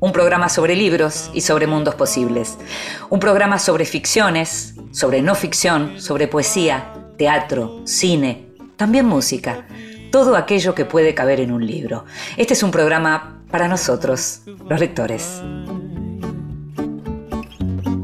un 0.00 0.12
programa 0.12 0.48
sobre 0.48 0.74
libros 0.74 1.30
y 1.32 1.42
sobre 1.42 1.66
mundos 1.66 1.94
posibles. 1.94 2.58
Un 3.10 3.20
programa 3.20 3.58
sobre 3.58 3.84
ficciones, 3.84 4.74
sobre 4.90 5.22
no 5.22 5.34
ficción, 5.34 6.00
sobre 6.00 6.26
poesía, 6.26 6.92
teatro, 7.16 7.82
cine, 7.84 8.46
también 8.76 9.06
música. 9.06 9.66
Todo 10.10 10.36
aquello 10.36 10.74
que 10.74 10.84
puede 10.84 11.14
caber 11.14 11.38
en 11.40 11.52
un 11.52 11.66
libro. 11.66 12.04
Este 12.36 12.54
es 12.54 12.62
un 12.62 12.70
programa 12.70 13.42
para 13.50 13.68
nosotros, 13.68 14.42
los 14.68 14.80
lectores. 14.80 15.40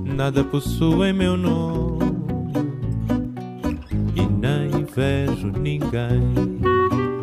Nada 0.05 0.43
possui 0.45 1.13
meu 1.13 1.37
nome. 1.37 2.07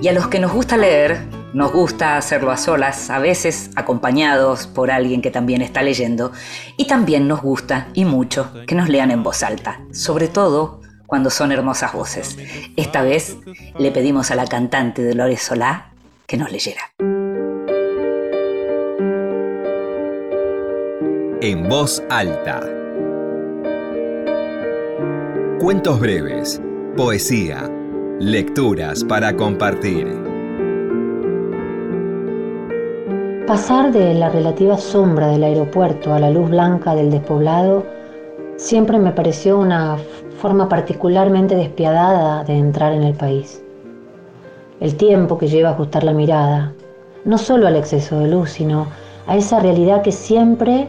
Y 0.02 0.08
a 0.08 0.14
los 0.14 0.28
que 0.28 0.40
nos 0.40 0.52
gusta 0.52 0.78
leer, 0.78 1.22
nos 1.54 1.72
gusta 1.72 2.18
hacerlo 2.18 2.52
a 2.52 2.58
solas, 2.58 3.10
a 3.10 3.20
veces 3.20 3.70
acompañados 3.76 4.68
por 4.68 4.92
alguien 4.92 5.22
que 5.22 5.32
también 5.32 5.62
está 5.62 5.82
leyendo, 5.84 6.32
y 6.78 6.86
también 6.88 7.28
nos 7.28 7.42
gusta, 7.42 7.88
y 7.94 8.06
mucho, 8.06 8.52
que 8.68 8.76
nos 8.76 8.90
lean 8.90 9.12
en 9.12 9.24
voz 9.24 9.44
alta, 9.44 9.80
sobre 9.92 10.28
todo 10.28 10.82
cuando 11.06 11.30
son 11.30 11.52
hermosas 11.52 11.94
voces. 11.94 12.38
Esta 12.76 13.04
vez 13.04 13.38
le 13.78 13.92
pedimos 13.92 14.32
a 14.32 14.36
la 14.36 14.48
cantante 14.48 15.08
Dolores 15.08 15.44
Solá 15.44 15.92
que 16.26 16.38
nos 16.38 16.52
leyera. 16.52 16.82
En 21.42 21.68
voz 21.70 22.02
alta. 22.10 22.62
Cuentos 25.60 26.00
breves 26.00 26.62
Poesía. 26.96 27.70
Lecturas 28.20 29.04
para 29.04 29.36
compartir. 29.36 30.33
Pasar 33.48 33.92
de 33.92 34.14
la 34.14 34.30
relativa 34.30 34.78
sombra 34.78 35.28
del 35.28 35.44
aeropuerto 35.44 36.14
a 36.14 36.20
la 36.20 36.30
luz 36.30 36.50
blanca 36.50 36.96
del 36.96 37.12
despoblado 37.12 37.86
siempre 38.56 38.98
me 39.00 39.12
pareció 39.12 39.60
una 39.60 39.98
forma 40.38 40.70
particularmente 40.70 41.56
despiadada 41.56 42.44
de 42.46 42.54
entrar 42.54 42.94
en 42.94 43.04
el 43.04 43.14
país. 43.14 43.62
El 44.80 44.96
tiempo 44.96 45.38
que 45.38 45.48
lleva 45.48 45.70
a 45.70 45.72
ajustar 45.74 46.04
la 46.04 46.14
mirada, 46.14 46.74
no 47.26 47.38
solo 47.38 47.68
al 47.68 47.76
exceso 47.76 48.20
de 48.20 48.30
luz, 48.30 48.52
sino 48.52 48.88
a 49.28 49.36
esa 49.36 49.60
realidad 49.60 50.02
que 50.02 50.12
siempre, 50.12 50.88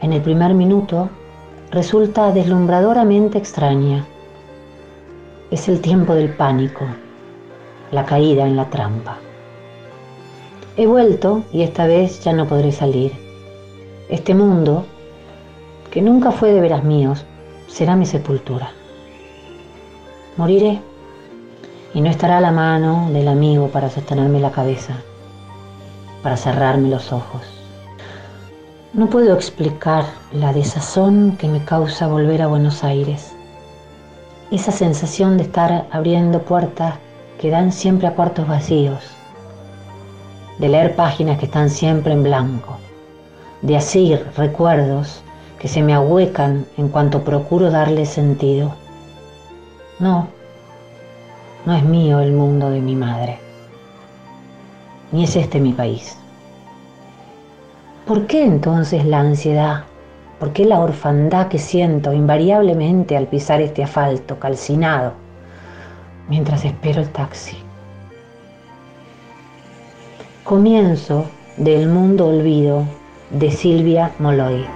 en 0.00 0.12
el 0.12 0.20
primer 0.20 0.54
minuto, 0.54 1.08
resulta 1.70 2.32
deslumbradoramente 2.32 3.38
extraña 3.38 4.04
es 5.50 5.68
el 5.68 5.80
tiempo 5.80 6.14
del 6.14 6.30
pánico, 6.30 6.84
la 7.92 8.04
caída 8.04 8.44
en 8.44 8.56
la 8.56 8.68
trampa. 8.70 9.18
He 10.76 10.86
vuelto 10.86 11.42
y 11.52 11.62
esta 11.62 11.86
vez 11.86 12.22
ya 12.24 12.32
no 12.32 12.46
podré 12.46 12.72
salir. 12.72 13.12
Este 14.08 14.34
mundo, 14.34 14.84
que 15.90 16.02
nunca 16.02 16.32
fue 16.32 16.52
de 16.52 16.60
veras 16.60 16.84
míos, 16.84 17.24
será 17.68 17.96
mi 17.96 18.06
sepultura. 18.06 18.70
Moriré 20.36 20.80
y 21.94 22.00
no 22.00 22.10
estará 22.10 22.40
la 22.40 22.50
mano 22.50 23.08
del 23.12 23.28
amigo 23.28 23.68
para 23.68 23.88
sostenerme 23.88 24.40
la 24.40 24.50
cabeza, 24.50 24.94
para 26.22 26.36
cerrarme 26.36 26.88
los 26.88 27.12
ojos. 27.12 27.42
No 28.92 29.08
puedo 29.08 29.34
explicar 29.34 30.04
la 30.32 30.52
desazón 30.52 31.36
que 31.38 31.48
me 31.48 31.64
causa 31.64 32.08
volver 32.08 32.42
a 32.42 32.48
Buenos 32.48 32.84
Aires 32.84 33.34
esa 34.50 34.72
sensación 34.72 35.36
de 35.36 35.44
estar 35.44 35.86
abriendo 35.90 36.42
puertas 36.42 36.94
que 37.40 37.50
dan 37.50 37.72
siempre 37.72 38.06
a 38.06 38.14
cuartos 38.14 38.46
vacíos, 38.46 39.02
de 40.58 40.68
leer 40.68 40.94
páginas 40.96 41.38
que 41.38 41.46
están 41.46 41.70
siempre 41.70 42.12
en 42.12 42.22
blanco, 42.22 42.78
de 43.62 43.76
asir 43.76 44.26
recuerdos 44.36 45.22
que 45.58 45.68
se 45.68 45.82
me 45.82 45.94
ahuecan 45.94 46.66
en 46.76 46.88
cuanto 46.88 47.24
procuro 47.24 47.70
darle 47.70 48.06
sentido. 48.06 48.74
No, 49.98 50.28
no 51.64 51.74
es 51.74 51.84
mío 51.84 52.20
el 52.20 52.32
mundo 52.32 52.70
de 52.70 52.80
mi 52.80 52.94
madre, 52.94 53.38
ni 55.12 55.24
es 55.24 55.36
este 55.36 55.60
mi 55.60 55.72
país. 55.72 56.18
¿Por 58.06 58.26
qué 58.26 58.44
entonces 58.44 59.04
la 59.04 59.20
ansiedad 59.20 59.84
¿Por 60.38 60.52
qué 60.52 60.66
la 60.66 60.80
orfandad 60.80 61.48
que 61.48 61.58
siento 61.58 62.12
invariablemente 62.12 63.16
al 63.16 63.28
pisar 63.28 63.62
este 63.62 63.82
asfalto 63.82 64.38
calcinado 64.38 65.12
mientras 66.28 66.66
espero 66.66 67.00
el 67.00 67.08
taxi? 67.08 67.63
Comienzo 70.44 71.30
del 71.56 71.88
mundo 71.88 72.26
olvido 72.26 72.86
de 73.30 73.50
Silvia 73.50 74.12
Moloy. 74.18 74.66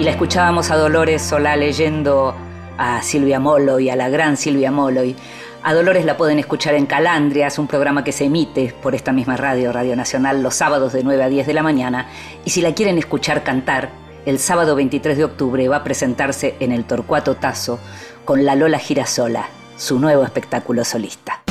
Y 0.00 0.02
la 0.02 0.10
escuchábamos 0.10 0.72
a 0.72 0.76
Dolores 0.76 1.22
Solá 1.22 1.54
leyendo 1.54 2.34
a 2.76 3.00
Silvia 3.02 3.38
Moloy, 3.38 3.88
a 3.88 3.94
la 3.94 4.08
gran 4.08 4.36
Silvia 4.36 4.72
Moloy. 4.72 5.14
A 5.62 5.72
Dolores 5.74 6.04
la 6.04 6.16
pueden 6.16 6.40
escuchar 6.40 6.74
en 6.74 6.86
Calandrias, 6.86 7.60
un 7.60 7.68
programa 7.68 8.02
que 8.02 8.10
se 8.10 8.24
emite 8.24 8.74
por 8.82 8.96
esta 8.96 9.12
misma 9.12 9.36
radio, 9.36 9.72
Radio 9.72 9.94
Nacional, 9.94 10.42
los 10.42 10.56
sábados 10.56 10.92
de 10.92 11.04
9 11.04 11.22
a 11.22 11.28
10 11.28 11.46
de 11.46 11.54
la 11.54 11.62
mañana. 11.62 12.08
Y 12.44 12.50
si 12.50 12.62
la 12.62 12.74
quieren 12.74 12.98
escuchar 12.98 13.44
cantar, 13.44 13.90
el 14.26 14.40
sábado 14.40 14.74
23 14.74 15.16
de 15.16 15.24
octubre 15.24 15.68
va 15.68 15.76
a 15.76 15.84
presentarse 15.84 16.56
en 16.58 16.72
el 16.72 16.84
Torcuato 16.84 17.36
Tazo 17.36 17.78
con 18.24 18.44
La 18.44 18.56
Lola 18.56 18.80
Girasola, 18.80 19.46
su 19.76 20.00
nuevo 20.00 20.24
espectáculo 20.24 20.84
solista. 20.84 21.43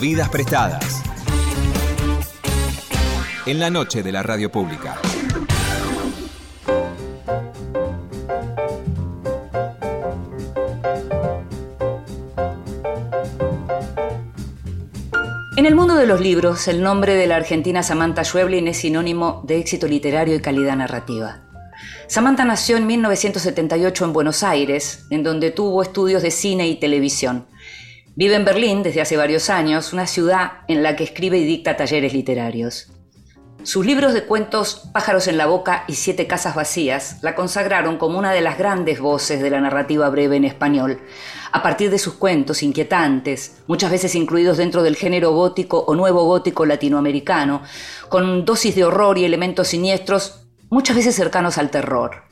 Vidas 0.00 0.28
prestadas. 0.28 1.02
En 3.46 3.58
la 3.58 3.70
noche 3.70 4.02
de 4.02 4.12
la 4.12 4.22
radio 4.22 4.52
pública. 4.52 4.98
En 15.56 15.64
el 15.64 15.74
mundo 15.74 15.94
de 15.94 16.06
los 16.06 16.20
libros, 16.20 16.68
el 16.68 16.82
nombre 16.82 17.14
de 17.14 17.26
la 17.26 17.36
argentina 17.36 17.82
Samantha 17.82 18.22
Schweblin 18.22 18.68
es 18.68 18.76
sinónimo 18.76 19.42
de 19.46 19.58
éxito 19.58 19.88
literario 19.88 20.34
y 20.34 20.40
calidad 20.40 20.76
narrativa. 20.76 21.40
Samantha 22.06 22.44
nació 22.44 22.76
en 22.76 22.86
1978 22.86 24.04
en 24.04 24.12
Buenos 24.12 24.42
Aires, 24.42 25.06
en 25.08 25.22
donde 25.22 25.52
tuvo 25.52 25.82
estudios 25.82 26.22
de 26.22 26.30
cine 26.30 26.68
y 26.68 26.78
televisión. 26.78 27.46
Vive 28.18 28.34
en 28.34 28.46
Berlín 28.46 28.82
desde 28.82 29.02
hace 29.02 29.18
varios 29.18 29.50
años, 29.50 29.92
una 29.92 30.06
ciudad 30.06 30.62
en 30.68 30.82
la 30.82 30.96
que 30.96 31.04
escribe 31.04 31.36
y 31.36 31.44
dicta 31.44 31.76
talleres 31.76 32.14
literarios. 32.14 32.90
Sus 33.62 33.84
libros 33.84 34.14
de 34.14 34.24
cuentos 34.24 34.88
Pájaros 34.94 35.28
en 35.28 35.36
la 35.36 35.44
Boca 35.44 35.84
y 35.86 35.96
Siete 35.96 36.26
Casas 36.26 36.54
Vacías 36.54 37.18
la 37.20 37.34
consagraron 37.34 37.98
como 37.98 38.18
una 38.18 38.32
de 38.32 38.40
las 38.40 38.56
grandes 38.56 39.00
voces 39.00 39.42
de 39.42 39.50
la 39.50 39.60
narrativa 39.60 40.08
breve 40.08 40.36
en 40.36 40.46
español, 40.46 40.98
a 41.52 41.62
partir 41.62 41.90
de 41.90 41.98
sus 41.98 42.14
cuentos 42.14 42.62
inquietantes, 42.62 43.58
muchas 43.66 43.90
veces 43.90 44.14
incluidos 44.14 44.56
dentro 44.56 44.82
del 44.82 44.96
género 44.96 45.32
gótico 45.32 45.80
o 45.80 45.94
nuevo 45.94 46.24
gótico 46.24 46.64
latinoamericano, 46.64 47.64
con 48.08 48.46
dosis 48.46 48.74
de 48.76 48.84
horror 48.84 49.18
y 49.18 49.26
elementos 49.26 49.68
siniestros, 49.68 50.46
muchas 50.70 50.96
veces 50.96 51.14
cercanos 51.14 51.58
al 51.58 51.68
terror. 51.68 52.25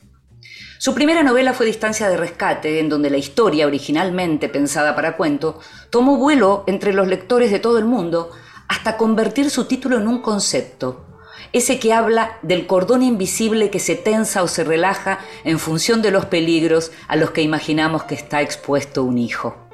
Su 0.77 0.93
primera 0.93 1.23
novela 1.23 1.53
fue 1.53 1.65
Distancia 1.65 2.09
de 2.09 2.17
Rescate, 2.17 2.79
en 2.79 2.89
donde 2.89 3.09
la 3.09 3.17
historia, 3.17 3.65
originalmente 3.65 4.49
pensada 4.49 4.93
para 4.93 5.15
cuento, 5.15 5.59
tomó 5.89 6.17
vuelo 6.17 6.63
entre 6.67 6.93
los 6.93 7.07
lectores 7.07 7.49
de 7.49 7.59
todo 7.59 7.77
el 7.77 7.85
mundo 7.85 8.31
hasta 8.67 8.97
convertir 8.97 9.49
su 9.49 9.65
título 9.65 9.97
en 9.97 10.07
un 10.07 10.21
concepto, 10.21 11.05
ese 11.53 11.79
que 11.79 11.93
habla 11.93 12.37
del 12.41 12.67
cordón 12.67 13.03
invisible 13.03 13.69
que 13.69 13.79
se 13.79 13.95
tensa 13.95 14.43
o 14.43 14.47
se 14.47 14.63
relaja 14.63 15.19
en 15.45 15.59
función 15.59 16.01
de 16.01 16.11
los 16.11 16.25
peligros 16.25 16.91
a 17.07 17.15
los 17.15 17.31
que 17.31 17.41
imaginamos 17.41 18.03
que 18.03 18.15
está 18.15 18.41
expuesto 18.41 19.03
un 19.03 19.17
hijo. 19.17 19.64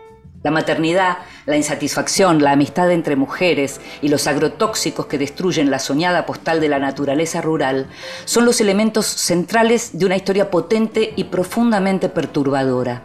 La 0.43 0.49
maternidad, 0.49 1.19
la 1.45 1.55
insatisfacción, 1.55 2.41
la 2.41 2.53
amistad 2.53 2.91
entre 2.91 3.15
mujeres 3.15 3.79
y 4.01 4.07
los 4.07 4.25
agrotóxicos 4.25 5.05
que 5.05 5.19
destruyen 5.19 5.69
la 5.69 5.77
soñada 5.77 6.25
postal 6.25 6.59
de 6.59 6.67
la 6.67 6.79
naturaleza 6.79 7.41
rural 7.41 7.88
son 8.25 8.45
los 8.45 8.59
elementos 8.59 9.05
centrales 9.05 9.97
de 9.99 10.05
una 10.07 10.15
historia 10.15 10.49
potente 10.49 11.13
y 11.15 11.25
profundamente 11.25 12.09
perturbadora. 12.09 13.03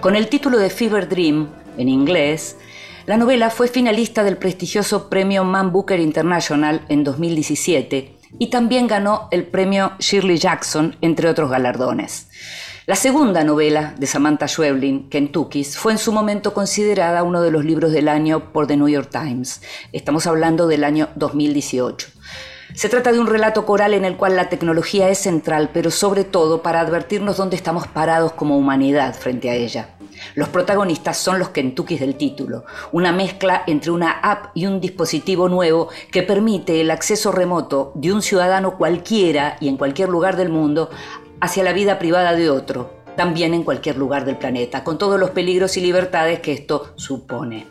Con 0.00 0.16
el 0.16 0.28
título 0.28 0.58
de 0.58 0.70
Fever 0.70 1.08
Dream, 1.08 1.50
en 1.76 1.88
inglés, 1.88 2.56
La 3.06 3.16
novela 3.16 3.50
fue 3.50 3.68
finalista 3.68 4.24
del 4.24 4.36
prestigioso 4.36 5.10
premio 5.10 5.44
Man 5.44 5.72
Booker 5.72 6.00
International 6.00 6.82
en 6.88 7.04
2017 7.04 8.16
y 8.38 8.48
también 8.48 8.86
ganó 8.86 9.28
el 9.32 9.44
premio 9.44 9.92
Shirley 9.98 10.38
Jackson, 10.38 10.96
entre 11.00 11.28
otros 11.28 11.50
galardones. 11.50 12.28
La 12.90 12.96
segunda 12.96 13.44
novela 13.44 13.94
de 13.96 14.08
Samantha 14.08 14.48
Schweblin, 14.48 15.08
Kentucky's, 15.08 15.78
fue 15.78 15.92
en 15.92 15.98
su 15.98 16.10
momento 16.10 16.52
considerada 16.52 17.22
uno 17.22 17.40
de 17.40 17.52
los 17.52 17.64
libros 17.64 17.92
del 17.92 18.08
año 18.08 18.52
por 18.52 18.66
The 18.66 18.76
New 18.76 18.88
York 18.88 19.10
Times. 19.12 19.62
Estamos 19.92 20.26
hablando 20.26 20.66
del 20.66 20.82
año 20.82 21.08
2018. 21.14 22.08
Se 22.74 22.88
trata 22.88 23.12
de 23.12 23.20
un 23.20 23.28
relato 23.28 23.64
coral 23.64 23.94
en 23.94 24.04
el 24.04 24.16
cual 24.16 24.34
la 24.34 24.48
tecnología 24.48 25.08
es 25.08 25.18
central, 25.18 25.70
pero 25.72 25.92
sobre 25.92 26.24
todo 26.24 26.62
para 26.62 26.80
advertirnos 26.80 27.36
dónde 27.36 27.54
estamos 27.54 27.86
parados 27.86 28.32
como 28.32 28.58
humanidad 28.58 29.14
frente 29.14 29.50
a 29.50 29.54
ella. 29.54 29.90
Los 30.34 30.48
protagonistas 30.48 31.16
son 31.16 31.38
los 31.38 31.50
Kentuckys 31.50 32.00
del 32.00 32.16
título, 32.16 32.64
una 32.90 33.12
mezcla 33.12 33.62
entre 33.68 33.92
una 33.92 34.10
app 34.10 34.46
y 34.54 34.66
un 34.66 34.80
dispositivo 34.80 35.48
nuevo 35.48 35.90
que 36.10 36.24
permite 36.24 36.80
el 36.80 36.90
acceso 36.90 37.30
remoto 37.30 37.92
de 37.94 38.12
un 38.12 38.20
ciudadano 38.20 38.76
cualquiera 38.76 39.58
y 39.60 39.68
en 39.68 39.76
cualquier 39.76 40.08
lugar 40.08 40.36
del 40.36 40.48
mundo 40.48 40.90
hacia 41.40 41.64
la 41.64 41.72
vida 41.72 41.98
privada 41.98 42.34
de 42.34 42.50
otro, 42.50 43.02
también 43.16 43.54
en 43.54 43.64
cualquier 43.64 43.96
lugar 43.96 44.24
del 44.24 44.36
planeta, 44.36 44.84
con 44.84 44.98
todos 44.98 45.18
los 45.18 45.30
peligros 45.30 45.76
y 45.76 45.80
libertades 45.80 46.40
que 46.40 46.52
esto 46.52 46.92
supone. 46.96 47.66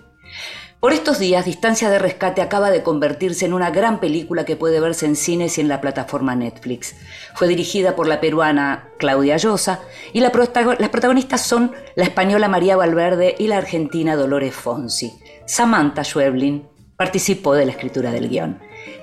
Por 0.80 0.94
estos 0.94 1.20
días, 1.20 1.44
Distancia 1.44 1.90
de 1.90 2.00
Rescate 2.00 2.42
acaba 2.42 2.72
de 2.72 2.84
convertirse 2.84 3.46
en 3.46 3.52
una 3.54 3.70
gran 3.70 4.00
película 4.00 4.46
que 4.46 4.56
puede 4.56 4.80
verse 4.80 5.06
en 5.06 5.18
cines 5.18 5.58
y 5.58 5.62
en 5.62 5.68
la 5.68 5.82
plataforma 5.82 6.36
Netflix. 6.36 6.96
Fue 7.36 7.50
dirigida 7.50 7.98
por 7.98 8.08
la 8.08 8.22
peruana 8.22 8.88
Claudia 8.98 9.36
Llosa 9.36 9.82
y 10.14 10.22
las 10.22 10.32
protagonistas 10.32 11.42
son 11.42 11.74
la 11.96 12.06
española 12.06 12.48
María 12.48 12.78
Valverde 12.78 13.36
y 13.38 13.48
la 13.48 13.58
argentina 13.58 14.16
Dolores 14.16 14.56
Fonsi. 14.56 15.12
Samantha 15.46 16.06
Schweblin 16.06 16.66
participó 16.96 17.56
de 17.56 17.66
la 17.66 17.74
escritura 17.74 18.12
del 18.12 18.30
guion. 18.30 18.60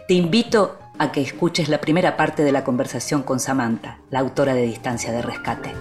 Te 0.09 0.15
invito 0.15 0.79
a 0.99 1.13
que 1.13 1.21
escuches 1.21 1.69
la 1.69 1.81
primera 1.81 2.17
parte 2.17 2.43
de 2.43 2.53
la 2.53 2.65
conversación 2.65 3.23
con 3.23 3.41
Samantha, 3.41 3.99
la 4.11 4.21
autora 4.21 4.55
de 4.55 4.63
Distancia 4.63 5.13
de 5.13 5.23
Rescate. 5.23 5.73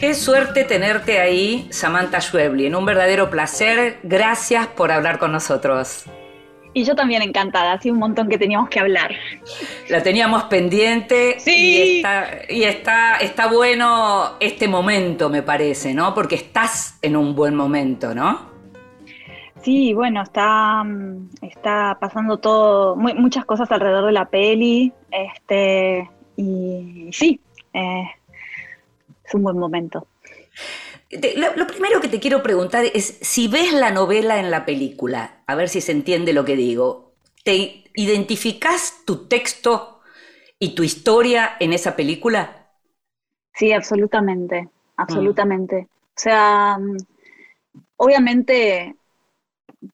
Qué 0.00 0.14
suerte 0.14 0.64
tenerte 0.64 1.20
ahí, 1.20 1.68
Samantha 1.70 2.22
Schweblin. 2.22 2.74
Un 2.74 2.86
verdadero 2.86 3.28
placer. 3.28 3.98
Gracias 4.02 4.66
por 4.66 4.90
hablar 4.90 5.18
con 5.18 5.30
nosotros. 5.30 6.06
Y 6.72 6.84
yo 6.84 6.94
también 6.94 7.20
encantada, 7.20 7.72
hace 7.72 7.90
un 7.90 7.98
montón 7.98 8.28
que 8.28 8.38
teníamos 8.38 8.70
que 8.70 8.80
hablar. 8.80 9.14
La 9.88 10.02
teníamos 10.02 10.44
pendiente 10.44 11.36
sí. 11.38 12.02
y, 12.48 12.62
está, 12.64 13.16
está, 13.16 13.48
bueno 13.48 14.36
este 14.40 14.68
momento, 14.68 15.28
me 15.28 15.42
parece, 15.42 15.92
¿no? 15.92 16.14
Porque 16.14 16.36
estás 16.36 16.96
en 17.02 17.16
un 17.16 17.34
buen 17.34 17.54
momento, 17.54 18.14
¿no? 18.14 18.49
Sí, 19.62 19.92
bueno, 19.92 20.22
está, 20.22 20.84
está 21.42 21.98
pasando 22.00 22.38
todo, 22.38 22.96
muchas 22.96 23.44
cosas 23.44 23.70
alrededor 23.70 24.06
de 24.06 24.12
la 24.12 24.24
peli, 24.26 24.92
este, 25.10 26.08
y 26.36 27.10
sí, 27.12 27.40
eh, 27.74 28.04
es 29.24 29.34
un 29.34 29.42
buen 29.42 29.58
momento. 29.58 30.06
Lo, 31.56 31.66
primero 31.66 32.00
que 32.00 32.08
te 32.08 32.20
quiero 32.20 32.42
preguntar 32.42 32.84
es 32.94 33.18
si 33.20 33.48
ves 33.48 33.72
la 33.72 33.90
novela 33.90 34.38
en 34.38 34.50
la 34.50 34.64
película, 34.64 35.42
a 35.46 35.54
ver 35.56 35.68
si 35.68 35.80
se 35.80 35.92
entiende 35.92 36.32
lo 36.32 36.44
que 36.44 36.56
digo. 36.56 37.12
¿Te 37.42 37.84
identificas 37.94 39.02
tu 39.04 39.26
texto 39.26 40.00
y 40.58 40.74
tu 40.74 40.84
historia 40.84 41.56
en 41.58 41.72
esa 41.72 41.96
película? 41.96 42.68
Sí, 43.54 43.72
absolutamente, 43.72 44.68
absolutamente. 44.96 45.88
O 46.16 46.20
sea, 46.20 46.78
mm, 46.78 46.96
obviamente 47.96 48.94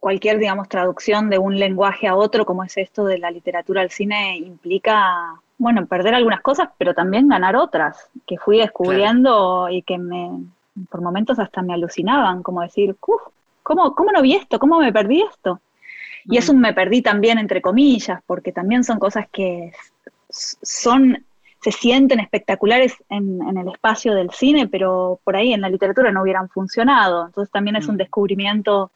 cualquier, 0.01 0.39
digamos, 0.39 0.69
traducción 0.69 1.31
de 1.31 1.39
un 1.39 1.59
lenguaje 1.59 2.09
a 2.09 2.17
otro, 2.17 2.45
como 2.45 2.65
es 2.65 2.77
esto 2.77 3.05
de 3.05 3.19
la 3.19 3.31
literatura 3.31 3.83
al 3.83 3.91
cine, 3.91 4.37
implica 4.37 5.41
bueno, 5.59 5.87
perder 5.87 6.15
algunas 6.15 6.43
cosas, 6.43 6.69
pero 6.77 6.95
también 6.95 7.29
ganar 7.29 7.57
otras, 7.57 8.11
que 8.27 8.39
fui 8.39 8.59
descubriendo 8.59 9.69
y 9.71 9.83
que 9.83 9.97
me, 9.99 10.45
por 10.91 11.01
momentos 11.01 11.39
hasta 11.39 11.63
me 11.63 11.75
alucinaban, 11.75 12.43
como 12.43 12.61
decir, 12.61 12.97
¿cómo, 13.01 13.95
¿cómo 13.95 14.13
no 14.13 14.23
vi 14.23 14.35
esto? 14.35 14.59
¿Cómo 14.59 14.79
me 14.79 14.93
perdí 14.93 15.23
esto? 15.23 15.61
Y 16.29 16.39
eso 16.39 16.53
me 16.55 16.75
perdí 16.75 17.03
también, 17.03 17.39
entre 17.39 17.63
comillas, 17.63 18.21
porque 18.27 18.53
también 18.53 18.85
son 18.85 18.99
cosas 18.99 19.27
que 19.31 19.73
son, 20.29 21.25
se 21.63 21.71
sienten 21.71 22.21
espectaculares 22.21 22.95
en, 23.09 23.57
el 23.57 23.69
espacio 23.69 24.15
del 24.15 24.31
cine, 24.31 24.67
pero 24.67 25.21
por 25.23 25.37
ahí 25.37 25.53
en 25.53 25.61
la 25.61 25.69
literatura 25.69 26.11
no 26.11 26.23
hubieran 26.23 26.49
funcionado. 26.49 27.27
Entonces 27.27 27.53
también 27.53 27.77
es 27.77 27.87
un 27.87 27.97
descubrimiento 27.97 28.91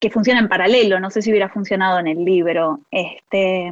que 0.00 0.10
funciona 0.10 0.40
en 0.40 0.48
paralelo, 0.48 0.98
no 0.98 1.10
sé 1.10 1.22
si 1.22 1.30
hubiera 1.30 1.50
funcionado 1.50 1.98
en 1.98 2.08
el 2.08 2.24
libro. 2.24 2.80
Este, 2.90 3.70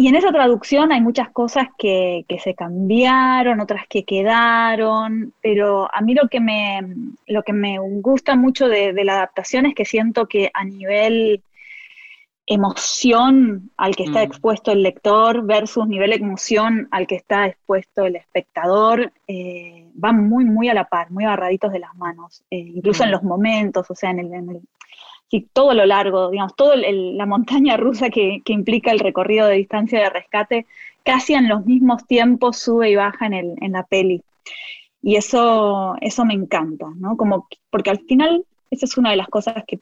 y 0.00 0.08
en 0.08 0.14
esa 0.14 0.32
traducción 0.32 0.92
hay 0.92 1.00
muchas 1.02 1.28
cosas 1.28 1.68
que, 1.76 2.24
se 2.42 2.54
cambiaron, 2.54 3.60
otras 3.60 3.86
que 3.86 4.04
quedaron, 4.04 5.34
pero 5.42 5.88
a 5.94 6.00
mí 6.00 6.14
lo 6.14 6.26
que 6.28 6.40
me, 6.40 6.80
lo 7.26 7.42
que 7.42 7.52
me 7.52 7.78
gusta 7.78 8.34
mucho 8.34 8.66
de, 8.66 8.92
la 9.04 9.16
adaptación 9.16 9.66
es 9.66 9.74
que 9.74 9.84
siento 9.84 10.26
que 10.26 10.50
a 10.54 10.64
nivel 10.64 11.42
emoción 12.46 13.70
al 13.76 13.94
que 13.94 14.04
está 14.04 14.20
mm. 14.20 14.22
expuesto 14.22 14.72
el 14.72 14.82
lector 14.82 15.44
versus 15.44 15.86
nivel 15.86 16.14
emoción 16.14 16.88
al 16.90 17.06
que 17.06 17.16
está 17.16 17.46
expuesto 17.46 18.06
el 18.06 18.16
espectador, 18.16 19.12
eh, 19.28 19.86
van 19.92 20.28
muy, 20.28 20.46
muy 20.46 20.70
a 20.70 20.74
la 20.74 20.88
par, 20.88 21.10
muy 21.10 21.24
agarraditos 21.24 21.72
de 21.72 21.78
las 21.78 21.94
manos, 21.96 22.42
eh, 22.50 22.56
incluso 22.56 23.04
en 23.04 23.10
mm. 23.10 23.12
los 23.12 23.22
momentos, 23.22 23.90
o 23.90 23.94
sea, 23.94 24.12
en 24.12 24.20
el, 24.20 24.62
y 25.30 25.42
todo 25.52 25.74
lo 25.74 25.86
largo, 25.86 26.30
digamos, 26.30 26.56
toda 26.56 26.76
la 26.76 27.26
montaña 27.26 27.76
rusa 27.76 28.10
que, 28.10 28.42
implica 28.46 28.90
el 28.90 28.98
recorrido 28.98 29.46
de 29.46 29.56
distancia 29.56 30.00
de 30.00 30.10
rescate, 30.10 30.66
casi 31.04 31.34
en 31.34 31.48
los 31.48 31.64
mismos 31.64 32.04
tiempos 32.06 32.58
sube 32.58 32.90
y 32.90 32.96
baja 32.96 33.26
en, 33.26 33.34
el, 33.34 33.54
en 33.60 33.72
la 33.72 33.84
peli. 33.84 34.22
Y 35.02 35.16
eso, 35.16 35.94
eso 36.00 36.24
me 36.24 36.34
encanta, 36.34 36.86
¿no? 36.96 37.16
Como, 37.16 37.46
porque 37.70 37.90
al 37.90 38.00
final 38.00 38.44
esa 38.70 38.86
es 38.86 38.98
una 38.98 39.10
de 39.10 39.16
las 39.16 39.28
cosas 39.28 39.64
que, 39.66 39.80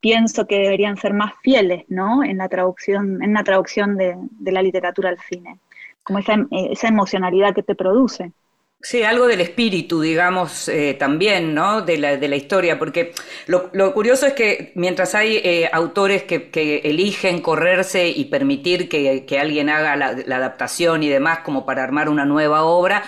pienso 0.00 0.46
que 0.46 0.58
deberían 0.58 0.96
ser 0.96 1.12
más 1.12 1.32
fieles, 1.42 1.84
¿no? 1.88 2.24
En 2.24 2.38
la 2.38 2.48
traducción, 2.48 3.22
en 3.22 3.34
la 3.34 3.44
traducción 3.44 3.96
de, 3.96 4.16
la 4.40 4.62
literatura 4.62 5.10
al 5.10 5.18
cine, 5.18 5.58
como 6.02 6.18
esa, 6.18 6.46
esa 6.50 6.88
emocionalidad 6.88 7.54
que 7.54 7.62
te 7.62 7.74
produce. 7.74 8.32
Sí, 8.82 9.02
algo 9.02 9.26
del 9.26 9.42
espíritu, 9.42 10.00
digamos, 10.00 10.66
eh, 10.68 10.94
también, 10.94 11.54
¿no? 11.54 11.82
De 11.82 11.98
la, 11.98 12.16
de 12.16 12.28
la 12.28 12.36
historia, 12.36 12.78
porque 12.78 13.12
lo, 13.46 13.70
curioso 13.92 14.26
es 14.26 14.32
que 14.32 14.72
mientras 14.74 15.14
hay 15.14 15.36
eh, 15.36 15.68
autores 15.70 16.22
que, 16.22 16.80
eligen 16.84 17.42
correrse 17.42 18.08
y 18.08 18.24
permitir 18.26 18.88
que, 18.88 19.38
alguien 19.38 19.68
haga 19.68 19.96
la, 19.96 20.36
adaptación 20.36 21.02
y 21.02 21.10
demás 21.10 21.40
como 21.40 21.66
para 21.66 21.84
armar 21.84 22.08
una 22.08 22.24
nueva 22.24 22.64
obra, 22.64 23.04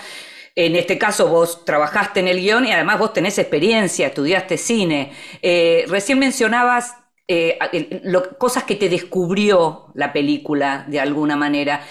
en 0.55 0.76
este 0.76 0.99
caso 0.99 1.29
vos 1.29 1.64
trabajaste 1.64 2.21
en 2.21 2.29
el 2.29 2.41
guion 2.41 2.67
y 2.67 2.73
además 2.73 2.99
vos 2.99 3.14
tenés 3.14 3.38
experiencia, 3.38 4.09
estudiaste 4.09 4.59
cine. 4.59 5.12
Eh, 5.41 5.87
recién 5.88 6.19
mencionabas 6.19 6.97
cosas 8.37 8.64
que 8.64 8.76
te 8.76 8.91
descubrió 8.91 9.87
la 9.95 10.12
película 10.12 10.85
de 10.87 11.00
alguna 11.00 11.35
manera. 11.37 11.83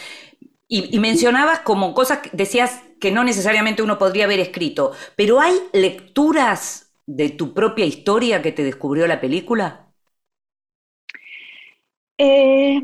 Y, 0.67 0.95
y 0.95 0.99
mencionabas 0.99 1.59
como 1.61 1.95
cosas, 1.95 2.19
decías 2.31 2.83
que 3.01 3.11
no 3.11 3.23
necesariamente 3.23 3.81
uno 3.81 3.97
podría 3.97 4.25
haber 4.25 4.39
escrito, 4.39 4.93
pero 5.17 5.41
¿hay 5.41 5.55
lecturas 5.73 6.93
de 7.07 7.29
tu 7.29 7.53
propia 7.53 7.83
historia 7.83 8.41
que 8.41 8.51
te 8.51 8.63
descubrió 8.63 9.07
la 9.07 9.19
película? 9.19 9.87
Eh, 12.17 12.79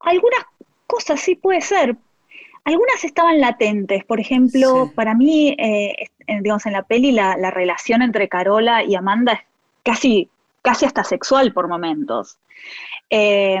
algunas 0.00 0.44
cosas 0.88 1.20
sí 1.20 1.36
puede 1.36 1.60
ser. 1.60 1.96
Algunas 2.64 3.04
estaban 3.04 3.40
latentes. 3.40 4.04
Por 4.04 4.18
ejemplo, 4.18 4.90
para 4.96 5.14
mí, 5.14 5.54
eh, 5.56 6.08
digamos, 6.42 6.66
en 6.66 6.72
la 6.72 6.82
peli 6.82 7.12
la, 7.12 7.50
relación 7.52 8.02
entre 8.02 8.28
Carola 8.28 8.82
y 8.82 8.96
Amanda 8.96 9.34
es 9.34 9.40
casi, 9.84 10.28
casi 10.62 10.84
hasta 10.84 11.04
sexual 11.04 11.52
por 11.52 11.68
momentos. 11.68 12.38
Eh, 13.08 13.60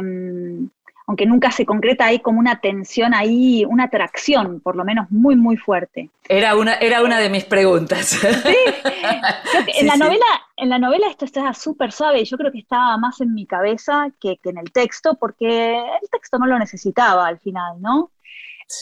aunque 1.08 1.24
nunca 1.24 1.50
se 1.50 1.64
concreta, 1.64 2.04
hay 2.04 2.18
como 2.20 2.38
una 2.38 2.60
tensión 2.60 3.14
ahí, 3.14 3.64
una 3.64 3.84
atracción, 3.84 4.60
por 4.60 4.76
lo 4.76 4.84
menos 4.84 5.10
muy, 5.10 5.36
muy 5.36 5.56
fuerte. 5.56 6.10
Era 6.28 6.54
una, 6.54 6.74
era 6.74 7.02
una 7.02 7.18
de 7.18 7.30
mis 7.30 7.46
preguntas. 7.46 8.08
Sí, 8.08 8.18
en, 9.80 9.86
la 9.86 9.96
Novela, 9.96 10.26
en 10.58 10.68
la 10.68 10.78
novela 10.78 11.08
esto 11.08 11.24
está 11.24 11.54
súper 11.54 11.92
suave, 11.92 12.22
yo 12.26 12.36
creo 12.36 12.52
que 12.52 12.58
estaba 12.58 12.98
más 12.98 13.22
en 13.22 13.32
mi 13.32 13.46
cabeza 13.46 14.08
que, 14.20 14.38
en 14.44 14.58
el 14.58 14.70
texto, 14.70 15.14
porque 15.14 15.78
el 15.78 16.10
texto 16.12 16.38
no 16.38 16.46
lo 16.46 16.58
necesitaba 16.58 17.26
al 17.26 17.38
final, 17.38 17.80
¿no? 17.80 18.10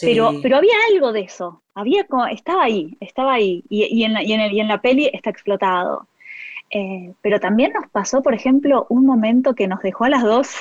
Pero, 0.01 0.33
pero 0.41 0.57
había 0.57 0.75
algo 0.91 1.13
de 1.13 1.21
eso, 1.21 1.63
había 1.73 2.05
estaba 2.29 2.63
ahí, 2.63 2.97
estaba 2.99 3.35
ahí, 3.35 3.63
y, 3.69 4.03
en, 4.03 4.11
la, 4.11 4.21
y, 4.21 4.33
en, 4.33 4.41
el, 4.41 4.51
y 4.51 4.59
en 4.59 4.67
la 4.67 4.81
peli 4.81 5.09
está 5.13 5.29
explotado. 5.29 6.09
Eh, 6.69 7.13
pero 7.21 7.39
también 7.39 7.71
nos 7.73 7.89
pasó, 7.89 8.21
por 8.21 8.33
ejemplo, 8.33 8.85
un 8.89 9.05
momento 9.05 9.55
que 9.55 9.67
nos 9.67 9.81
dejó 9.81 10.03
a 10.03 10.09
las 10.09 10.23
dos 10.23 10.55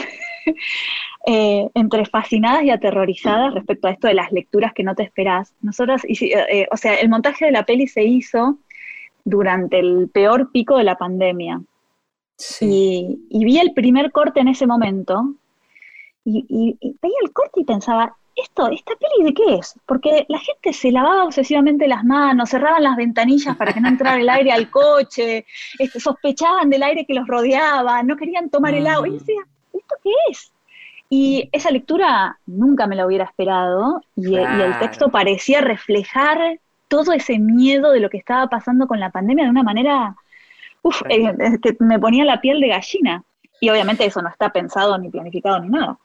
eh, 1.27 1.69
entre 1.75 2.07
fascinadas 2.07 2.63
y 2.63 2.71
aterrorizadas 2.71 3.55
respecto 3.55 3.89
a 3.89 3.91
esto 3.91 4.07
de 4.07 4.15
las 4.15 4.31
lecturas 4.31 4.73
que 4.73 4.85
no 4.85 4.95
te 4.95 5.03
esperás. 5.03 5.55
Nosotras, 5.63 6.03
eh, 6.09 6.69
o 6.71 6.77
sea, 6.77 6.95
el 6.95 7.09
montaje 7.09 7.47
de 7.47 7.53
la 7.53 7.65
peli 7.65 7.89
se 7.89 8.05
hizo 8.05 8.59
durante 9.25 9.81
el 9.81 10.09
peor 10.13 10.53
pico 10.53 10.79
de 10.79 10.85
la 10.85 10.97
pandemia. 10.97 11.61
Y, 12.61 13.19
vi 13.31 13.59
el 13.59 13.73
primer 13.73 14.13
corte 14.13 14.41
en 14.41 14.49
ese 14.49 14.67
momento 14.67 15.35
y, 16.25 16.77
veía 17.01 17.17
el 17.23 17.33
corte 17.33 17.61
y 17.61 17.65
pensaba, 17.65 18.17
esto, 18.37 18.69
¿esta 18.69 18.93
peli 18.97 19.25
de 19.25 19.35
qué 19.35 19.55
es? 19.57 19.79
Porque 19.87 20.27
la 20.29 20.39
gente 20.39 20.73
se 20.73 20.93
lavaba 20.93 21.25
obsesivamente 21.25 21.89
las 21.89 22.05
manos, 22.05 22.51
cerraban 22.51 22.83
las 22.83 22.97
ventanillas 22.97 23.57
para 23.57 23.73
que 23.73 23.81
no 23.81 23.89
entrara 23.89 24.21
el 24.21 24.29
aire 24.29 24.53
al 24.53 24.71
coche, 24.71 25.47
este, 25.79 25.99
sospechaban 25.99 26.69
del 26.69 26.83
aire 26.83 27.07
que 27.07 27.15
los 27.15 27.27
rodeaba, 27.27 28.03
no 28.03 28.17
querían 28.17 28.51
tomar 28.51 28.75
el 28.75 28.87
agua. 28.87 29.09
Y 29.09 29.13
yo 29.13 29.19
decía, 29.19 29.41
¿esto 29.73 29.95
qué 30.05 30.11
es? 30.31 30.53
Y 31.09 31.49
esa 31.53 31.71
lectura 31.71 32.39
nunca 32.47 32.87
me 32.87 32.97
la 32.97 33.07
hubiera 33.07 33.25
esperado 33.25 34.03
y, 34.17 34.35
el 34.37 34.79
texto 34.81 35.09
parecía 35.09 35.61
reflejar 35.61 36.61
todo 36.89 37.13
ese 37.13 37.39
miedo 37.39 37.93
de 37.93 38.01
lo 38.01 38.11
que 38.11 38.19
estaba 38.19 38.49
pasando 38.49 38.87
con 38.87 39.01
la 39.01 39.11
pandemia 39.11 39.45
de 39.45 39.51
una 39.51 39.63
manera 39.63 40.17
eh, 41.09 41.59
que 41.63 41.77
me 41.81 41.99
ponía 41.99 42.25
la 42.25 42.41
piel 42.41 42.61
de 42.61 42.69
gallina. 42.69 43.23
Y 43.61 43.71
obviamente 43.71 44.05
eso 44.05 44.21
no 44.21 44.29
está 44.29 44.51
pensado 44.51 44.99
ni 44.99 45.09
planificado 45.09 45.61
ni 45.61 45.69
nada. 45.69 45.99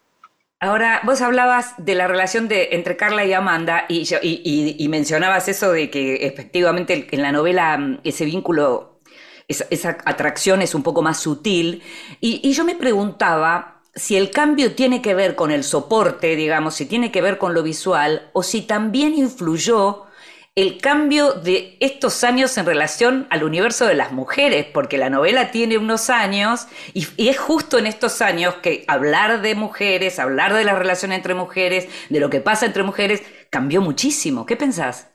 Ahora, 0.64 1.02
vos 1.04 1.22
hablabas 1.22 1.74
de 1.80 1.96
la 1.96 2.08
relación 2.08 2.48
de, 2.48 2.70
entre 2.74 2.96
Carla 2.96 3.26
y 3.26 3.34
Amanda 3.34 3.86
y, 3.90 4.08
y, 4.22 4.88
mencionabas 4.90 5.48
eso 5.48 5.72
de 5.72 5.90
que 5.90 6.28
efectivamente 6.28 7.08
en 7.10 7.22
la 7.24 7.32
novela 7.32 7.76
mm, 7.80 8.02
ese 8.04 8.26
vínculo, 8.26 9.00
esa, 9.48 9.66
esa 9.72 9.98
atracción 10.06 10.62
es 10.62 10.76
un 10.76 10.84
poco 10.84 11.02
más 11.02 11.20
sutil. 11.20 11.82
Y, 12.20 12.52
yo 12.52 12.64
me 12.64 12.76
preguntaba 12.76 13.82
si 13.96 14.16
el 14.16 14.30
cambio 14.30 14.76
tiene 14.76 15.02
que 15.02 15.16
ver 15.16 15.36
con 15.36 15.50
el 15.50 15.64
soporte, 15.64 16.36
digamos, 16.36 16.76
si 16.76 16.86
tiene 16.86 17.12
que 17.12 17.24
ver 17.24 17.40
con 17.40 17.56
lo 17.56 17.64
visual, 17.64 18.30
o 18.34 18.44
si 18.44 18.62
también 18.62 19.16
influyó 19.16 20.06
el 20.56 20.80
cambio 20.80 21.32
de 21.32 21.78
estos 21.80 22.26
años 22.26 22.58
en 22.58 22.66
relación 22.66 23.26
al 23.30 23.44
universo 23.44 23.86
de 23.86 23.96
las 23.96 24.12
mujeres, 24.12 24.66
porque 24.74 24.98
la 24.98 25.10
novela 25.10 25.50
tiene 25.50 25.78
unos 25.78 26.10
años 26.10 26.68
y, 26.94 27.06
es 27.18 27.40
justo 27.40 27.78
en 27.78 27.88
estos 27.88 28.22
años 28.22 28.56
que 28.56 28.84
hablar 28.88 29.42
de 29.42 29.56
mujeres, 29.56 30.20
hablar 30.20 30.54
de 30.54 30.66
la 30.66 30.76
relación 30.76 31.14
entre 31.14 31.36
mujeres, 31.36 31.88
de 32.10 32.20
lo 32.20 32.30
que 32.30 32.42
pasa 32.42 32.66
entre 32.66 32.84
mujeres, 32.84 33.24
cambió 33.50 33.82
muchísimo. 33.82 34.46
¿Qué 34.46 34.58
pensás? 34.58 35.10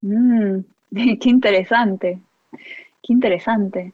Mm, 0.00 0.60
qué 1.20 1.28
interesante, 1.28 2.18
qué 2.50 3.12
interesante. 3.12 3.92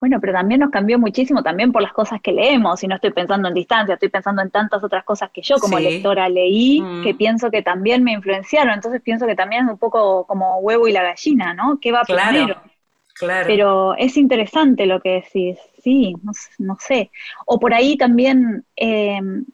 Bueno, 0.00 0.18
pero 0.18 0.32
también 0.32 0.60
nos 0.60 0.70
cambió 0.70 0.98
muchísimo 0.98 1.42
también 1.42 1.72
por 1.72 1.82
las 1.82 1.92
cosas 1.92 2.22
que 2.22 2.32
leemos, 2.32 2.82
y 2.82 2.88
no 2.88 2.94
estoy 2.94 3.10
pensando 3.10 3.48
en 3.48 3.54
distancia, 3.54 3.94
estoy 3.94 4.08
pensando 4.08 4.40
en 4.40 4.50
tantas 4.50 4.82
otras 4.82 5.04
cosas 5.04 5.30
que 5.30 5.42
yo 5.42 5.56
como 5.58 5.78
lectora 5.78 6.26
leí, 6.30 6.80
mm. 6.80 7.02
que 7.02 7.14
pienso 7.14 7.50
que 7.50 7.60
también 7.60 8.02
me 8.02 8.12
influenciaron, 8.12 8.72
entonces 8.72 9.02
pienso 9.02 9.26
que 9.26 9.36
también 9.36 9.66
es 9.66 9.72
un 9.72 9.78
poco 9.78 10.24
como 10.26 10.58
huevo 10.60 10.88
y 10.88 10.92
la 10.92 11.02
gallina, 11.02 11.52
¿no? 11.52 11.78
¿Qué 11.78 11.92
va 11.92 12.02
primero? 12.04 12.56
Claro. 13.14 13.46
Pero 13.46 13.94
es 13.96 14.16
interesante 14.16 14.86
lo 14.86 15.00
que 15.00 15.22
decís, 15.22 15.58
sí, 15.82 16.14
no, 16.58 16.76
sé. 16.80 17.10
O 17.44 17.60
por 17.60 17.74
ahí 17.74 17.98
también 17.98 18.64
em, 18.76 19.44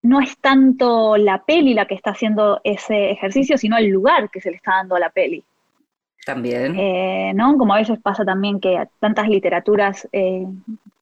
no 0.00 0.20
es 0.20 0.38
tanto 0.38 1.18
la 1.18 1.44
peli 1.44 1.74
la 1.74 1.86
que 1.86 1.94
está 1.94 2.12
haciendo 2.12 2.62
ese 2.64 3.10
ejercicio, 3.10 3.58
sino 3.58 3.76
el 3.76 3.88
lugar 3.88 4.30
que 4.30 4.40
se 4.40 4.50
le 4.50 4.56
está 4.56 4.76
dando 4.76 4.96
a 4.96 5.00
la 5.00 5.10
peli. 5.10 5.44
También. 6.28 6.78
Eh, 6.78 7.32
¿no? 7.34 7.56
Como 7.56 7.72
a 7.72 7.78
veces 7.78 7.98
pasa 8.02 8.22
también 8.22 8.60
que 8.60 8.86
tantas 9.00 9.30
literaturas 9.30 10.06
eh, 10.12 10.44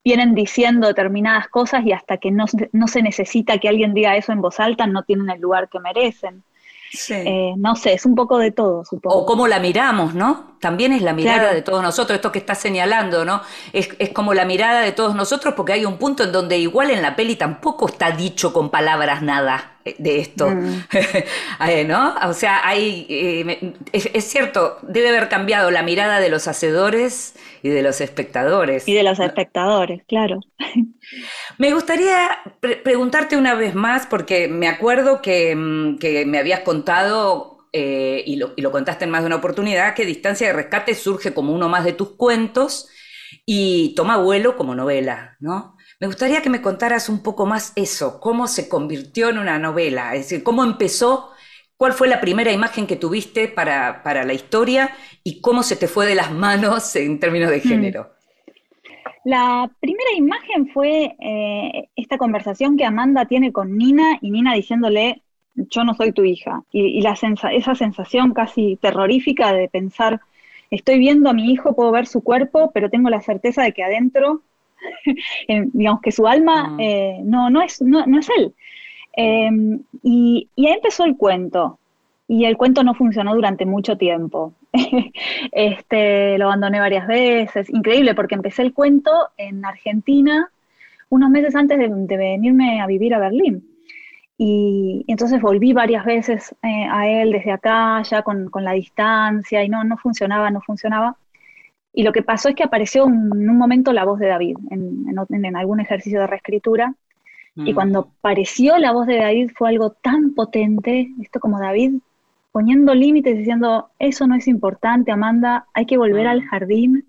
vienen 0.05 0.37
diciendo 0.37 0.87
determinadas 0.87 1.49
cosas 1.49 1.85
y 1.85 1.91
hasta 1.91 2.19
que 2.19 2.31
no, 2.31 2.45
no, 2.71 2.87
se 2.87 3.03
necesita 3.03 3.59
que 3.59 3.69
alguien 3.69 3.93
diga 3.93 4.17
eso 4.17 4.31
en 4.31 4.41
voz 4.41 4.61
alta, 4.61 4.87
no 4.87 5.03
tienen 5.03 5.29
el 5.31 5.41
lugar 5.41 5.69
que 5.69 5.81
merecen. 5.81 6.45
Eh, 7.09 7.55
no 7.57 7.75
sé, 7.75 7.95
es 7.95 8.07
un 8.07 8.15
poco 8.15 8.39
de 8.39 8.53
todo, 8.53 8.85
supongo. 8.85 9.17
O 9.17 9.27
cómo 9.27 9.49
la 9.49 9.59
miramos, 9.59 10.15
¿no? 10.15 10.57
También 10.61 10.93
es 10.93 11.03
la 11.03 11.13
mirada 11.13 11.53
de 11.53 11.61
todos 11.61 11.83
nosotros, 11.83 12.15
esto 12.15 12.31
que 12.31 12.39
estás 12.39 12.59
señalando, 12.59 13.25
¿no? 13.25 13.43
Es, 13.73 13.89
como 14.15 14.33
la 14.33 14.45
mirada 14.45 14.83
de 14.83 14.93
todos 14.93 15.17
nosotros 15.17 15.55
porque 15.55 15.73
hay 15.73 15.85
un 15.85 15.97
punto 15.97 16.23
en 16.23 16.31
donde 16.31 16.57
igual 16.57 16.93
en 16.93 17.03
la 17.03 17.17
peli 17.17 17.35
tampoco 17.35 17.89
está 17.89 18.13
dicho 18.13 18.53
con 18.53 18.71
palabras 18.71 19.23
nada 19.23 19.76
de 19.99 20.19
esto, 20.21 20.49
mm. 20.49 20.85
eh, 21.69 21.85
¿no? 21.85 22.15
O 22.27 22.33
sea, 22.33 22.67
hay, 22.67 23.07
eh, 23.09 23.75
es, 23.93 24.25
cierto, 24.25 24.79
debe 24.83 25.11
haber 25.11 25.29
cambiado 25.29 25.71
la 25.71 25.83
mirada 25.83 26.21
de 26.21 26.29
los 26.29 26.49
hacedores 26.49 27.35
y 27.63 27.69
de 27.69 27.83
los 27.83 28.01
espectadores. 28.01 28.89
Y 28.89 28.95
de 28.95 29.03
los 29.03 29.21
espectadores, 29.21 30.03
claro. 30.09 30.41
Me 31.59 31.73
gustaría 31.73 32.31
preguntarte 32.83 33.37
una 33.37 33.55
vez 33.55 33.75
más, 33.75 34.07
porque 34.07 34.49
me 34.49 34.69
acuerdo 34.69 35.23
que, 35.23 35.55
mm, 35.55 35.99
me 36.27 36.39
habías 36.39 36.61
contado 36.61 37.69
eh, 37.73 38.25
y, 38.27 38.37
lo, 38.37 38.53
y, 38.57 38.63
lo, 38.63 38.73
contaste 38.73 39.05
en 39.05 39.11
más 39.11 39.23
de 39.23 39.29
una 39.29 39.37
oportunidad, 39.37 39.95
que 39.95 40.05
Distancia 40.05 40.49
de 40.49 40.53
Rescate 40.53 40.95
surge 40.95 41.33
como 41.33 41.53
uno 41.53 41.69
más 41.69 41.85
de 41.85 41.93
tus 41.93 42.11
cuentos 42.17 42.89
y 43.45 43.95
toma 43.95 44.17
vuelo 44.17 44.57
como 44.57 44.75
novela, 44.75 45.37
¿no? 45.39 45.76
Me 45.99 46.09
gustaría 46.09 46.43
que 46.43 46.51
me 46.51 46.61
contaras 46.61 47.09
un 47.09 47.23
poco 47.23 47.47
más 47.47 47.73
eso, 47.75 48.21
cómo 48.21 48.49
se 48.49 48.69
convirtió 48.69 49.31
en 49.31 49.39
una 49.39 49.59
novela, 49.59 50.15
es 50.15 50.29
decir, 50.29 50.45
cómo 50.45 50.63
empezó, 50.63 51.31
cuál 51.79 51.95
fue 51.95 52.07
la 52.07 52.21
primera 52.21 52.53
imagen 52.53 52.87
que 52.87 52.97
tuviste 52.97 53.49
para, 53.49 54.03
la 54.05 54.33
historia 54.35 54.91
y 55.25 55.41
cómo 55.41 55.63
se 55.63 55.75
te 55.75 55.89
fue 55.89 56.07
de 56.07 56.15
las 56.15 56.31
manos 56.31 56.95
en 56.97 57.19
términos 57.19 57.51
de 57.51 57.59
mm. 57.59 57.61
género. 57.63 58.11
La 59.25 59.71
primera 59.81 60.13
imagen 60.17 60.69
fue 60.69 61.17
eh, 61.19 61.89
esta 61.97 62.19
conversación 62.19 62.77
que 62.77 62.85
Amanda 62.85 63.25
tiene 63.25 63.51
con 63.51 63.77
Nina 63.79 64.19
y 64.21 64.31
Nina 64.31 64.55
diciéndole, 64.55 65.23
yo 65.55 65.83
no 65.83 65.95
soy 65.95 66.13
tu 66.13 66.25
hija. 66.25 66.63
Y, 66.71 67.01
la 67.01 67.15
esa 67.53 67.75
sensación 67.75 68.35
casi 68.35 68.77
terrorífica 68.77 69.55
de 69.55 69.69
pensar, 69.69 70.21
estoy 70.71 70.99
viendo 70.99 71.31
a 71.31 71.33
mi 71.33 71.51
hijo, 71.51 71.75
puedo 71.75 71.91
ver 71.91 72.07
su 72.07 72.23
cuerpo, 72.23 72.71
pero 72.73 72.91
tengo 72.91 73.09
la 73.09 73.23
certeza 73.23 73.63
de 73.63 73.73
que 73.73 73.83
adentro 73.83 74.43
digamos 75.49 76.01
que 76.01 76.13
su 76.13 76.27
alma 76.27 76.71
ah. 76.71 76.77
eh, 76.79 77.21
no, 77.25 77.51
no, 77.51 77.63
es, 77.63 77.81
no, 77.83 78.19
es 78.19 78.29
él. 78.37 78.55
Em, 79.13 79.83
y, 80.03 80.49
ahí 80.59 80.73
empezó 80.73 81.05
el 81.05 81.17
cuento. 81.17 81.79
Y 82.29 82.45
el 82.45 82.57
cuento 82.57 82.83
no 82.83 82.95
funcionó 82.95 83.35
durante 83.35 83.67
mucho 83.67 83.97
tiempo. 83.97 84.53
este, 85.53 86.39
lo 86.39 86.47
abandoné 86.47 86.81
varias 86.81 87.07
veces. 87.07 87.71
Increíble, 87.71 88.15
porque 88.15 88.35
empecé 88.35 88.63
el 88.63 88.75
cuento 88.75 89.11
en 89.37 89.65
Argentina 89.65 90.51
unos 91.09 91.31
meses 91.31 91.55
antes 91.55 91.79
de, 91.79 92.17
venirme 92.17 92.81
a 92.81 92.87
vivir 92.87 93.15
a 93.15 93.19
Berlín. 93.19 93.65
Y, 94.39 95.05
entonces 95.09 95.41
volví 95.41 95.73
varias 95.73 96.05
veces 96.05 96.55
eh, 96.63 96.87
a 96.91 97.09
él 97.09 97.33
desde 97.33 97.53
acá, 97.53 98.03
ya 98.03 98.23
con, 98.23 98.51
con, 98.51 98.65
la 98.65 98.73
distancia, 98.73 99.63
y 99.63 99.69
no, 99.69 99.85
no 99.85 99.97
funcionaba, 99.97 100.51
no 100.51 100.61
funcionaba. 100.61 101.17
Y 101.97 102.03
lo 102.03 102.13
que 102.13 102.23
pasó 102.23 102.51
es 102.51 102.55
que 102.55 102.63
apareció 102.63 103.07
en 103.07 103.49
un 103.49 103.57
momento 103.57 103.91
la 103.95 104.05
voz 104.05 104.19
de 104.19 104.27
David, 104.27 104.59
en, 104.71 105.57
algún 105.57 105.81
ejercicio 105.81 106.21
de 106.21 106.27
reescritura. 106.27 106.95
Y 107.55 107.73
mm. 107.73 107.75
cuando 107.75 108.11
apareció 108.19 108.77
la 108.77 108.93
voz 108.93 109.07
de 109.07 109.17
David 109.17 109.53
fue 109.57 109.71
algo 109.71 109.93
tan 109.93 110.35
potente, 110.35 111.09
esto 111.23 111.41
como 111.41 111.59
David 111.59 111.95
poniendo 112.53 112.95
límites, 112.95 113.39
diciendo, 113.39 113.89
eso 113.99 114.27
no 114.27 114.35
es 114.35 114.47
importante, 114.47 115.11
Amanda, 115.11 115.67
hay 115.73 115.87
que 115.87 115.97
volver 115.97 116.27
al 116.27 116.43
mm. 116.43 116.49
jardín, 116.49 117.07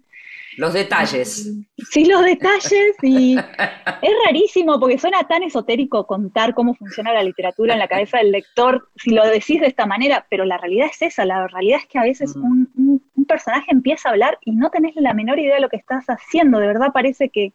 los 0.58 0.74
detalles. 0.74 1.54
Sí, 1.92 2.06
los 2.06 2.26
detalles 2.26 2.96
y 3.04 3.36
es 4.02 4.12
rarísimo 4.26 4.80
porque 4.80 4.98
suena 4.98 5.24
tan 5.28 5.44
esotérico 5.44 6.08
contar 6.08 6.56
cómo 6.56 6.74
funciona 6.74 7.14
la 7.14 7.22
literatura 7.22 7.74
en 7.74 7.80
la 7.80 7.88
cabeza 7.88 8.18
del 8.18 8.32
lector 8.32 8.90
si 8.96 9.12
lo 9.12 9.24
decís 9.28 9.62
de 9.62 9.68
esta 9.68 9.86
manera, 9.86 10.26
pero 10.30 10.46
la 10.46 10.58
realidad 10.58 10.88
es 10.92 11.00
esa, 11.04 11.26
la 11.26 11.48
realidad 11.48 11.80
es 11.82 11.86
que 11.86 12.00
a 12.00 12.04
veces 12.04 12.36
mm. 12.36 12.44
un, 12.76 13.04
personaje 13.28 13.68
empieza 13.70 14.10
a 14.10 14.12
hablar 14.14 14.40
y 14.42 14.52
no 14.52 14.70
tenés 14.70 14.96
la 14.96 15.14
menor 15.14 15.40
idea 15.40 15.56
de 15.56 15.62
lo 15.62 15.70
que 15.70 15.78
estás 15.78 16.06
haciendo, 16.08 16.60
de 16.60 16.68
verdad 16.68 16.92
parece 16.94 17.30
que 17.30 17.54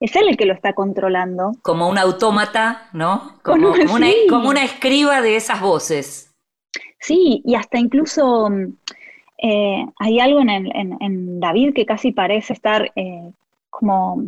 es 0.00 0.14
él 0.16 0.28
el 0.28 0.36
que 0.36 0.46
lo 0.46 0.52
está 0.52 0.74
controlando. 0.74 1.52
Como 1.62 1.88
un 1.88 1.98
autómata, 1.98 2.88
¿no? 2.92 3.38
Como, 3.42 3.70
una, 3.70 4.08
como 4.28 4.50
una 4.50 4.64
escriba 4.64 5.22
de 5.22 5.36
esas 5.36 5.60
voces. 5.60 6.34
Sí, 6.98 7.42
y 7.44 7.54
hasta 7.54 7.78
incluso 7.78 8.50
eh, 9.38 9.86
hay 9.98 10.20
algo 10.20 10.40
en, 10.40 11.40
David 11.40 11.74
que 11.74 11.86
casi 11.86 12.12
parece 12.12 12.52
estar 12.52 12.92
eh, 12.96 13.30
como, 13.70 14.22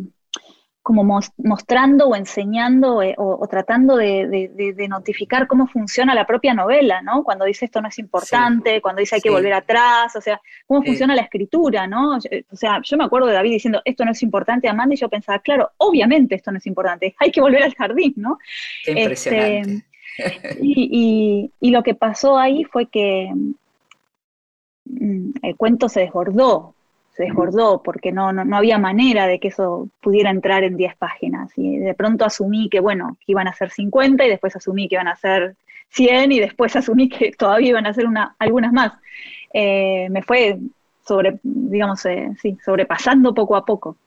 como 0.87 1.03
mostrando 1.03 2.07
o 2.07 2.15
enseñando 2.15 3.01
eh, 3.01 3.13
o, 3.17 3.45
tratando 3.45 3.97
de, 3.97 4.87
notificar 4.87 5.45
cómo 5.45 5.67
funciona 5.67 6.15
la 6.15 6.25
propia 6.25 6.53
novela, 6.53 7.01
¿no? 7.01 7.25
Cuando 7.25 7.43
dice 7.43 7.65
esto 7.65 7.81
no 7.81 7.89
es 7.89 7.99
importante, 7.99 8.79
cuando 8.79 9.01
dice 9.01 9.15
hay 9.15 9.21
que 9.21 9.29
volver 9.29 9.51
atrás, 9.51 10.15
o 10.15 10.21
sea, 10.21 10.39
cómo 10.65 10.81
funciona 10.83 11.13
la 11.13 11.23
escritura, 11.23 11.87
¿no? 11.87 12.15
O 12.15 12.55
sea, 12.55 12.79
yo 12.81 12.95
me 12.95 13.03
acuerdo 13.03 13.27
de 13.27 13.33
David 13.33 13.51
diciendo 13.51 13.81
esto 13.83 14.05
no 14.05 14.11
es 14.11 14.23
importante, 14.23 14.69
Amanda, 14.69 14.95
y 14.95 14.97
yo 14.97 15.09
pensaba, 15.09 15.39
claro, 15.39 15.71
obviamente 15.75 16.35
esto 16.35 16.53
no 16.53 16.57
es 16.57 16.65
importante, 16.65 17.13
hay 17.19 17.31
que 17.31 17.41
volver 17.41 17.63
al 17.63 17.75
jardín, 17.75 18.13
¿no? 18.15 18.39
Qué 18.85 18.91
impresionante. 18.91 19.83
Este, 20.17 20.61
y, 20.61 21.51
lo 21.59 21.83
que 21.83 21.95
pasó 21.95 22.37
ahí 22.37 22.63
fue 22.63 22.85
que 22.85 23.29
Mm, 24.89 25.31
el 25.41 25.55
cuento 25.55 25.89
se 25.89 26.01
desbordó, 26.01 26.73
se 27.17 27.23
desbordó 27.23 27.81
porque 27.81 28.11
no, 28.11 28.31
no, 28.31 28.55
había 28.55 28.77
manera 28.77 29.25
de 29.25 29.39
que 29.39 29.47
eso 29.47 29.89
pudiera 30.01 30.29
entrar 30.29 30.63
en 30.63 30.77
10 30.77 30.95
páginas. 30.97 31.51
Y 31.57 31.79
de 31.79 31.95
pronto 31.95 32.25
asumí 32.25 32.69
que, 32.69 32.79
bueno, 32.79 33.17
que 33.25 33.31
iban 33.31 33.47
a 33.47 33.53
ser 33.53 33.71
50 33.71 34.23
y 34.23 34.29
después 34.29 34.55
asumí 34.55 34.87
que 34.87 34.95
iban 34.95 35.07
a 35.07 35.15
ser 35.15 35.55
100 35.89 36.31
y 36.31 36.39
después 36.39 36.75
asumí 36.75 37.09
que 37.09 37.31
todavía 37.31 37.69
iban 37.69 37.87
a 37.87 37.93
ser 37.93 38.05
una, 38.05 38.35
algunas 38.37 38.71
más. 38.71 38.93
Eh, 39.51 40.07
me 40.11 40.21
fue 40.21 40.59
sobre, 41.07 41.39
digamos, 41.41 42.01
sí, 42.01 42.57
sobrepasando 42.63 43.33
poco 43.33 43.55
a 43.55 43.65
poco. 43.65 43.97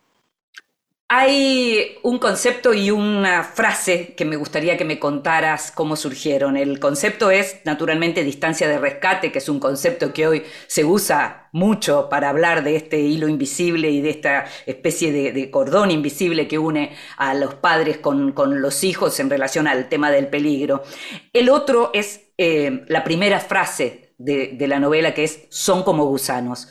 Hay 1.13 1.99
un 2.05 2.21
concepto 2.21 2.73
y 2.73 2.93
una 2.93 3.43
frase 3.43 4.15
que 4.15 4.25
me 4.25 4.37
gustaría 4.37 4.77
que 4.77 4.85
me 4.85 5.01
contaras 5.01 5.73
cómo 5.73 5.97
surgieron. 5.97 6.57
El 6.57 6.79
concepto 6.79 7.33
es, 7.33 7.57
naturalmente, 7.65 8.23
distancia 8.23 8.69
de 8.69 8.79
rescate, 8.79 9.33
que 9.33 9.39
es 9.39 9.49
un 9.49 9.59
concepto 9.59 10.13
que 10.13 10.29
hoy 10.29 10.45
se 10.69 10.85
usa 10.85 11.49
mucho 11.51 12.09
para 12.09 12.29
hablar 12.29 12.63
de 12.63 12.77
este 12.77 13.01
hilo 13.01 13.27
invisible 13.27 13.91
y 13.91 14.01
de 14.03 14.11
esta 14.11 14.45
especie 14.67 15.11
de, 15.11 15.51
cordón 15.51 15.91
invisible 15.91 16.47
que 16.47 16.61
une 16.61 16.95
a 17.17 17.35
los 17.35 17.57
padres 17.57 17.99
con, 17.99 18.33
los 18.63 18.85
hijos 18.85 19.19
en 19.19 19.31
relación 19.31 19.67
al 19.67 19.89
tema 19.89 20.13
del 20.13 20.29
peligro. 20.29 20.85
El 21.33 21.51
otro 21.51 21.91
es 21.93 22.31
eh, 22.39 22.85
la 22.87 23.03
primera 23.03 23.41
frase 23.41 24.15
de, 24.17 24.57
la 24.69 24.79
novela, 24.79 25.13
que 25.13 25.25
es 25.25 25.49
son 25.51 25.83
como 25.83 26.05
gusanos. 26.05 26.69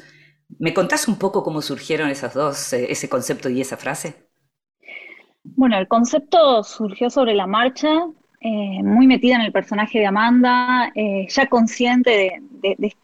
¿Me 0.59 0.73
contás 0.73 1.09
un 1.09 1.19
poco 1.19 1.43
cómo 1.43 1.61
surgieron 1.61 2.09
esas 2.09 2.33
dos, 2.33 2.71
eh, 2.71 2.89
ese 2.89 3.09
concepto 3.09 3.49
y 3.49 3.59
esa 3.59 3.75
frase? 3.75 4.28
Bueno, 5.43 5.77
el 5.77 5.87
concepto 5.87 6.63
surgió 6.63 7.09
sobre 7.09 7.33
la 7.33 7.47
marcha, 7.47 7.89
eh, 8.41 8.83
muy 8.83 9.07
metida 9.07 9.35
en 9.35 9.41
el 9.41 9.51
personaje 9.51 9.99
de 9.99 10.05
Amanda, 10.05 10.91
eh, 10.95 11.27
ya 11.29 11.47
consciente 11.47 12.41
de, 12.61 12.95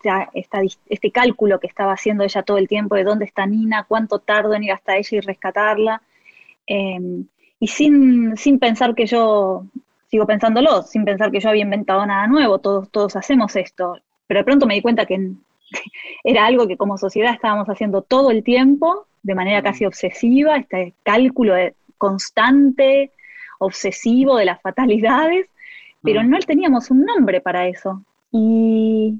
este 0.89 1.11
cálculo 1.11 1.59
que 1.59 1.67
estaba 1.67 1.93
haciendo 1.93 2.23
ella 2.23 2.43
todo 2.43 2.57
el 2.57 2.67
tiempo 2.67 2.95
de 2.95 3.03
dónde 3.03 3.25
está 3.25 3.45
Nina, 3.45 3.83
cuánto 3.83 4.19
tardo 4.19 4.53
en 4.53 4.63
ir 4.63 4.71
hasta 4.71 4.97
ella 4.97 5.17
y 5.17 5.19
rescatarla, 5.21 6.01
eh, 6.67 6.99
y 7.59 7.67
sin, 7.67 8.37
sin 8.37 8.59
pensar 8.59 8.95
que 8.95 9.05
yo, 9.05 9.65
sigo 10.07 10.25
pensándolo, 10.25 10.83
sin 10.83 11.05
pensar 11.05 11.31
que 11.31 11.39
yo 11.39 11.49
había 11.49 11.63
inventado 11.63 12.05
nada 12.05 12.27
nuevo, 12.27 12.59
todos, 12.59 12.89
todos 12.89 13.15
hacemos 13.15 13.55
esto, 13.55 13.97
pero 14.27 14.39
de 14.39 14.45
pronto 14.45 14.65
me 14.65 14.75
di 14.75 14.81
cuenta 14.81 15.05
que 15.05 15.31
era 16.23 16.45
algo 16.45 16.67
que 16.67 16.77
como 16.77 16.97
sociedad 16.97 17.33
estábamos 17.33 17.67
haciendo 17.67 18.01
todo 18.01 18.31
el 18.31 18.43
tiempo, 18.43 19.07
de 19.23 19.35
manera 19.35 19.61
casi 19.61 19.85
obsesiva, 19.85 20.57
este 20.57 20.93
cálculo 21.03 21.55
de 21.55 21.75
constante, 22.05 23.11
obsesivo 23.57 24.37
de 24.37 24.45
las 24.45 24.61
fatalidades, 24.61 25.47
pero 26.03 26.21
mm. 26.21 26.29
no 26.29 26.39
teníamos 26.39 26.91
un 26.91 27.03
nombre 27.03 27.41
para 27.41 27.67
eso. 27.67 28.03
Y 28.31 29.19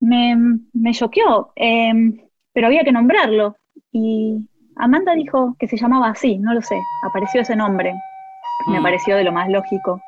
me, 0.00 0.36
me 0.72 0.92
choqueó, 0.94 1.52
em, 1.56 2.20
pero 2.54 2.68
había 2.68 2.84
que 2.84 2.92
nombrarlo. 2.92 3.56
Y 3.92 4.48
Amanda 4.76 5.14
dijo 5.14 5.56
que 5.58 5.68
se 5.68 5.76
llamaba 5.76 6.08
así, 6.08 6.38
no 6.38 6.54
lo 6.54 6.62
sé, 6.62 6.78
apareció 7.02 7.42
ese 7.42 7.54
nombre. 7.54 7.92
Me 8.70 8.80
mm. 8.80 8.82
pareció 8.82 9.16
de 9.16 9.24
lo 9.24 9.32
más 9.32 9.50
lógico. 9.50 10.00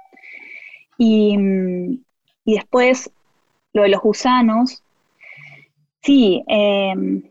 Y, 0.96 1.36
y 2.46 2.54
después, 2.54 3.10
lo 3.74 3.82
de 3.82 3.90
los 3.90 4.00
gusanos. 4.00 4.82
Sí, 6.00 6.42
em, 6.46 7.22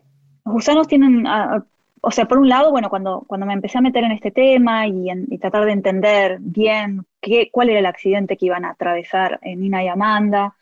los 0.44 0.54
gusanos 0.54 0.86
tienen, 0.86 1.26
ah, 1.26 1.64
o 2.08 2.12
sea, 2.12 2.26
por 2.26 2.38
un 2.38 2.48
lado, 2.48 2.70
bueno, 2.70 2.88
cuando, 2.88 3.24
cuando 3.26 3.46
me 3.46 3.52
empecé 3.52 3.78
a 3.78 3.80
meter 3.80 4.04
en 4.04 4.12
este 4.12 4.30
tema 4.30 4.86
y, 4.86 5.08
tratar 5.40 5.64
de 5.64 5.72
entender 5.72 6.38
bien 6.38 7.04
qué, 7.20 7.48
cuál 7.50 7.68
era 7.68 7.80
el 7.80 7.86
accidente 7.86 8.36
que 8.36 8.46
iban 8.46 8.64
a 8.64 8.70
atravesar 8.70 9.40
eh, 9.42 9.56
Nina 9.56 9.82
y 9.82 9.88
Amanda, 9.88 10.54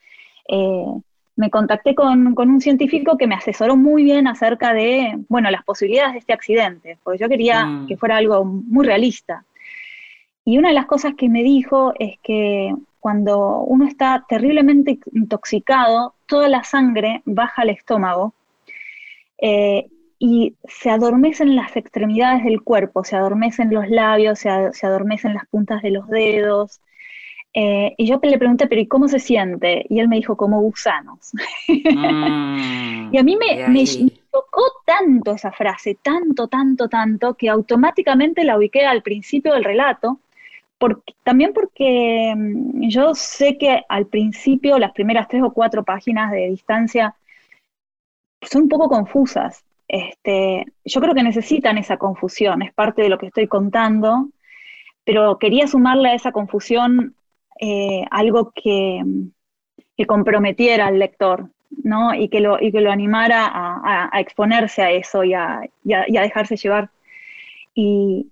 eh, 0.48 0.86
me 1.36 1.50
contacté 1.50 1.94
con, 1.94 2.34
un 2.34 2.60
científico 2.62 3.18
que 3.18 3.26
me 3.26 3.34
asesoró 3.34 3.76
muy 3.76 4.04
bien 4.04 4.26
acerca 4.26 4.72
de, 4.72 5.18
bueno, 5.28 5.50
las 5.50 5.62
posibilidades 5.64 6.14
de 6.14 6.20
este 6.20 6.32
accidente, 6.32 6.96
porque 7.04 7.20
yo 7.20 7.28
quería 7.28 7.66
mm. 7.66 7.88
que 7.88 7.98
fuera 7.98 8.16
algo 8.16 8.46
muy 8.46 8.86
realista. 8.86 9.44
Y 10.46 10.56
una 10.56 10.68
de 10.68 10.74
las 10.74 10.86
cosas 10.86 11.12
que 11.14 11.28
me 11.28 11.42
dijo 11.42 11.92
es 11.98 12.18
que 12.22 12.74
cuando 13.00 13.58
uno 13.58 13.86
está 13.86 14.24
terriblemente 14.26 14.98
intoxicado, 15.12 16.14
toda 16.24 16.48
la 16.48 16.64
sangre 16.64 17.20
baja 17.26 17.60
al 17.60 17.68
estómago 17.68 18.32
eh, 19.36 19.88
y 20.26 20.56
se 20.66 20.88
adormecen 20.88 21.54
las 21.54 21.76
extremidades 21.76 22.44
del 22.44 22.62
cuerpo, 22.62 23.04
se 23.04 23.14
adormecen 23.14 23.74
los 23.74 23.90
labios, 23.90 24.38
se, 24.38 24.48
adormecen 24.48 25.34
las 25.34 25.46
puntas 25.48 25.82
de 25.82 25.90
los 25.90 26.08
dedos. 26.08 26.80
Eh, 27.52 27.94
y 27.98 28.06
yo 28.06 28.18
le 28.22 28.38
pregunté, 28.38 28.66
pero 28.66 28.80
¿y 28.80 28.86
cómo 28.86 29.06
se 29.06 29.18
siente? 29.18 29.84
Y 29.90 30.00
él 30.00 30.08
me 30.08 30.16
dijo, 30.16 30.34
como 30.34 30.62
gusanos. 30.62 31.32
Mm, 31.68 33.12
y 33.12 33.18
a 33.18 33.22
mí 33.22 33.36
me, 33.36 33.68
me, 33.68 33.84
tocó 34.30 34.62
tanto 34.86 35.32
esa 35.32 35.52
frase, 35.52 35.98
tanto, 36.02 36.48
tanto, 36.48 36.88
tanto, 36.88 37.34
que 37.34 37.50
automáticamente 37.50 38.44
la 38.44 38.56
ubiqué 38.56 38.86
al 38.86 39.02
principio 39.02 39.52
del 39.52 39.64
relato, 39.64 40.20
porque, 40.78 41.12
también 41.22 41.52
porque 41.52 42.32
mm, 42.34 42.88
yo 42.88 43.14
sé 43.14 43.58
que 43.58 43.82
al 43.90 44.06
principio, 44.06 44.78
las 44.78 44.92
primeras 44.92 45.28
tres 45.28 45.42
o 45.42 45.52
cuatro 45.52 45.84
páginas 45.84 46.32
de 46.32 46.48
distancia, 46.48 47.14
son 48.40 48.62
un 48.62 48.68
poco 48.70 48.88
confusas. 48.88 49.62
Este, 49.94 50.66
yo 50.84 51.00
creo 51.00 51.14
que 51.14 51.22
necesitan 51.22 51.78
esa 51.78 51.98
confusión, 51.98 52.62
es 52.62 52.74
parte 52.74 53.02
de 53.02 53.08
lo 53.08 53.16
que 53.16 53.26
estoy 53.26 53.46
contando, 53.46 54.28
pero 55.04 55.38
quería 55.38 55.68
sumarle 55.68 56.08
a 56.08 56.14
esa 56.14 56.32
confusión 56.32 57.14
eh, 57.60 58.04
algo 58.10 58.50
que, 58.56 59.04
comprometiera 60.08 60.88
al 60.88 60.98
lector, 60.98 61.48
¿no? 61.84 62.12
Y 62.12 62.28
que 62.28 62.40
lo, 62.40 62.60
y 62.60 62.72
que 62.72 62.80
lo 62.80 62.90
animara 62.90 63.48
a, 63.54 64.20
exponerse 64.20 64.82
a 64.82 64.90
eso 64.90 65.22
y 65.22 65.32
a, 65.34 65.60
dejarse 65.84 66.56
llevar. 66.56 66.90
Y, 67.72 68.26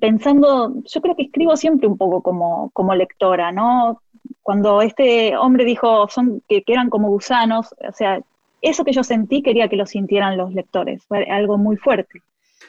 pensando, 0.00 0.74
yo 0.86 1.00
creo 1.00 1.14
que 1.14 1.22
escribo 1.22 1.56
siempre 1.56 1.86
un 1.86 1.96
poco 1.96 2.20
como, 2.20 2.70
como 2.70 2.96
lectora, 2.96 3.52
¿no? 3.52 4.02
Cuando 4.42 4.82
este 4.82 5.36
hombre 5.36 5.64
dijo 5.64 6.08
son, 6.08 6.42
que, 6.48 6.64
que 6.64 6.72
eran 6.72 6.90
como 6.90 7.06
gusanos, 7.10 7.76
o 7.88 7.92
sea, 7.92 8.20
eso 8.60 8.84
que 8.84 8.92
yo 8.92 9.04
sentí 9.04 9.42
quería 9.42 9.68
que 9.68 9.76
lo 9.76 9.86
sintieran 9.86 10.36
los 10.36 10.52
lectores, 10.52 11.04
fue 11.06 11.24
algo 11.24 11.58
muy 11.58 11.76
fuerte. 11.76 12.22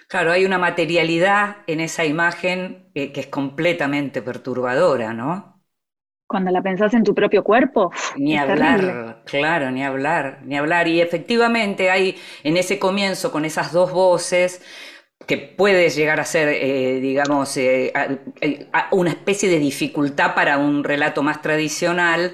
Claro, 0.08 0.32
hay 0.32 0.46
una 0.46 0.58
materialidad 0.58 1.58
en 1.68 1.80
esa 1.82 2.06
imagen 2.06 2.90
eh, 2.94 3.12
que 3.12 3.22
es 3.22 3.28
completamente 3.28 4.22
perturbadora, 4.22 5.14
¿no? 5.14 5.62
Cuando 6.28 6.52
la 6.52 6.62
pensás 6.62 6.94
en 6.94 7.04
tu 7.04 7.16
propio 7.16 7.44
cuerpo. 7.44 7.92
Ni 8.18 8.38
hablar, 8.38 9.24
claro, 9.26 9.72
ni 9.72 9.84
hablar, 9.84 10.42
ni 10.44 10.58
hablar. 10.58 10.88
Y 10.88 11.00
efectivamente 11.00 11.90
hay 11.90 12.18
en 12.44 12.58
ese 12.58 12.80
comienzo 12.80 13.32
con 13.32 13.46
esas 13.46 13.72
dos 13.72 13.92
voces 13.94 14.62
que 15.26 15.38
puede 15.38 15.90
llegar 15.90 16.20
a 16.20 16.26
ser, 16.26 16.50
eh, 16.50 17.00
digamos, 17.00 17.56
eh, 17.58 17.94
una 18.92 19.10
especie 19.10 19.50
de 19.50 19.60
dificultad 19.60 20.36
para 20.36 20.58
un 20.58 20.84
relato 20.84 21.24
más 21.24 21.42
tradicional 21.42 22.34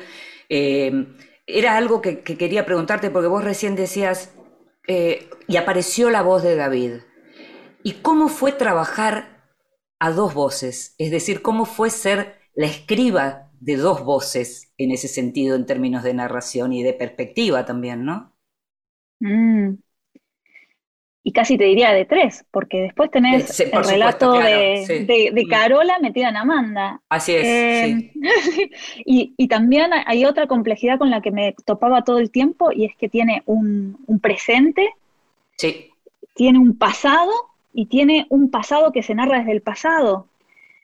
era 1.46 1.78
algo 1.78 2.02
que, 2.02 2.24
quería 2.24 2.66
preguntarte 2.66 3.10
porque 3.10 3.28
vos 3.28 3.44
recién 3.44 3.76
decías, 3.76 4.34
eh, 4.88 5.30
y 5.48 5.58
apareció 5.58 6.10
la 6.10 6.22
voz 6.22 6.44
de 6.44 6.56
David. 6.56 7.02
¿Y 7.84 7.94
cómo 8.02 8.30
fue 8.30 8.52
trabajar 8.52 9.46
a 10.00 10.12
dos 10.12 10.34
voces? 10.34 10.96
Es 10.98 11.12
decir, 11.12 11.42
¿cómo 11.42 11.66
fue 11.66 11.90
ser 11.90 12.38
la 12.56 12.68
escriba 12.68 13.52
de 13.60 13.78
dos 13.78 14.04
voces 14.04 14.74
en 14.78 14.92
ese 14.92 15.08
sentido, 15.08 15.56
en 15.56 15.66
términos 15.66 16.04
de 16.04 16.14
narración 16.14 16.74
y 16.74 16.84
de 16.84 16.94
perspectiva 16.94 17.66
también, 17.66 18.06
¿no? 18.06 18.36
Mm 19.20 19.83
y 21.26 21.32
casi 21.32 21.58
te 21.58 21.64
diría 21.64 21.94
de 21.94 22.04
tres, 22.04 22.46
porque 22.52 22.82
después 22.82 23.10
tenés 23.10 23.58
el 23.62 23.72
relato 23.72 24.34
de, 24.34 25.46
Carola 25.50 25.98
metida 26.00 26.30
en 26.30 26.36
Amanda. 26.36 27.00
Así 27.08 27.34
es. 27.34 27.46
Eh, 27.46 28.12
y, 29.06 29.48
también 29.48 29.92
hay 30.06 30.26
otra 30.26 30.48
complejidad 30.48 30.98
con 30.98 31.10
la 31.10 31.22
que 31.22 31.32
me 31.32 31.56
topaba 31.66 32.04
todo 32.04 32.20
el 32.20 32.30
tiempo 32.30 32.72
y 32.74 32.86
es 32.86 32.96
que 32.98 33.08
tiene 33.08 33.42
un, 33.46 33.98
presente, 34.22 34.90
sí. 35.58 35.92
tiene 36.36 36.60
un 36.60 36.78
pasado 36.78 37.32
y 37.74 37.86
tiene 37.86 38.26
un 38.30 38.52
pasado 38.52 38.92
que 38.92 39.02
se 39.02 39.16
narra 39.16 39.40
desde 39.40 39.54
el 39.54 39.62
pasado. 39.62 40.28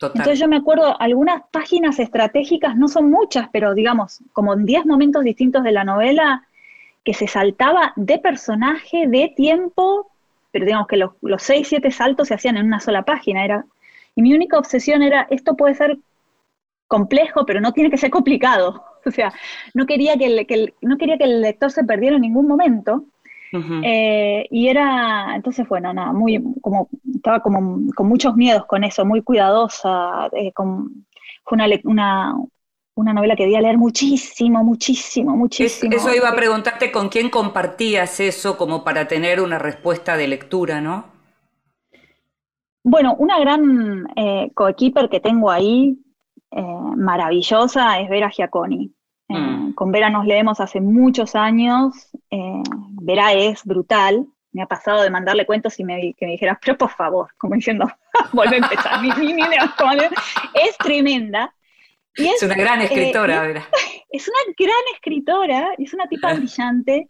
Entonces 0.01 0.39
yo 0.39 0.47
me 0.47 0.55
acuerdo, 0.55 0.99
algunas 1.01 1.43
páginas 1.51 1.99
estratégicas, 1.99 2.77
no 2.77 2.87
son 2.87 3.11
muchas, 3.11 3.49
pero 3.51 3.73
digamos, 3.73 4.21
como 4.31 4.53
en 4.53 4.65
10 4.65 4.85
momentos 4.85 5.25
distintos 5.25 5.63
de 5.63 5.73
la 5.73 5.83
novela, 5.83 6.47
que 7.03 7.13
se 7.13 7.27
saltaba 7.27 7.91
de 7.97 8.17
personaje, 8.19 9.07
de 9.07 9.33
tiempo, 9.35 10.09
pero 10.51 10.65
digamos 10.65 10.87
que 10.87 10.97
los, 10.97 11.11
los 11.21 11.41
seis, 11.41 11.67
siete 11.67 11.91
saltos 11.91 12.27
se 12.27 12.33
hacían 12.33 12.57
en 12.57 12.65
una 12.65 12.79
sola 12.79 13.03
página. 13.03 13.45
Era, 13.45 13.65
y 14.15 14.21
mi 14.21 14.33
única 14.33 14.57
obsesión 14.57 15.01
era, 15.03 15.27
esto 15.29 15.55
puede 15.55 15.75
ser 15.75 15.97
complejo, 16.87 17.45
pero 17.45 17.61
no 17.61 17.71
tiene 17.71 17.89
que 17.89 17.97
ser 17.97 18.09
complicado. 18.09 18.83
O 19.05 19.11
sea, 19.11 19.31
no 19.73 19.85
quería 19.85 20.17
que 20.17 20.25
el, 20.25 20.73
no 20.81 20.97
quería 20.97 21.17
que 21.17 21.23
el 21.23 21.39
lector 21.41 21.71
se 21.71 21.85
perdiera 21.85 22.17
en 22.17 22.21
ningún 22.21 22.45
momento. 22.45 23.05
Eh, 23.81 24.45
y 24.51 24.67
era, 24.67 25.35
entonces, 25.35 25.67
bueno, 25.69 25.93
nada, 25.93 26.11
muy, 26.11 26.43
como, 26.61 26.89
estaba 27.15 27.39
como 27.39 27.91
con 27.95 28.07
muchos 28.09 28.35
miedos 28.35 28.65
con 28.65 28.83
eso, 28.83 29.05
muy 29.05 29.21
cuidadosa, 29.21 30.27
eh, 30.33 30.51
con, 30.51 31.05
fue 31.45 31.55
una, 31.55 31.67
una, 31.85 32.35
una 32.99 33.13
novela 33.13 33.35
que 33.35 33.43
debía 33.43 33.61
leer 33.61 33.77
muchísimo, 33.77 34.63
muchísimo, 34.63 35.35
muchísimo. 35.35 35.95
eso 35.95 36.13
iba 36.13 36.27
a 36.27 36.35
preguntarte 36.35 36.91
con 36.91 37.07
quién 37.07 37.29
compartías 37.29 38.19
eso 38.19 38.57
como 38.57 38.83
para 38.83 39.07
tener 39.07 39.39
una 39.39 39.57
respuesta 39.57 40.17
de 40.17 40.27
lectura, 40.27 40.81
¿no? 40.81 41.05
Bueno, 42.83 43.15
una 43.17 43.39
gran 43.39 44.07
eh, 44.15 44.51
coequiper 44.53 45.09
que 45.09 45.21
tengo 45.21 45.49
ahí, 45.49 45.97
eh, 46.51 46.61
maravillosa, 46.97 47.99
es 47.99 48.09
Vera 48.09 48.29
Giaconi. 48.29 48.91
Eh, 49.29 49.37
mm. 49.37 49.73
Con 49.75 49.91
Vera 49.91 50.09
nos 50.09 50.25
leemos 50.25 50.59
hace 50.59 50.81
muchos 50.81 51.35
años 51.35 52.09
eh, 52.31 52.63
Vera 53.01 53.33
es 53.33 53.63
brutal. 53.63 54.27
Me 54.51 54.61
ha 54.63 54.65
pasado 54.65 55.03
de 55.03 55.09
mandarle 55.09 55.45
cuentos 55.45 55.79
y 55.79 55.83
me, 55.83 56.13
que 56.15 56.25
me 56.25 56.33
dijera, 56.33 56.59
pero 56.61 56.77
por 56.77 56.89
favor, 56.89 57.29
como 57.37 57.55
diciendo, 57.55 57.87
vuelve 58.33 58.55
a 58.55 58.59
empezar, 58.59 58.99
es 60.53 60.77
tremenda. 60.77 61.53
es, 62.35 62.43
una 62.43 62.55
gran 62.55 62.81
escritora, 62.81 63.41
Vera. 63.41 63.67
Es 64.11 64.27
una 64.27 64.53
gran 64.57 64.83
escritora, 64.93 65.69
es 65.77 65.93
una 65.93 66.07
tipa 66.07 66.33
brillante 66.33 67.09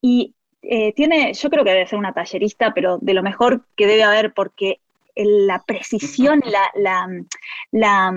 y 0.00 0.34
eh, 0.62 0.92
tiene, 0.92 1.32
yo 1.34 1.50
creo 1.50 1.64
que 1.64 1.70
debe 1.70 1.86
ser 1.86 1.98
una 1.98 2.12
tallerista, 2.12 2.72
pero 2.74 2.98
de 2.98 3.14
lo 3.14 3.22
mejor 3.22 3.64
que 3.76 3.86
debe 3.86 4.02
haber 4.02 4.32
porque 4.32 4.80
la 5.16 5.62
precisión, 5.66 6.42
la, 6.44 6.70
la, 6.74 7.08
la, 7.72 8.12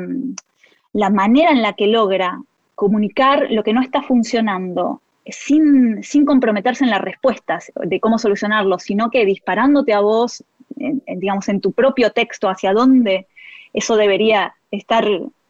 la 0.93 1.09
manera 1.09 1.51
en 1.51 1.61
la 1.61 1.73
que 1.73 1.87
logra 1.87 2.39
comunicar 2.75 3.47
lo 3.49 3.63
que 3.63 3.73
no 3.73 3.81
está 3.81 4.01
funcionando 4.01 5.01
sin, 5.25 6.25
comprometerse 6.25 6.83
en 6.83 6.89
las 6.89 7.01
respuestas 7.01 7.71
de 7.75 7.99
cómo 7.99 8.17
solucionarlo, 8.17 8.79
sino 8.79 9.09
que 9.09 9.25
disparándote 9.25 9.93
a 9.93 10.01
vos, 10.01 10.43
digamos, 10.69 11.47
en 11.49 11.61
tu 11.61 11.71
propio 11.71 12.11
texto 12.11 12.49
hacia 12.49 12.73
dónde 12.73 13.27
eso 13.73 13.95
debería 13.95 14.55
estar, 14.71 15.05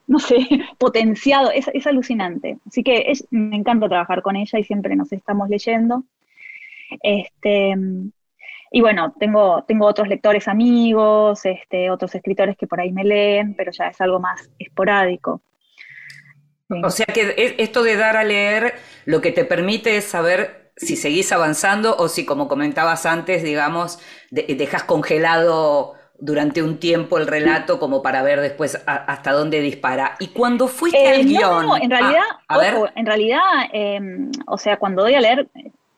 no 0.08 0.20
sé, 0.20 0.38
potenciado, 0.78 1.52
es, 1.52 1.70
es 1.74 1.88
alucinante. 1.88 2.58
Así 2.68 2.84
que 2.84 3.06
es, 3.08 3.28
me 3.32 3.56
encanta 3.56 3.88
trabajar 3.88 4.22
con 4.22 4.36
ella 4.36 4.60
y 4.60 4.64
siempre 4.64 4.96
nos 4.96 5.12
estamos 5.12 5.50
leyendo. 5.50 6.04
Este, 7.02 7.76
y 8.72 8.82
bueno, 8.82 9.14
tengo, 9.20 9.64
tengo 9.68 9.86
otros 9.86 10.08
lectores 10.08 10.48
amigos, 10.48 11.46
este, 11.46 11.90
otros 11.92 12.16
escritores 12.16 12.58
que 12.58 12.68
por 12.68 12.80
ahí 12.80 12.92
me 12.92 13.04
leen, 13.04 13.56
pero 13.56 13.72
ya 13.72 13.88
es 13.88 14.02
algo 14.02 14.20
más 14.20 14.50
esporádico. 14.58 15.42
O 16.84 16.90
sea 16.90 17.06
que 17.06 17.56
esto 17.60 17.84
de 17.84 17.98
dar 17.98 18.18
a 18.18 18.24
leer 18.24 18.74
lo 19.06 19.22
que 19.22 19.32
te 19.32 19.46
permite 19.46 19.98
es 19.98 20.06
saber 20.06 20.72
si 20.76 20.96
seguís 20.96 21.32
avanzando 21.32 21.96
o 21.98 22.08
si, 22.08 22.26
como 22.26 22.48
comentabas 22.48 23.06
antes, 23.06 23.44
digamos, 23.44 24.00
dejas 24.32 24.84
congelado 24.84 25.94
durante 26.20 26.64
un 26.64 26.78
tiempo 26.78 27.18
el 27.18 27.28
relato 27.28 27.80
como 27.80 28.02
para 28.02 28.24
ver 28.24 28.40
después 28.40 28.82
hasta 28.86 29.32
dónde 29.32 29.62
dispara. 29.62 30.16
Y 30.20 30.28
cuando 30.28 30.68
fuiste 30.68 31.04
eh, 31.04 31.16
al 31.16 31.26
guion... 31.26 31.66
No, 31.66 31.78
en 31.78 31.90
realidad, 31.90 32.24
ah, 32.48 32.92
en 32.96 33.06
realidad, 33.06 33.42
em, 33.72 34.32
o 34.48 34.58
sea, 34.58 34.78
cuando 34.78 35.02
doy 35.02 35.16
a 35.16 35.22
leer, 35.22 35.48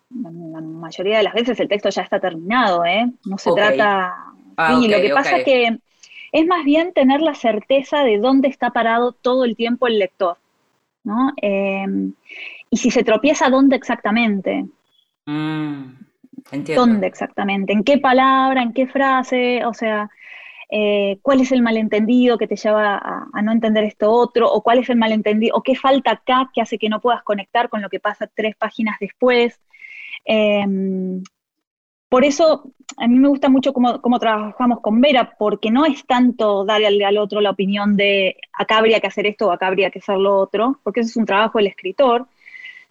la 0.10 0.62
mayoría 0.62 1.18
de 1.18 1.24
las 1.24 1.34
veces 1.34 1.60
el 1.60 1.68
texto 1.68 1.90
ya 1.90 2.02
está 2.02 2.20
terminado, 2.20 2.86
¿eh? 2.86 3.12
No 3.26 3.38
se 3.38 3.52
trata... 3.54 4.16
Ah, 4.58 4.80
sí, 4.80 4.88
lo 4.88 5.02
que 5.02 5.10
pasa 5.10 5.38
es 5.38 5.44
que 5.44 5.78
es 6.32 6.48
más 6.48 6.64
bien 6.64 6.94
tener 6.94 7.22
la 7.22 7.36
certeza 7.36 8.04
de 8.04 8.18
dónde 8.18 8.48
está 8.48 8.72
parado 8.72 9.12
todo 9.12 9.44
el 9.44 9.56
tiempo 9.56 9.88
el 9.88 10.00
lector. 10.00 10.38
¿no? 11.06 11.32
Em, 11.38 12.14
y 12.70 12.78
si 12.78 12.92
se 12.92 13.04
tropieza, 13.04 13.50
¿dónde 13.50 13.78
exactamente? 13.78 14.66
Mm, 15.26 15.94
¿Dónde 16.52 17.08
exactamente? 17.08 17.74
¿En 17.74 17.84
qué 17.84 17.98
palabra? 17.98 18.62
¿En 18.62 18.74
qué 18.74 18.88
frase? 18.88 19.66
O 19.66 19.74
sea, 19.74 20.10
eh, 20.70 21.18
¿cuál 21.22 21.42
es 21.42 21.52
el 21.52 21.62
malentendido 21.62 22.38
que 22.38 22.48
te 22.48 22.56
lleva 22.56 22.98
a, 22.98 23.42
no 23.42 23.52
entender 23.52 23.84
esto 23.84 24.12
otro? 24.12 24.52
¿O 24.52 24.62
cuál 24.62 24.80
es 24.80 24.90
el 24.90 24.98
malentendido? 24.98 25.56
¿O 25.56 25.64
qué 25.64 25.76
falta 25.76 26.12
acá 26.12 26.50
que 26.54 26.62
hace 26.62 26.78
que 26.78 26.90
no 26.90 27.02
puedas 27.02 27.24
conectar 27.24 27.70
con 27.70 27.82
lo 27.82 27.90
que 27.90 28.00
pasa 28.00 28.30
tres 28.34 28.56
páginas 28.56 28.98
después? 29.00 29.60
Em, 30.24 31.24
por 32.10 32.24
eso 32.24 32.72
a 32.98 33.08
mí 33.08 33.18
me 33.18 33.28
gusta 33.28 33.50
mucho 33.50 33.74
cómo, 33.74 34.20
trabajamos 34.20 34.80
con 34.82 35.02
Vera, 35.02 35.36
porque 35.38 35.72
no 35.72 35.86
es 35.86 36.06
tanto 36.06 36.64
darle 36.64 37.06
al, 37.06 37.18
otro 37.18 37.42
la 37.42 37.52
opinión 37.52 37.98
de 37.98 38.38
acá 38.54 38.78
habría 38.78 39.00
que 39.00 39.08
hacer 39.08 39.28
esto 39.28 39.48
o 39.48 39.52
acá 39.52 39.68
habría 39.68 39.90
que 39.90 40.00
hacer 40.00 40.18
lo 40.18 40.38
otro, 40.38 40.80
porque 40.84 41.02
eso 41.02 41.10
es 41.10 41.18
un 41.18 41.26
trabajo 41.26 41.58
del 41.58 41.68
escritor, 41.68 42.28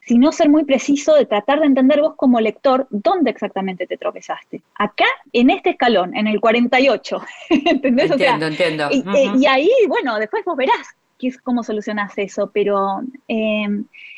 sino 0.06 0.32
ser 0.32 0.48
muy 0.48 0.64
preciso 0.64 1.14
de 1.14 1.26
tratar 1.26 1.60
de 1.60 1.66
entender 1.66 2.00
vos 2.00 2.14
como 2.16 2.40
lector 2.40 2.86
dónde 2.90 3.30
exactamente 3.30 3.86
te 3.86 3.96
tropezaste. 3.96 4.62
Acá, 4.74 5.06
en 5.32 5.50
este 5.50 5.70
escalón, 5.70 6.14
en 6.16 6.26
el 6.26 6.40
48. 6.40 7.22
¿Entendés? 7.50 8.10
Entiendo, 8.10 8.46
entiendo. 8.46 8.88
Y, 8.90 9.46
ahí, 9.46 9.70
bueno, 9.88 10.18
después 10.18 10.44
vos 10.44 10.56
verás 10.56 10.96
qué 11.18 11.28
es, 11.28 11.38
cómo 11.38 11.62
solucionás 11.62 12.12
eso, 12.18 12.50
pero 12.52 13.00
eh, 13.28 13.66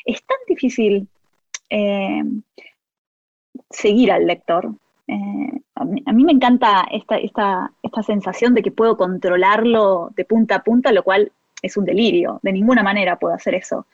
es 0.05 0.23
tan 0.23 0.37
difícil 0.47 1.07
eh, 1.69 2.23
seguir 3.69 4.11
al 4.11 4.27
lector 4.27 4.69
eh, 5.07 5.61
a, 5.75 5.85
mí, 5.85 6.25
me 6.25 6.33
encanta 6.33 6.85
esta, 6.91 7.17
esta, 7.17 7.71
esta 7.81 8.03
sensación 8.03 8.53
de 8.53 8.61
que 8.61 8.71
puedo 8.71 8.97
controlarlo 8.97 10.11
de 10.15 10.25
punta 10.25 10.55
a 10.55 10.63
punta, 10.63 10.91
lo 10.91 11.03
cual 11.03 11.31
es 11.61 11.77
un 11.77 11.85
delirio. 11.85 12.39
De 12.43 12.51
ninguna 12.51 12.83
manera 12.83 13.17
puedo 13.17 13.33
hacer 13.33 13.55
eso. 13.55 13.85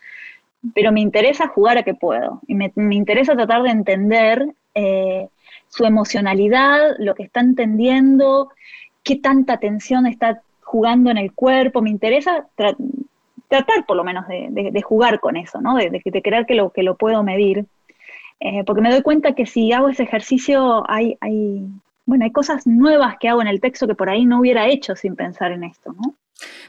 Pero 0.72 0.92
me 0.92 1.00
interesa 1.00 1.48
jugar 1.48 1.78
a 1.78 1.82
que 1.82 1.94
puedo. 1.94 2.40
Y 2.46 2.54
me, 2.54 2.72
interesa 2.76 3.34
tratar 3.34 3.62
de 3.62 3.70
entender 3.70 4.54
eh, 4.74 5.28
su 5.68 5.84
emocionalidad, 5.84 6.96
lo 6.98 7.14
que 7.14 7.24
está 7.24 7.40
entendiendo, 7.40 8.50
qué 9.02 9.16
tanta 9.16 9.58
tensión 9.58 10.06
está 10.06 10.40
jugando 10.62 11.10
en 11.10 11.18
el 11.18 11.32
cuerpo. 11.32 11.82
Me 11.82 11.90
interesa 11.90 12.46
tratar 13.48 13.86
por 13.86 13.96
lo 13.96 14.04
menos 14.04 14.26
de, 14.26 14.82
jugar 14.82 15.20
con 15.20 15.36
eso, 15.36 15.60
¿no? 15.60 15.76
de, 15.76 15.90
de, 15.90 16.22
creer 16.22 16.46
que 16.46 16.54
lo, 16.54 16.70
que 16.70 16.82
lo 16.82 16.96
puedo 16.96 17.22
medir. 17.22 17.66
Eh, 18.40 18.64
porque 18.64 18.82
me 18.82 18.90
doy 18.90 19.02
cuenta 19.02 19.34
que 19.34 19.46
si 19.46 19.72
hago 19.72 19.88
ese 19.88 20.02
ejercicio 20.02 20.84
hay, 20.90 21.16
hay, 21.20 21.66
bueno, 22.04 22.24
hay 22.24 22.32
cosas 22.32 22.66
nuevas 22.66 23.16
que 23.18 23.28
hago 23.28 23.40
en 23.40 23.48
el 23.48 23.60
texto 23.60 23.86
que 23.86 23.94
por 23.94 24.10
ahí 24.10 24.24
no 24.24 24.40
hubiera 24.40 24.66
hecho 24.66 24.96
sin 24.96 25.16
pensar 25.16 25.52
en 25.52 25.64
esto, 25.64 25.92
¿no? 25.92 26.14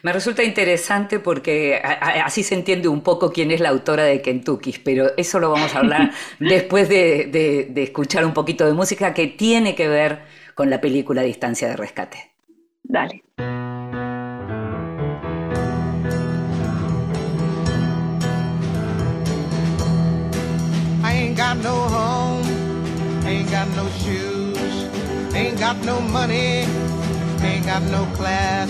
Me 0.03 0.13
resulta 0.13 0.43
interesante 0.43 1.19
porque 1.19 1.81
así 1.83 2.43
se 2.43 2.55
entiende 2.55 2.87
un 2.87 3.01
poco 3.01 3.31
quién 3.31 3.51
es 3.51 3.59
la 3.59 3.69
autora 3.69 4.03
de 4.03 4.21
Kentucky, 4.21 4.75
pero 4.83 5.11
eso 5.17 5.39
lo 5.39 5.49
vamos 5.49 5.73
a 5.75 5.79
hablar 5.79 6.11
después 6.39 6.87
de, 6.89 7.67
de 7.69 7.83
escuchar 7.83 8.25
un 8.25 8.33
poquito 8.33 8.65
de 8.65 8.73
música 8.73 9.13
que 9.13 9.27
tiene 9.27 9.75
que 9.75 9.87
ver 9.87 10.19
con 10.53 10.69
la 10.69 10.79
película 10.79 11.21
Distancia 11.21 11.67
de 11.67 11.75
Rescate. 11.75 12.35
Dale. 12.83 13.23
Ain't 21.03 21.37
got 21.37 21.57
no 21.57 21.73
home, 21.89 22.45
ain't 23.25 23.49
got 23.49 23.67
no 23.75 23.87
shoes, 23.99 24.87
ain't 25.33 25.59
got 25.59 25.77
no 25.83 25.99
money, 25.99 26.65
ain't 27.41 27.65
got 27.65 27.81
no 27.83 28.05
class, 28.15 28.69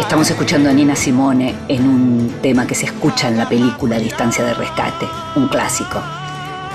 Estamos 0.00 0.30
escuchando 0.30 0.70
a 0.70 0.72
Nina 0.72 0.94
Simone 0.94 1.54
en 1.68 1.88
un 1.88 2.34
tema 2.42 2.66
que 2.66 2.74
se 2.74 2.86
escucha 2.86 3.28
en 3.28 3.38
la 3.38 3.48
película 3.48 3.98
Distancia 3.98 4.44
de 4.44 4.54
Rescate, 4.54 5.06
un 5.34 5.48
clásico. 5.48 6.00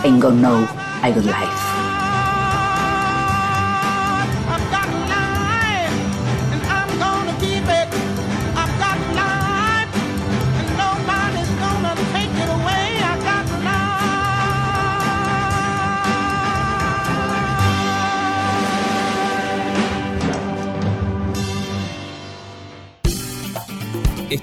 Ain't 0.04 0.22
gonna 0.22 0.42
know 0.42 0.68
I 1.04 1.12
good 1.14 1.26
life. 1.26 1.81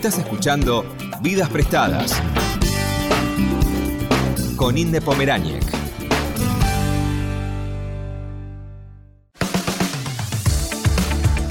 Estás 0.09 0.25
escuchando 0.25 0.87
Vidas 1.21 1.51
Prestadas 1.51 2.23
con 4.57 4.79
Inde. 4.79 5.03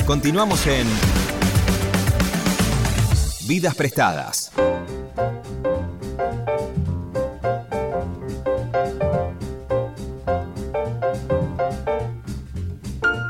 Continuamos 0.07 0.65
en 0.65 0.87
Vidas 3.47 3.75
Prestadas. 3.75 4.51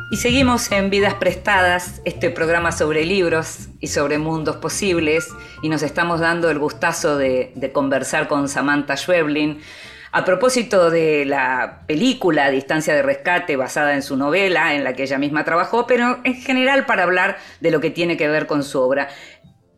Y 0.09 0.15
seguimos 0.15 0.71
en 0.71 0.89
Vidas 0.89 1.15
Prestadas, 1.15 2.01
este 2.05 2.29
programa 2.29 2.71
sobre 2.71 3.03
libros 3.03 3.66
y 3.79 3.87
sobre 3.87 4.17
mundos 4.17 4.57
posibles, 4.57 5.29
y 5.61 5.69
nos 5.69 5.83
estamos 5.83 6.19
dando 6.19 6.49
el 6.49 6.59
gustazo 6.59 7.17
de, 7.17 7.71
conversar 7.73 8.27
con 8.27 8.49
Samantha 8.49 8.95
Schweblin 8.97 9.59
a 10.11 10.23
propósito 10.25 10.89
de 10.89 11.25
la 11.25 11.83
película 11.85 12.49
Distancia 12.49 12.95
de 12.95 13.03
Rescate 13.03 13.55
basada 13.55 13.93
en 13.93 14.01
su 14.01 14.15
novela, 14.15 14.73
en 14.73 14.83
la 14.83 14.93
que 14.93 15.03
ella 15.03 15.17
misma 15.17 15.43
trabajó, 15.43 15.85
pero 15.85 16.19
en 16.23 16.35
general 16.35 16.85
para 16.85 17.03
hablar 17.03 17.37
de 17.59 17.71
lo 17.71 17.81
que 17.81 17.91
tiene 17.91 18.17
que 18.17 18.27
ver 18.27 18.47
con 18.47 18.63
su 18.63 18.79
obra. 18.79 19.09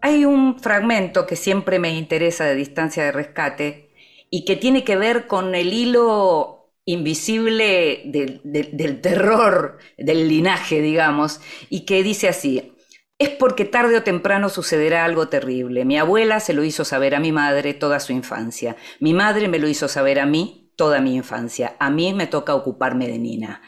Hay 0.01 0.25
un 0.25 0.59
fragmento 0.59 1.25
que 1.25 1.35
siempre 1.35 1.79
me 1.79 1.89
interesa 1.89 2.45
de 2.45 2.55
Distancia 2.55 3.03
de 3.03 3.11
Rescate 3.11 3.89
y 4.29 4.45
que 4.45 4.55
tiene 4.55 4.83
que 4.83 4.95
ver 4.95 5.27
con 5.27 5.55
el 5.55 5.73
hilo 5.73 6.59
invisible 6.85 8.03
del 8.05 9.01
terror 9.01 9.77
del 9.97 10.27
linaje, 10.27 10.81
digamos, 10.81 11.41
y 11.69 11.81
que 11.81 12.01
dice 12.01 12.29
así, 12.29 12.73
es 13.19 13.29
porque 13.29 13.65
tarde 13.65 13.97
o 13.97 14.03
temprano 14.03 14.47
sucederá 14.47 15.03
algo 15.03 15.27
terrible. 15.27 15.83
Mi 15.83 15.97
abuela 15.97 16.39
se 16.39 16.53
lo 16.53 16.63
hizo 16.63 16.85
saber 16.85 17.15
a 17.15 17.19
mi 17.19 17.33
madre 17.33 17.73
toda 17.73 17.99
su 17.99 18.13
infancia. 18.13 18.77
Mi 19.01 19.13
madre 19.13 19.49
me 19.49 19.59
lo 19.59 19.67
hizo 19.67 19.89
saber 19.89 20.19
a 20.19 20.25
mí 20.25 20.71
toda 20.77 21.01
mi 21.01 21.15
infancia. 21.15 21.75
A 21.79 21.89
mí 21.89 22.13
me 22.13 22.27
toca 22.27 22.55
ocuparme 22.55 23.07
de 23.07 23.19
Nina. 23.19 23.61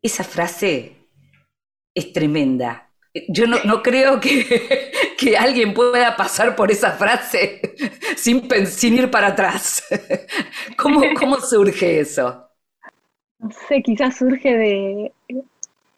Esa 0.00 0.22
frase 0.22 1.08
es 1.94 2.12
tremenda. 2.12 2.92
Yo 3.28 3.46
no, 3.48 3.82
creo 3.82 4.20
que, 4.20 4.92
que, 5.18 5.36
alguien 5.36 5.74
pueda 5.74 6.16
pasar 6.16 6.54
por 6.54 6.70
esa 6.70 6.92
frase 6.92 7.60
sin, 8.16 8.48
sin 8.66 8.94
ir 8.94 9.10
para 9.10 9.28
atrás. 9.28 9.82
¿Cómo, 10.76 11.02
¿Cómo 11.18 11.40
surge 11.40 11.98
eso? 11.98 12.48
No 13.40 13.50
sé, 13.68 13.82
quizás 13.82 14.16
surge 14.16 14.56
de... 14.56 15.12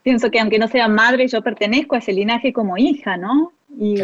Pienso 0.02 0.30
que 0.30 0.40
aunque 0.40 0.58
no 0.58 0.68
sea 0.68 0.88
madre, 0.88 1.28
yo 1.28 1.42
pertenezco 1.42 1.94
a 1.94 1.98
ese 1.98 2.12
linaje 2.12 2.52
como 2.52 2.76
hija, 2.76 3.16
¿no? 3.16 3.52
Y, 3.78 4.00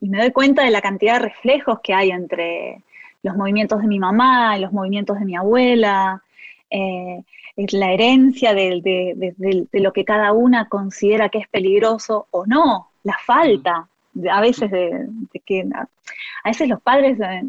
y 0.00 0.08
me 0.08 0.18
doy 0.18 0.32
cuenta 0.32 0.64
de 0.64 0.70
la 0.70 0.80
cantidad 0.80 1.14
de 1.14 1.28
reflejos 1.28 1.80
que 1.80 1.94
hay 1.94 2.10
entre 2.10 2.82
los 3.22 3.36
movimientos 3.36 3.80
de 3.80 3.88
mi 3.88 3.98
mamá 3.98 4.56
y 4.56 4.60
los 4.60 4.72
movimientos 4.72 5.18
de 5.18 5.24
mi 5.24 5.34
abuela, 5.34 6.22
eh, 6.70 7.22
la 7.56 7.92
herencia 7.92 8.52
de, 8.52 9.34
lo 9.72 9.92
que 9.92 10.04
cada 10.04 10.32
una 10.32 10.68
considera 10.68 11.28
que 11.28 11.38
es 11.38 11.48
peligroso 11.48 12.26
o 12.30 12.46
no, 12.46 12.90
la 13.02 13.16
falta, 13.24 13.88
a 14.30 14.40
veces 14.40 14.70
de, 14.70 15.06
que 15.46 15.66
a 15.72 16.48
veces 16.48 16.68
los 16.68 16.80
padres 16.82 17.18
eh, 17.20 17.42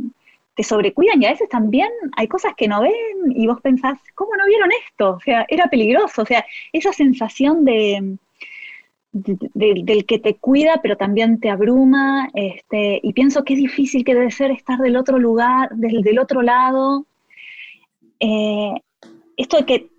te 0.55 0.63
sobrecuidan 0.63 1.21
y 1.21 1.25
a 1.25 1.31
veces 1.31 1.49
también 1.49 1.89
hay 2.15 2.27
cosas 2.27 2.53
que 2.55 2.67
no 2.67 2.81
ven 2.81 2.93
y 3.29 3.45
vos 3.45 3.61
pensás, 3.61 3.99
¿cómo 4.15 4.31
no 4.37 4.45
vieron 4.45 4.69
esto? 4.87 5.11
O 5.11 5.19
sea, 5.19 5.45
era 5.49 5.67
peligroso, 5.67 6.21
o 6.21 6.25
sea, 6.25 6.45
esa 6.71 6.93
sensación 6.93 7.65
de, 7.65 8.17
del 9.11 10.05
que 10.05 10.19
te 10.19 10.35
cuida 10.35 10.79
pero 10.81 10.95
también 10.97 11.39
te 11.39 11.49
abruma, 11.49 12.29
este, 12.33 12.99
y 13.03 13.13
pienso 13.13 13.43
que 13.43 13.53
es 13.53 13.59
difícil 13.59 14.05
que 14.05 14.13
debe 14.13 14.31
ser 14.31 14.51
estar 14.51 14.79
del 14.79 14.95
otro 14.95 15.19
lugar, 15.19 15.69
del, 15.71 16.01
del 16.01 16.19
otro 16.19 16.41
lado. 16.41 17.05
Eh, 18.19 18.73
esto 19.35 19.57
de 19.57 19.65
que, 19.65 19.89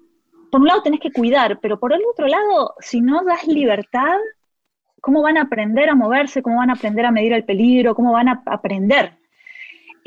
por 0.50 0.62
un 0.62 0.68
lado 0.68 0.82
tenés 0.82 1.00
que 1.00 1.12
cuidar, 1.12 1.58
pero 1.60 1.78
por 1.78 1.92
el 1.92 2.00
otro 2.10 2.28
lado, 2.28 2.74
si 2.80 3.02
no 3.02 3.24
das 3.24 3.46
libertad, 3.46 4.16
¿cómo 5.02 5.20
van 5.20 5.36
a 5.36 5.42
aprender 5.42 5.90
a 5.90 5.94
moverse? 5.94 6.42
¿Cómo 6.42 6.56
van 6.56 6.70
a 6.70 6.74
aprender 6.74 7.04
a 7.04 7.10
medir 7.10 7.34
el 7.34 7.44
peligro? 7.44 7.94
¿Cómo 7.94 8.12
van 8.12 8.28
a 8.28 8.42
aprender? 8.46 9.18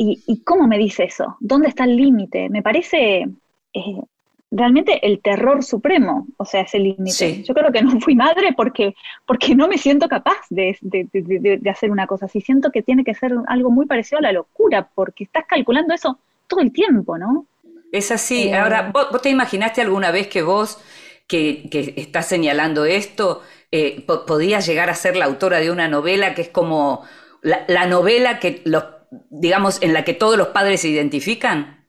¿Y, 0.02 0.42
cómo 0.46 0.66
me 0.66 0.78
dice 0.78 1.04
eso? 1.04 1.36
¿Dónde 1.42 1.68
está 1.68 1.84
el 1.84 1.98
límite? 1.98 2.48
Me 2.50 2.62
parece 2.62 3.28
eh, 3.74 4.02
realmente 4.50 5.06
el 5.06 5.20
terror 5.20 5.62
supremo, 5.62 6.26
o 6.38 6.46
sea, 6.46 6.62
ese 6.62 6.80
límite. 6.80 7.44
Yo 7.44 7.54
creo 7.54 7.70
que 7.70 7.82
no 7.82 8.00
fui 8.00 8.16
madre 8.16 8.54
porque, 8.56 8.96
porque 9.26 9.56
no 9.56 9.68
me 9.68 9.78
siento 9.78 10.08
capaz 10.08 10.38
de, 10.50 10.78
de, 10.80 11.70
hacer 11.70 11.92
una 11.92 12.08
cosa 12.08 12.28
así. 12.28 12.40
Siento 12.40 12.72
que 12.72 12.82
tiene 12.82 13.04
que 13.04 13.14
ser 13.14 13.34
algo 13.48 13.72
muy 13.72 13.88
parecido 13.88 14.20
a 14.20 14.22
la 14.22 14.32
locura, 14.32 14.88
porque 14.96 15.26
estás 15.26 15.44
calculando 15.46 15.94
eso 15.94 16.18
todo 16.48 16.62
el 16.62 16.72
tiempo, 16.72 17.18
¿no? 17.18 17.46
Es 17.92 18.10
así. 18.12 18.48
Eh, 18.48 18.56
Ahora, 18.56 18.92
¿vos, 18.94 19.22
te 19.22 19.30
imaginaste 19.30 19.82
alguna 19.82 20.12
vez 20.12 20.28
que 20.28 20.44
vos, 20.44 20.80
que, 21.28 21.70
que 21.70 21.94
estás 21.98 22.26
señalando 22.26 22.86
esto, 22.86 23.42
eh, 23.74 24.06
podías 24.08 24.66
llegar 24.66 24.90
a 24.90 24.96
ser 24.96 25.18
la 25.18 25.26
autora 25.26 25.60
de 25.60 25.72
una 25.72 25.90
novela 25.90 26.34
que 26.36 26.44
es 26.44 26.50
como 26.50 27.04
la, 27.42 27.86
novela 27.86 28.40
que 28.40 28.62
los, 28.66 28.84
digamos, 29.30 29.82
en 29.82 29.94
la 29.94 30.04
que 30.04 30.14
todos 30.14 30.38
los 30.38 30.50
padres 30.50 30.82
se 30.82 30.90
identifican? 30.90 31.88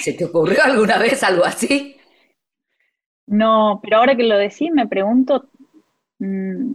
¿Se 0.00 0.12
te 0.12 0.24
ocurrió 0.24 0.62
alguna 0.64 0.98
vez 0.98 1.22
algo 1.22 1.44
así? 1.44 1.96
No, 3.26 3.80
pero 3.82 3.98
ahora 3.98 4.16
que 4.16 4.24
lo 4.24 4.36
decís 4.36 4.70
me 4.72 4.88
pregunto 4.88 5.50
mm, 6.18 6.72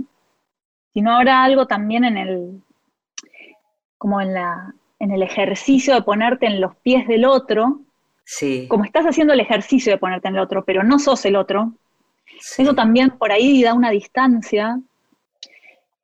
si 0.93 1.01
no 1.01 1.11
habrá 1.11 1.43
algo 1.43 1.67
también 1.67 2.05
en 2.05 2.17
el, 2.17 2.63
como 3.97 4.21
en 4.21 4.33
la, 4.33 4.73
en 4.99 5.11
el 5.11 5.21
ejercicio 5.21 5.93
de 5.93 6.01
ponerte 6.01 6.45
en 6.45 6.61
los 6.61 6.75
pies 6.77 7.07
del 7.07 7.25
otro, 7.25 7.81
como 8.69 8.85
estás 8.85 9.05
haciendo 9.05 9.33
el 9.33 9.39
ejercicio 9.39 9.91
de 9.91 9.99
ponerte 9.99 10.29
en 10.29 10.35
el 10.35 10.41
otro, 10.41 10.63
pero 10.63 10.83
no 10.83 10.97
sos 10.97 11.25
el 11.25 11.35
otro, 11.35 11.73
eso 12.57 12.73
también 12.73 13.11
por 13.11 13.31
ahí 13.31 13.61
da 13.61 13.73
una 13.73 13.91
distancia 13.91 14.79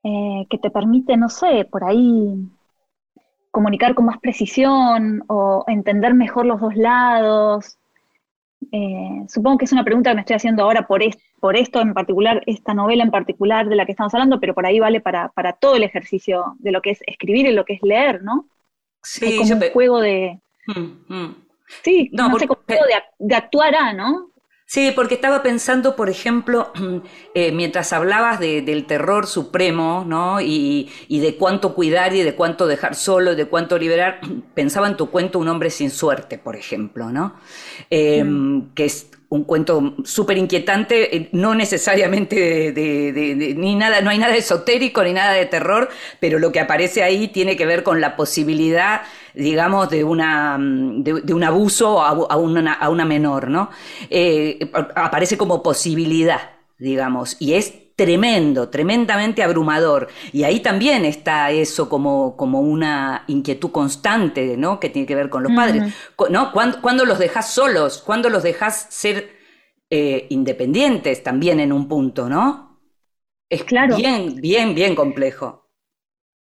eh, 0.04 0.46
que 0.50 0.58
te 0.58 0.70
permite, 0.70 1.16
no 1.16 1.30
sé, 1.30 1.66
por 1.66 1.84
ahí 1.84 2.36
comunicar 3.52 3.94
con 3.94 4.06
más 4.06 4.20
precisión 4.20 5.24
o 5.28 5.64
entender 5.68 6.14
mejor 6.14 6.46
los 6.46 6.60
dos 6.60 6.76
lados. 6.76 7.78
Eh, 8.72 9.26
supongo 9.28 9.58
que 9.58 9.66
es 9.66 9.72
una 9.72 9.84
pregunta 9.84 10.12
que 10.12 10.16
me 10.16 10.22
estoy 10.22 10.38
haciendo 10.38 10.64
ahora 10.64 10.88
por, 10.88 11.02
por 11.40 11.56
esto 11.58 11.82
en 11.82 11.94
particular, 11.94 12.42
esta 12.46 12.74
novela 12.74 13.04
en 13.04 13.12
particular 13.12 13.68
de 13.68 13.76
la 13.76 13.86
que 13.86 13.92
estamos 13.92 14.14
hablando, 14.14 14.40
pero 14.40 14.54
por 14.54 14.66
ahí 14.66 14.80
vale 14.80 15.02
para, 15.02 15.32
todo 15.60 15.76
el 15.76 15.84
ejercicio 15.84 16.56
de 16.60 16.72
lo 16.72 16.82
que 16.82 16.92
es 16.92 17.00
escribir 17.06 17.46
y 17.46 17.52
lo 17.52 17.66
que 17.66 17.74
es 17.74 17.82
leer, 17.84 18.24
¿no? 18.24 18.48
Sí, 19.04 19.38
como 19.38 19.54
un 19.54 19.72
juego 19.72 20.00
de... 20.00 20.40
Mm, 20.68 21.14
mm. 21.14 21.36
Sí, 21.84 22.10
no, 22.12 22.38
sé, 22.38 22.48
como 22.48 22.62
de, 22.68 22.78
de 23.20 23.36
actuar 23.36 23.74
a, 23.76 23.94
¿no? 23.94 24.31
Sí, 24.72 24.94
porque 24.96 25.16
estaba 25.16 25.44
pensando, 25.44 25.98
por 25.98 26.10
ejemplo, 26.10 26.72
eh, 27.36 27.52
mientras 27.52 27.92
hablabas 27.92 28.40
del 28.40 28.86
terror 28.86 29.28
supremo, 29.28 30.06
¿no? 30.08 30.40
Y, 30.40 30.90
de 31.10 31.36
cuánto 31.36 31.76
cuidar 31.76 32.16
y 32.16 32.24
de 32.24 32.36
cuánto 32.36 32.68
dejar 32.68 32.96
solo 32.96 33.34
y 33.34 33.36
de 33.36 33.48
cuánto 33.48 33.78
liberar, 33.78 34.22
pensaba 34.56 34.88
en 34.88 34.96
tu 34.96 35.10
cuento 35.10 35.40
Un 35.40 35.50
hombre 35.50 35.72
sin 35.72 35.90
suerte, 35.90 36.38
por 36.38 36.56
ejemplo, 36.56 37.10
¿no? 37.10 37.36
Em, 37.90 38.30
mm. 38.30 38.74
Que 38.74 38.86
es 38.86 39.12
un 39.32 39.46
cuento 39.46 39.96
súper 40.04 40.38
inquietante, 40.38 41.16
eh, 41.16 41.30
no 41.32 41.56
necesariamente 41.56 42.74
de, 42.74 43.54
ni 43.58 43.76
nada, 43.76 44.02
no 44.02 44.10
hay 44.10 44.18
nada 44.18 44.36
esotérico 44.36 45.02
ni 45.06 45.14
nada 45.14 45.32
de 45.32 45.46
terror, 45.46 45.88
pero 46.20 46.38
lo 46.38 46.52
que 46.52 46.60
aparece 46.60 47.02
ahí 47.02 47.30
tiene 47.30 47.56
que 47.56 47.66
ver 47.66 47.84
con 47.84 48.02
la 48.02 48.18
posibilidad, 48.18 49.04
digamos, 49.34 49.90
de, 49.90 50.04
una, 50.04 50.58
de, 50.60 51.34
un 51.34 51.44
abuso 51.46 52.04
a, 52.04 52.36
una, 52.36 52.74
a 52.74 52.90
una 52.90 53.06
menor, 53.06 53.50
¿no? 53.50 53.70
Eh, 54.10 54.70
aparece 54.74 55.38
como 55.38 55.64
posibilidad, 55.64 56.52
digamos, 56.78 57.38
y 57.40 57.54
es 57.54 57.74
tremendo, 58.02 58.70
tremendamente 58.70 59.44
abrumador. 59.44 60.08
Y 60.34 60.44
ahí 60.44 60.60
también 60.60 61.06
está 61.06 61.52
eso 61.52 61.88
como, 61.88 62.36
como 62.36 62.60
una 62.60 63.26
inquietud 63.28 63.72
constante, 63.72 64.58
¿no? 64.58 64.80
Que 64.80 64.90
tiene 64.90 65.06
que 65.06 65.14
ver 65.14 65.30
con 65.30 65.44
los 65.44 65.52
padres. 65.52 65.94
¿No? 66.32 66.52
¿Cuándo, 66.52 67.06
los 67.06 67.20
dejas 67.20 67.54
solos? 67.54 68.02
¿Cuándo 68.04 68.32
los 68.32 68.42
dejas 68.42 68.88
ser 68.90 69.38
eh, 69.92 70.26
independientes 70.32 71.22
también 71.22 71.60
en 71.60 71.72
un 71.72 71.88
punto, 71.88 72.28
¿no? 72.28 72.80
Es 73.48 73.64
claro. 73.66 73.96
bien, 73.96 74.38
bien, 74.38 74.74
bien 74.74 74.96
complejo. 74.96 75.70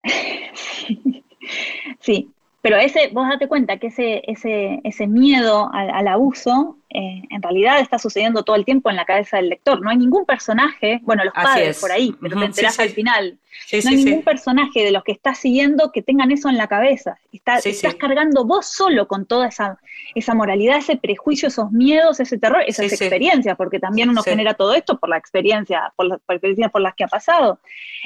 sí. 1.99 2.31
Pero 2.61 2.77
ese, 2.77 3.09
vos 3.09 3.27
date 3.27 3.49
cuenta 3.49 3.79
que 3.79 3.87
ese, 3.87 4.21
ese, 4.31 4.79
ese 4.85 5.07
miedo 5.07 5.69
al, 5.73 6.07
abuso 6.07 6.77
eh, 6.91 7.21
en 7.29 7.41
realidad 7.43 7.79
está 7.79 7.99
sucediendo 7.99 8.41
todo 8.41 8.55
el 8.55 8.65
tiempo 8.65 8.89
en 8.89 8.95
la 8.95 9.05
cabeza 9.05 9.37
del 9.37 9.49
lector. 9.49 9.79
No 9.79 9.91
hay 9.91 9.97
ningún 9.97 10.25
personaje, 10.25 10.99
bueno, 11.03 11.23
los 11.23 11.33
padres 11.33 11.79
por 11.79 11.91
ahí, 11.91 12.15
pero 12.19 12.39
te 12.39 12.45
enterás 12.45 12.79
al 12.79 12.89
final. 12.89 13.37
no 13.71 13.89
hay 13.91 13.95
ningún 14.03 14.23
personaje 14.23 14.83
de 14.83 14.91
los 14.91 15.03
que 15.03 15.11
estás 15.11 15.37
siguiendo 15.37 15.91
que 15.91 16.01
tengan 16.01 16.31
eso 16.31 16.49
en 16.49 16.57
la 16.57 16.67
cabeza. 16.67 17.19
estás 17.31 17.93
cargando 17.95 18.43
vos 18.43 18.65
solo 18.65 19.07
con 19.07 19.27
toda 19.27 19.49
esa, 19.49 19.77
esa 20.15 20.33
moralidad, 20.33 20.77
ese 20.77 20.97
prejuicio, 20.97 21.49
esos 21.49 21.71
miedos, 21.71 22.19
ese 22.19 22.39
terror, 22.39 22.63
esas 22.65 22.91
experiencias, 22.91 23.55
porque 23.55 23.79
también 23.79 24.09
uno 24.09 24.23
genera 24.23 24.55
todo 24.55 24.73
esto 24.73 24.97
por 24.97 25.09
la 25.09 25.17
experiencia, 25.17 25.93
por 25.95 26.07
las 26.07 26.19
experiencias 26.27 26.71
por 26.71 26.81
las 26.81 26.95
que 26.95 27.03
ha 27.03 27.07
pasado. 27.07 27.59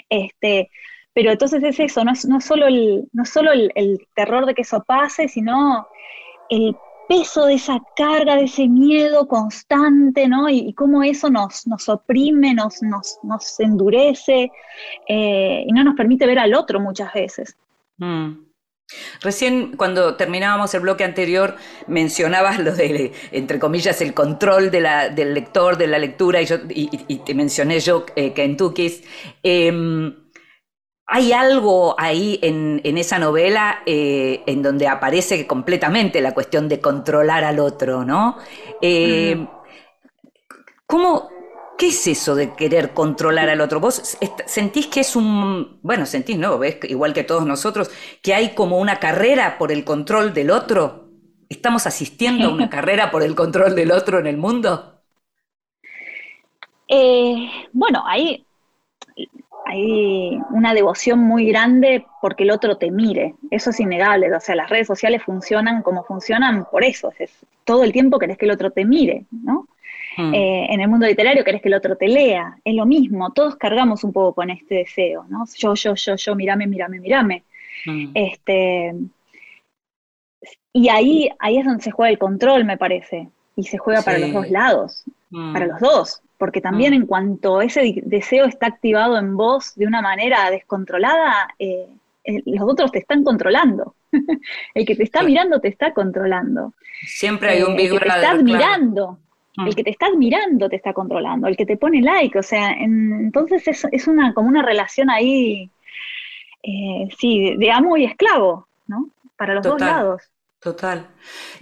Este, 0.09 0.69
Pero 1.13 1.31
entonces 1.31 1.63
es 1.63 1.79
eso, 1.79 2.03
no 2.03 2.11
es, 2.11 2.25
no 2.25 2.41
solo, 2.41 2.67
el, 2.67 3.07
no 3.13 3.23
solo 3.23 3.53
el, 3.53 4.07
terror 4.13 4.45
de 4.45 4.53
que 4.53 4.63
eso 4.63 4.83
pase, 4.83 5.29
sino 5.29 5.87
el 6.49 6.75
peso 7.07 7.45
de 7.45 7.55
esa 7.55 7.81
carga, 7.95 8.35
de 8.35 8.45
ese 8.45 8.67
miedo 8.67 9.27
constante, 9.27 10.27
¿no? 10.27 10.49
Y, 10.49 10.73
cómo 10.73 11.03
eso 11.03 11.29
nos, 11.29 11.67
nos 11.67 11.89
oprime, 11.89 12.53
nos, 12.53 12.81
nos, 12.81 13.19
nos 13.23 13.59
endurece 13.59 14.51
eh, 15.07 15.63
y 15.67 15.71
no 15.71 15.83
nos 15.83 15.95
permite 15.95 16.25
ver 16.25 16.39
al 16.39 16.53
otro 16.53 16.79
muchas 16.79 17.13
veces. 17.13 17.55
Mm. 17.97 18.43
Recién 19.21 19.75
cuando 19.77 20.15
terminábamos 20.15 20.73
el 20.73 20.81
bloque 20.81 21.03
anterior 21.03 21.55
mencionabas 21.87 22.59
lo 22.59 22.73
de, 22.73 23.13
entre 23.31 23.57
comillas, 23.57 24.01
el 24.01 24.13
control 24.13 24.71
del 24.71 25.33
lector, 25.33 25.77
de 25.77 25.87
la 25.87 25.97
lectura, 25.97 26.41
y, 26.41 26.45
yo, 26.45 26.57
y, 26.69 27.17
te 27.19 27.33
mencioné 27.33 27.79
yo 27.79 28.05
eh, 28.15 28.33
Kentucky's. 28.33 29.03
Em, 29.41 30.22
hay 31.05 31.33
algo 31.33 31.95
ahí 31.99 32.39
en, 32.41 32.81
esa 32.97 33.19
novela 33.19 33.83
eh, 33.85 34.43
en 34.47 34.61
donde 34.61 34.87
aparece 34.87 35.45
completamente 35.45 36.21
la 36.21 36.33
cuestión 36.33 36.69
de 36.69 36.79
controlar 36.79 37.43
al 37.43 37.59
otro, 37.59 38.05
¿no? 38.05 38.37
Eh, 38.81 39.45
¿Cómo, 40.87 41.29
¿Qué 41.77 41.87
es 41.87 42.07
eso 42.07 42.35
de 42.35 42.53
querer 42.53 42.93
controlar 42.93 43.49
al 43.49 43.61
otro? 43.61 43.79
¿Vos 43.79 44.17
sentís 44.45 44.87
que 44.87 45.01
es 45.01 45.15
un, 45.15 45.79
bueno, 45.81 46.05
sentís, 46.05 46.37
¿no? 46.37 46.57
¿Ves? 46.59 46.77
Igual 46.83 47.13
que 47.13 47.23
todos 47.23 47.45
nosotros, 47.45 47.89
que 48.21 48.33
hay 48.33 48.53
como 48.53 48.77
una 48.77 48.99
carrera 48.99 49.57
por 49.57 49.71
el 49.71 49.83
control 49.83 50.33
del 50.33 50.51
otro. 50.51 51.09
¿Estamos 51.49 51.87
asistiendo 51.87 52.47
a 52.47 52.53
una 52.53 52.69
carrera 52.71 53.11
por 53.11 53.23
el 53.23 53.35
control 53.35 53.75
del 53.75 53.91
otro 53.91 54.19
en 54.19 54.27
el 54.27 54.37
mundo? 54.37 55.01
Eh, 56.87 57.49
bueno, 57.71 58.03
hay, 58.05 58.45
hay 59.65 60.39
una 60.51 60.73
devoción 60.73 61.19
muy 61.19 61.45
grande 61.45 62.05
porque 62.21 62.43
el 62.43 62.51
otro 62.51 62.77
te 62.77 62.91
mire. 62.91 63.35
Eso 63.51 63.69
es 63.69 63.79
innegable. 63.79 64.33
O 64.33 64.39
sea, 64.39 64.55
las 64.55 64.69
redes 64.69 64.87
sociales 64.87 65.23
funcionan 65.23 65.81
como 65.83 66.03
funcionan 66.03 66.65
por 66.69 66.83
eso. 66.83 67.11
Es, 67.17 67.45
todo 67.63 67.83
el 67.83 67.91
tiempo 67.91 68.19
querés 68.19 68.37
que 68.37 68.45
el 68.45 68.51
otro 68.51 68.71
te 68.71 68.85
mire, 68.85 69.25
¿no? 69.31 69.67
Mm. 70.17 70.33
Eh, 70.33 70.73
en 70.73 70.81
el 70.81 70.87
mundo 70.87 71.07
literario 71.07 71.43
querés 71.43 71.61
que 71.61 71.69
el 71.69 71.73
otro 71.73 71.95
te 71.95 72.07
lea, 72.07 72.57
es 72.63 72.75
lo 72.75 72.85
mismo, 72.85 73.31
todos 73.33 73.55
cargamos 73.55 74.03
un 74.03 74.13
poco 74.13 74.33
con 74.35 74.49
este 74.49 74.75
deseo, 74.75 75.25
¿no? 75.29 75.45
Yo, 75.57 75.73
yo, 75.73 75.95
yo, 75.95 76.15
yo, 76.15 76.35
mírame, 76.35 76.67
mírame, 76.67 76.99
mírame. 76.99 77.43
Mm. 77.85 78.11
Este, 78.13 78.93
y 80.71 80.89
ahí, 80.89 81.29
ahí 81.39 81.57
es 81.57 81.65
donde 81.65 81.83
se 81.83 81.91
juega 81.91 82.11
el 82.11 82.19
control, 82.19 82.65
me 82.65 82.77
parece, 82.77 83.29
y 83.55 83.63
se 83.63 83.77
juega 83.77 84.01
para 84.01 84.19
los 84.19 84.33
dos 84.33 84.49
lados, 84.49 85.03
mm. 85.31 85.53
para 85.53 85.67
los 85.67 85.79
dos, 85.79 86.22
porque 86.37 86.61
también 86.61 86.93
en 86.93 87.05
cuanto 87.05 87.61
ese 87.61 88.01
deseo 88.03 88.45
está 88.45 88.67
activado 88.67 89.17
en 89.17 89.37
vos 89.37 89.75
de 89.75 89.87
una 89.87 90.01
manera 90.01 90.49
descontrolada, 90.51 91.47
eh, 91.59 91.87
los 92.25 92.69
otros 92.69 92.91
te 92.91 92.99
están 92.99 93.23
controlando. 93.23 93.95
el 94.73 94.85
que 94.85 94.95
te 94.95 95.03
está 95.03 95.23
mirando 95.23 95.59
te 95.59 95.69
está 95.69 95.93
controlando. 95.93 96.73
Siempre 97.05 97.51
hay 97.51 97.63
un 97.63 97.79
eh, 97.79 97.85
el 97.85 97.91
que 97.91 97.99
te 97.99 98.07
estás 98.07 98.43
mirando 98.43 99.19
el 99.57 99.65
mm. 99.65 99.75
que 99.75 99.83
te 99.83 99.89
estás 99.91 100.09
mirando 100.15 100.69
te 100.69 100.75
está 100.77 100.93
controlando, 100.93 101.47
el 101.47 101.55
que 101.55 101.65
te 101.65 101.77
pone 101.77 102.01
like, 102.01 102.37
o 102.37 102.43
sea, 102.43 102.71
entonces 102.71 103.67
es, 103.67 103.85
es, 103.91 104.07
una, 104.07 104.33
como 104.33 104.47
una 104.47 104.63
relación 104.63 105.09
ahí, 105.09 105.69
eh, 106.63 107.07
sí, 107.19 107.55
de, 107.57 107.71
amo 107.71 107.97
y 107.97 108.05
esclavo, 108.05 108.67
¿no? 108.87 109.09
Para 109.37 109.53
los 109.55 109.63
dos 109.63 109.79
lados. 109.79 110.23
Total. 110.59 111.07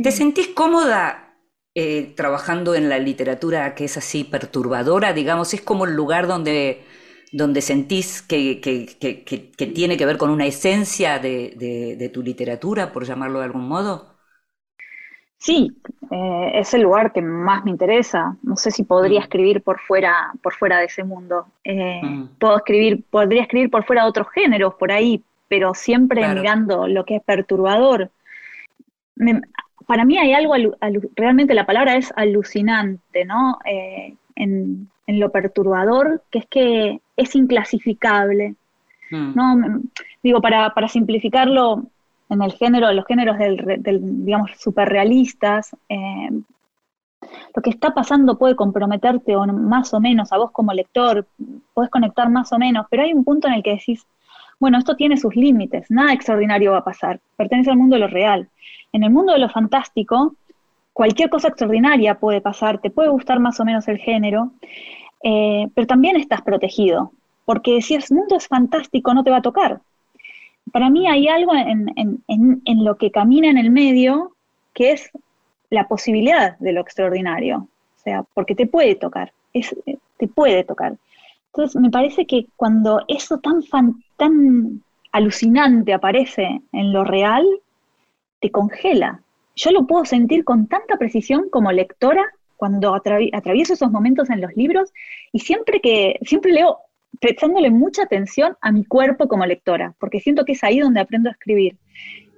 ¿Te 0.01 0.11
sentís 0.11 0.49
cómoda 0.49 1.30
eh, 1.75 2.13
trabajando 2.15 2.75
en 2.75 2.89
la 2.89 2.99
literatura 2.99 3.75
que 3.75 3.85
es 3.85 3.97
así 3.97 4.23
perturbadora? 4.23 5.13
Digamos, 5.13 5.53
es 5.53 5.61
como 5.61 5.85
el 5.85 5.95
lugar 5.95 6.27
donde, 6.27 6.83
donde 7.31 7.61
sentís 7.61 8.21
que, 8.21 8.61
que, 8.61 9.67
tiene 9.67 9.97
que 9.97 10.05
ver 10.05 10.17
con 10.17 10.29
una 10.29 10.45
esencia 10.45 11.19
de, 11.19 11.95
de 11.97 12.09
tu 12.09 12.21
literatura, 12.21 12.91
por 12.91 13.05
llamarlo 13.05 13.39
de 13.39 13.45
algún 13.45 13.67
modo. 13.67 14.11
Sí, 15.41 15.75
eh, 16.11 16.51
es 16.53 16.71
el 16.75 16.83
lugar 16.83 17.11
que 17.13 17.21
más 17.23 17.65
me 17.65 17.71
interesa. 17.71 18.37
No 18.43 18.55
sé 18.55 18.69
si 18.69 18.83
podría 18.83 19.21
mm. 19.21 19.23
escribir 19.23 19.63
por 19.63 19.79
fuera, 19.79 20.31
por 20.43 20.53
fuera 20.53 20.77
de 20.77 20.85
ese 20.85 21.03
mundo. 21.03 21.47
Eh, 21.63 21.99
mm. 22.03 22.37
Puedo 22.37 22.57
escribir, 22.57 23.03
podría 23.09 23.41
escribir 23.41 23.71
por 23.71 23.83
fuera 23.83 24.03
de 24.03 24.09
otros 24.09 24.27
géneros, 24.35 24.75
por 24.75 24.91
ahí, 24.91 25.23
pero 25.47 25.73
siempre 25.73 26.27
mirando 26.31 26.87
lo 26.87 27.05
que 27.05 27.15
es 27.15 27.23
perturbador. 27.23 28.11
Para 29.85 30.05
mí 30.05 30.17
hay 30.17 30.33
algo, 30.33 30.53
realmente 31.15 31.53
la 31.53 31.65
palabra 31.65 31.95
es 31.95 32.11
alucinante, 32.15 33.25
¿no? 33.25 33.59
Eh, 33.65 34.15
en, 34.35 34.89
lo 35.07 35.29
perturbador, 35.29 36.23
que 36.31 36.39
es 36.39 36.45
que 36.45 37.01
es 37.17 37.35
inclasificable. 37.35 38.55
Mm. 39.09 39.35
¿no? 39.35 39.81
Digo, 40.23 40.39
para, 40.39 40.73
para 40.73 40.87
simplificarlo, 40.87 41.83
en 42.31 42.41
el 42.41 42.53
género, 42.53 42.91
los 42.93 43.05
géneros 43.05 43.37
del, 43.37 44.25
digamos, 44.25 44.51
superrealistas, 44.57 45.75
eh, 45.89 46.29
lo 47.53 47.61
que 47.61 47.69
está 47.69 47.93
pasando 47.93 48.37
puede 48.37 48.55
comprometerte 48.55 49.35
o 49.35 49.45
más 49.45 49.93
o 49.93 49.99
menos 49.99 50.31
a 50.31 50.37
vos 50.37 50.51
como 50.51 50.73
lector, 50.73 51.27
puedes 51.73 51.91
conectar 51.91 52.29
más 52.29 52.53
o 52.53 52.57
menos, 52.57 52.85
pero 52.89 53.03
hay 53.03 53.13
un 53.13 53.25
punto 53.25 53.47
en 53.47 53.55
el 53.55 53.63
que 53.63 53.71
decís, 53.71 54.05
bueno, 54.61 54.77
esto 54.77 54.95
tiene 54.95 55.17
sus 55.17 55.35
límites, 55.35 55.89
nada 55.89 56.13
extraordinario 56.13 56.73
va 56.73 56.77
a 56.77 56.83
pasar, 56.83 57.19
pertenece 57.35 57.71
al 57.71 57.77
mundo 57.77 57.95
de 57.95 58.01
lo 58.01 58.07
real. 58.07 58.47
En 58.93 59.03
el 59.03 59.09
mundo 59.09 59.33
de 59.33 59.39
lo 59.39 59.49
fantástico, 59.49 60.35
cualquier 60.93 61.31
cosa 61.31 61.47
extraordinaria 61.47 62.19
puede 62.19 62.41
pasar, 62.41 62.79
te 62.79 62.91
puede 62.91 63.09
gustar 63.09 63.39
más 63.39 63.59
o 63.59 63.65
menos 63.65 63.87
el 63.87 63.97
género, 63.97 64.51
eh, 65.23 65.67
pero 65.73 65.87
también 65.87 66.15
estás 66.15 66.43
protegido, 66.43 67.11
porque 67.43 67.81
si 67.81 67.95
el 67.95 68.03
mundo 68.11 68.37
es 68.37 68.47
fantástico 68.47 69.15
no 69.15 69.23
te 69.23 69.31
va 69.31 69.37
a 69.37 69.41
tocar, 69.41 69.81
para 70.71 70.91
mí 70.91 71.07
hay 71.07 71.27
algo 71.27 71.53
en, 71.55 72.83
lo 72.83 72.97
que 72.97 73.09
camina 73.09 73.49
en 73.49 73.57
el 73.57 73.71
medio 73.71 74.35
que 74.75 74.91
es 74.91 75.09
la 75.71 75.87
posibilidad 75.87 76.55
de 76.59 76.73
lo 76.73 76.81
extraordinario, 76.81 77.67
o 77.97 78.03
sea, 78.03 78.23
porque 78.35 78.53
te 78.53 78.67
puede 78.67 78.93
tocar, 78.93 79.33
te 79.51 80.27
puede 80.27 80.63
tocar. 80.63 80.97
Entonces, 81.53 81.81
me 81.81 81.89
parece 81.89 82.25
que 82.25 82.47
cuando 82.55 83.01
eso 83.07 83.39
tan, 83.39 83.61
tan 84.17 84.81
alucinante 85.11 85.93
aparece 85.93 86.61
en 86.71 86.93
lo 86.93 87.03
real, 87.03 87.45
te 88.39 88.51
congela. 88.51 89.21
Yo 89.55 89.71
lo 89.71 89.85
puedo 89.85 90.05
sentir 90.05 90.45
con 90.45 90.67
tanta 90.67 90.97
precisión 90.97 91.49
como 91.49 91.71
lectora 91.71 92.25
cuando 92.55 92.93
atravieso 92.95 93.73
esos 93.73 93.91
momentos 93.91 94.29
en 94.29 94.39
los 94.39 94.55
libros 94.55 94.93
y 95.33 95.39
siempre 95.39 95.81
que 95.81 96.19
siempre 96.21 96.53
leo 96.53 96.77
prestándole 97.19 97.69
mucha 97.69 98.03
atención 98.03 98.55
a 98.61 98.71
mi 98.71 98.85
cuerpo 98.85 99.27
como 99.27 99.45
lectora, 99.45 99.93
porque 99.99 100.19
siento 100.19 100.45
que 100.45 100.53
es 100.53 100.63
ahí 100.63 100.79
donde 100.79 101.01
aprendo 101.01 101.29
a 101.29 101.33
escribir. 101.33 101.77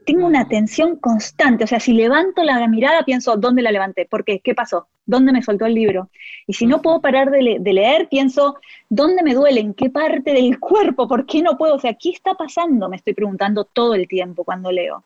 Tengo 0.05 0.25
una 0.25 0.41
atención 0.41 0.97
constante, 0.97 1.63
o 1.63 1.67
sea, 1.67 1.79
si 1.79 1.93
levanto 1.93 2.43
la 2.43 2.67
mirada 2.67 3.03
pienso, 3.03 3.37
¿dónde 3.37 3.61
la 3.61 3.71
levanté? 3.71 4.05
¿Por 4.05 4.23
qué? 4.25 4.39
¿Qué 4.39 4.53
pasó? 4.53 4.87
¿Dónde 5.05 5.31
me 5.31 5.41
soltó 5.41 5.65
el 5.65 5.75
libro? 5.75 6.09
Y 6.47 6.53
si 6.53 6.65
no 6.65 6.81
puedo 6.81 7.01
parar 7.01 7.31
de, 7.31 7.59
leer, 7.59 8.09
pienso, 8.09 8.57
¿dónde 8.89 9.23
me 9.23 9.33
duele? 9.33 9.61
¿En 9.61 9.73
qué 9.73 9.89
parte 9.89 10.33
del 10.33 10.59
cuerpo? 10.59 11.07
¿Por 11.07 11.25
qué 11.25 11.41
no 11.41 11.57
puedo? 11.57 11.75
O 11.75 11.79
sea, 11.79 11.95
¿qué 11.95 12.09
está 12.09 12.33
pasando? 12.33 12.89
Me 12.89 12.97
estoy 12.97 13.13
preguntando 13.13 13.65
todo 13.65 13.95
el 13.95 14.07
tiempo 14.07 14.43
cuando 14.43 14.71
leo. 14.71 15.03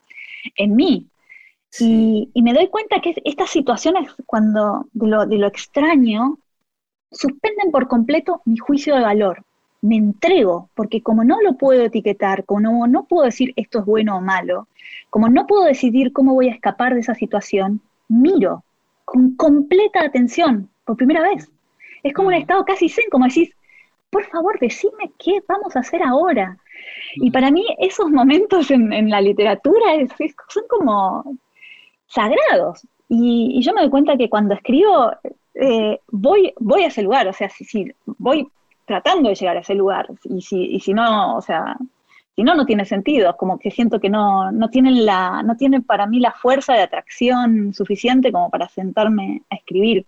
En 0.56 0.76
mí. 0.76 1.08
Y, 1.80 2.30
me 2.42 2.54
doy 2.54 2.68
cuenta 2.70 3.02
que 3.02 3.16
estas 3.26 3.50
situaciones, 3.50 4.10
cuando 4.26 4.88
de 4.94 5.08
lo, 5.08 5.26
de 5.26 5.38
lo 5.38 5.48
extraño, 5.48 6.40
suspenden 7.12 7.72
por 7.72 7.88
completo 7.88 8.42
mi 8.46 8.58
juicio 8.58 8.96
de 8.96 9.02
valor 9.02 9.47
me 9.88 9.96
entrego, 9.96 10.70
porque 10.76 11.02
como 11.02 11.24
no 11.24 11.42
lo 11.42 11.54
puedo 11.54 11.84
etiquetar, 11.84 12.44
como 12.44 12.88
no, 12.88 13.06
puedo 13.06 13.26
decir 13.26 13.54
esto 13.56 13.80
es 13.80 13.86
bueno 13.86 14.18
o 14.18 14.22
malo, 14.22 14.68
como 15.10 15.30
no 15.30 15.48
puedo 15.48 15.64
decidir 15.64 16.12
cómo 16.12 16.34
voy 16.34 16.50
a 16.50 16.54
escapar 16.54 16.94
de 16.94 17.00
esa 17.00 17.16
situación, 17.16 17.82
miro 18.10 18.64
con 19.06 19.36
completa 19.36 20.02
atención 20.02 20.70
por 20.84 20.98
primera 20.98 21.22
vez. 21.22 21.50
Es 22.04 22.14
como 22.14 22.28
un 22.28 22.34
mm. 22.34 22.40
estado 22.40 22.66
casi 22.66 22.90
zen, 22.90 23.06
como 23.10 23.26
decís, 23.26 23.56
por 24.10 24.26
favor, 24.26 24.60
decime 24.60 25.12
qué 25.18 25.42
vamos 25.48 25.76
a 25.76 25.80
hacer 25.80 26.04
ahora. 26.04 26.58
Y 27.16 27.30
mm. 27.30 27.32
para 27.32 27.50
mí 27.50 27.66
esos 27.80 28.10
momentos 28.10 28.70
en, 28.70 29.10
la 29.10 29.22
literatura 29.22 29.86
son 30.50 30.64
como 30.68 31.38
sagrados. 32.08 32.86
Y, 33.08 33.62
yo 33.62 33.74
me 33.74 33.82
doy 33.82 33.90
cuenta 33.90 34.18
que 34.18 34.30
cuando 34.30 34.54
escribo, 34.54 35.12
eh, 35.56 36.00
voy, 36.12 36.54
voy 36.60 36.84
a 36.84 36.88
ese 36.88 37.04
lugar, 37.04 37.28
o 37.30 37.34
sea, 37.34 37.48
si, 37.48 37.64
si 37.64 37.92
voy 38.06 38.50
tratando 38.88 39.30
de 39.30 39.36
llegar 39.36 39.58
a 39.58 39.60
ese 39.60 39.76
lugar. 39.76 40.08
Y 40.24 40.42
si, 40.42 40.64
y 40.64 40.80
si 40.80 40.94
no, 40.94 41.36
o 41.36 41.42
sea, 41.42 41.78
si 42.36 42.42
no, 42.42 42.56
no 42.56 42.66
tiene 42.66 42.86
sentido. 42.86 43.36
Como 43.38 43.60
que 43.60 43.70
siento 43.70 44.00
que 44.00 44.10
no, 44.10 44.52
no 44.52 44.70
tienen 44.70 45.06
la, 45.06 45.44
no 45.44 45.56
tienen 45.56 45.84
para 45.84 46.08
mí 46.08 46.20
la 46.20 46.32
fuerza 46.32 46.74
de 46.74 46.82
atracción 46.82 47.74
suficiente 47.74 48.32
como 48.32 48.50
para 48.50 48.68
sentarme 48.70 49.44
a 49.52 49.56
escribir. 49.56 50.06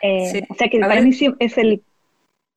Eh, 0.00 0.42
o 0.48 0.54
sea 0.54 0.68
que 0.68 0.80
para 0.80 1.00
mí 1.00 1.12
sí 1.12 1.32
es 1.38 1.56
el, 1.58 1.82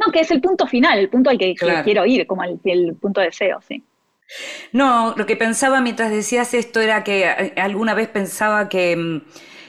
no, 0.03 0.11
que 0.11 0.21
es 0.21 0.31
el 0.31 0.41
punto 0.41 0.65
final, 0.65 0.97
el 0.97 1.09
punto 1.09 1.29
al 1.29 1.37
que, 1.37 1.53
quiero 1.53 2.05
ir, 2.05 2.25
como 2.25 2.43
el, 2.43 2.59
el 2.63 2.95
punto 2.95 3.19
de 3.19 3.27
deseo, 3.27 3.59
sí. 3.61 3.83
No, 4.71 5.13
lo 5.15 5.25
que 5.27 5.35
pensaba 5.35 5.81
mientras 5.81 6.09
decías 6.09 6.55
esto 6.55 6.81
era 6.81 7.03
que 7.03 7.53
alguna 7.57 7.93
vez 7.93 8.07
pensaba 8.07 8.69
que 8.69 8.95
mm, 8.95 9.21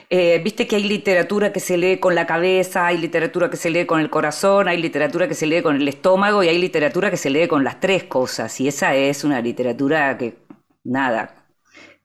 eh, 0.09 0.39
viste 0.43 0.67
que 0.67 0.77
hay 0.77 0.83
literatura 0.83 1.51
que 1.51 1.59
se 1.59 1.77
lee 1.77 1.97
con 1.97 2.15
la 2.15 2.25
cabeza, 2.25 2.87
hay 2.87 2.97
literatura 2.97 3.49
que 3.49 3.57
se 3.57 3.69
lee 3.69 3.85
con 3.85 3.99
el 3.99 4.09
corazón, 4.09 4.69
hay 4.69 4.81
literatura 4.81 5.27
que 5.27 5.33
se 5.33 5.47
lee 5.47 5.61
con 5.61 5.75
el 5.75 5.87
estómago 5.87 6.43
y 6.43 6.47
hay 6.47 6.57
literatura 6.57 7.11
que 7.11 7.17
se 7.17 7.29
lee 7.29 7.47
con 7.47 7.63
las 7.63 7.79
tres 7.79 8.05
cosas. 8.05 8.59
Y 8.61 8.67
esa 8.69 8.95
es 8.95 9.25
una 9.25 9.41
literatura 9.41 10.17
que, 10.17 10.37
nada, 10.85 11.35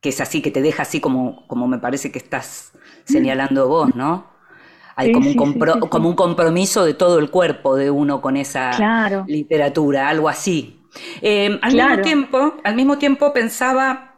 que 0.00 0.08
es 0.08 0.20
así, 0.20 0.42
que 0.42 0.50
te 0.50 0.62
deja 0.62 0.82
así 0.82 1.00
como, 1.00 1.46
como 1.46 1.68
me 1.68 1.78
parece 1.78 2.10
que 2.10 2.18
estás 2.18 2.72
señalando 3.04 3.68
vos, 3.68 3.94
¿no? 3.94 4.32
Hay 4.96 5.12
como, 5.12 5.30
un 5.30 5.88
como 5.88 6.08
un 6.08 6.16
compromiso 6.16 6.84
de 6.84 6.94
todo 6.94 7.18
el 7.18 7.30
cuerpo 7.30 7.76
de 7.76 7.90
uno 7.90 8.20
con 8.20 8.36
esa 8.36 9.24
literatura, 9.26 10.08
algo 10.08 10.28
así. 10.28 10.80
Eh, 11.22 11.58
al, 11.62 11.72
mismo 11.72 12.02
tiempo, 12.02 12.54
al 12.64 12.74
mismo 12.74 12.98
tiempo 12.98 13.32
pensaba 13.32 14.11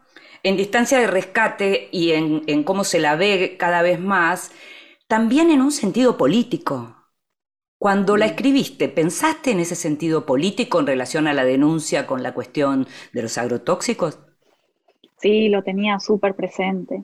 en 0.45 0.57
distancia 0.59 1.01
de 1.01 1.07
rescate 1.07 1.89
y 1.91 2.13
en, 2.13 2.63
cómo 2.65 2.85
se 2.85 3.01
la 3.01 3.17
ve 3.17 3.57
cada 3.59 3.83
vez 3.83 3.99
más, 3.99 4.53
también 5.09 5.51
en 5.51 5.63
un 5.63 5.73
sentido 5.73 6.17
político. 6.17 6.95
Cuando 7.79 8.17
la 8.17 8.27
mm. 8.27 8.29
escribiste, 8.29 8.89
¿pensaste 8.89 9.51
en 9.51 9.61
ese 9.61 9.75
sentido 9.75 10.27
político 10.27 10.79
en 10.79 10.87
relación 10.87 11.27
a 11.27 11.35
la 11.35 11.45
denuncia 11.45 12.07
con 12.07 12.23
la 12.23 12.35
cuestión 12.35 12.87
de 13.13 13.23
los 13.23 13.37
agrotóxicos? 13.39 14.19
Sí, 15.17 15.49
lo 15.49 15.63
tenía 15.63 15.99
súper 15.99 16.35
presente. 16.35 17.03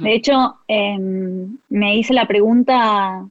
De 0.00 0.14
hecho, 0.14 0.58
em, 0.68 1.56
me 1.70 1.96
hice 1.96 2.12
la 2.12 2.26
pregunta, 2.26 3.26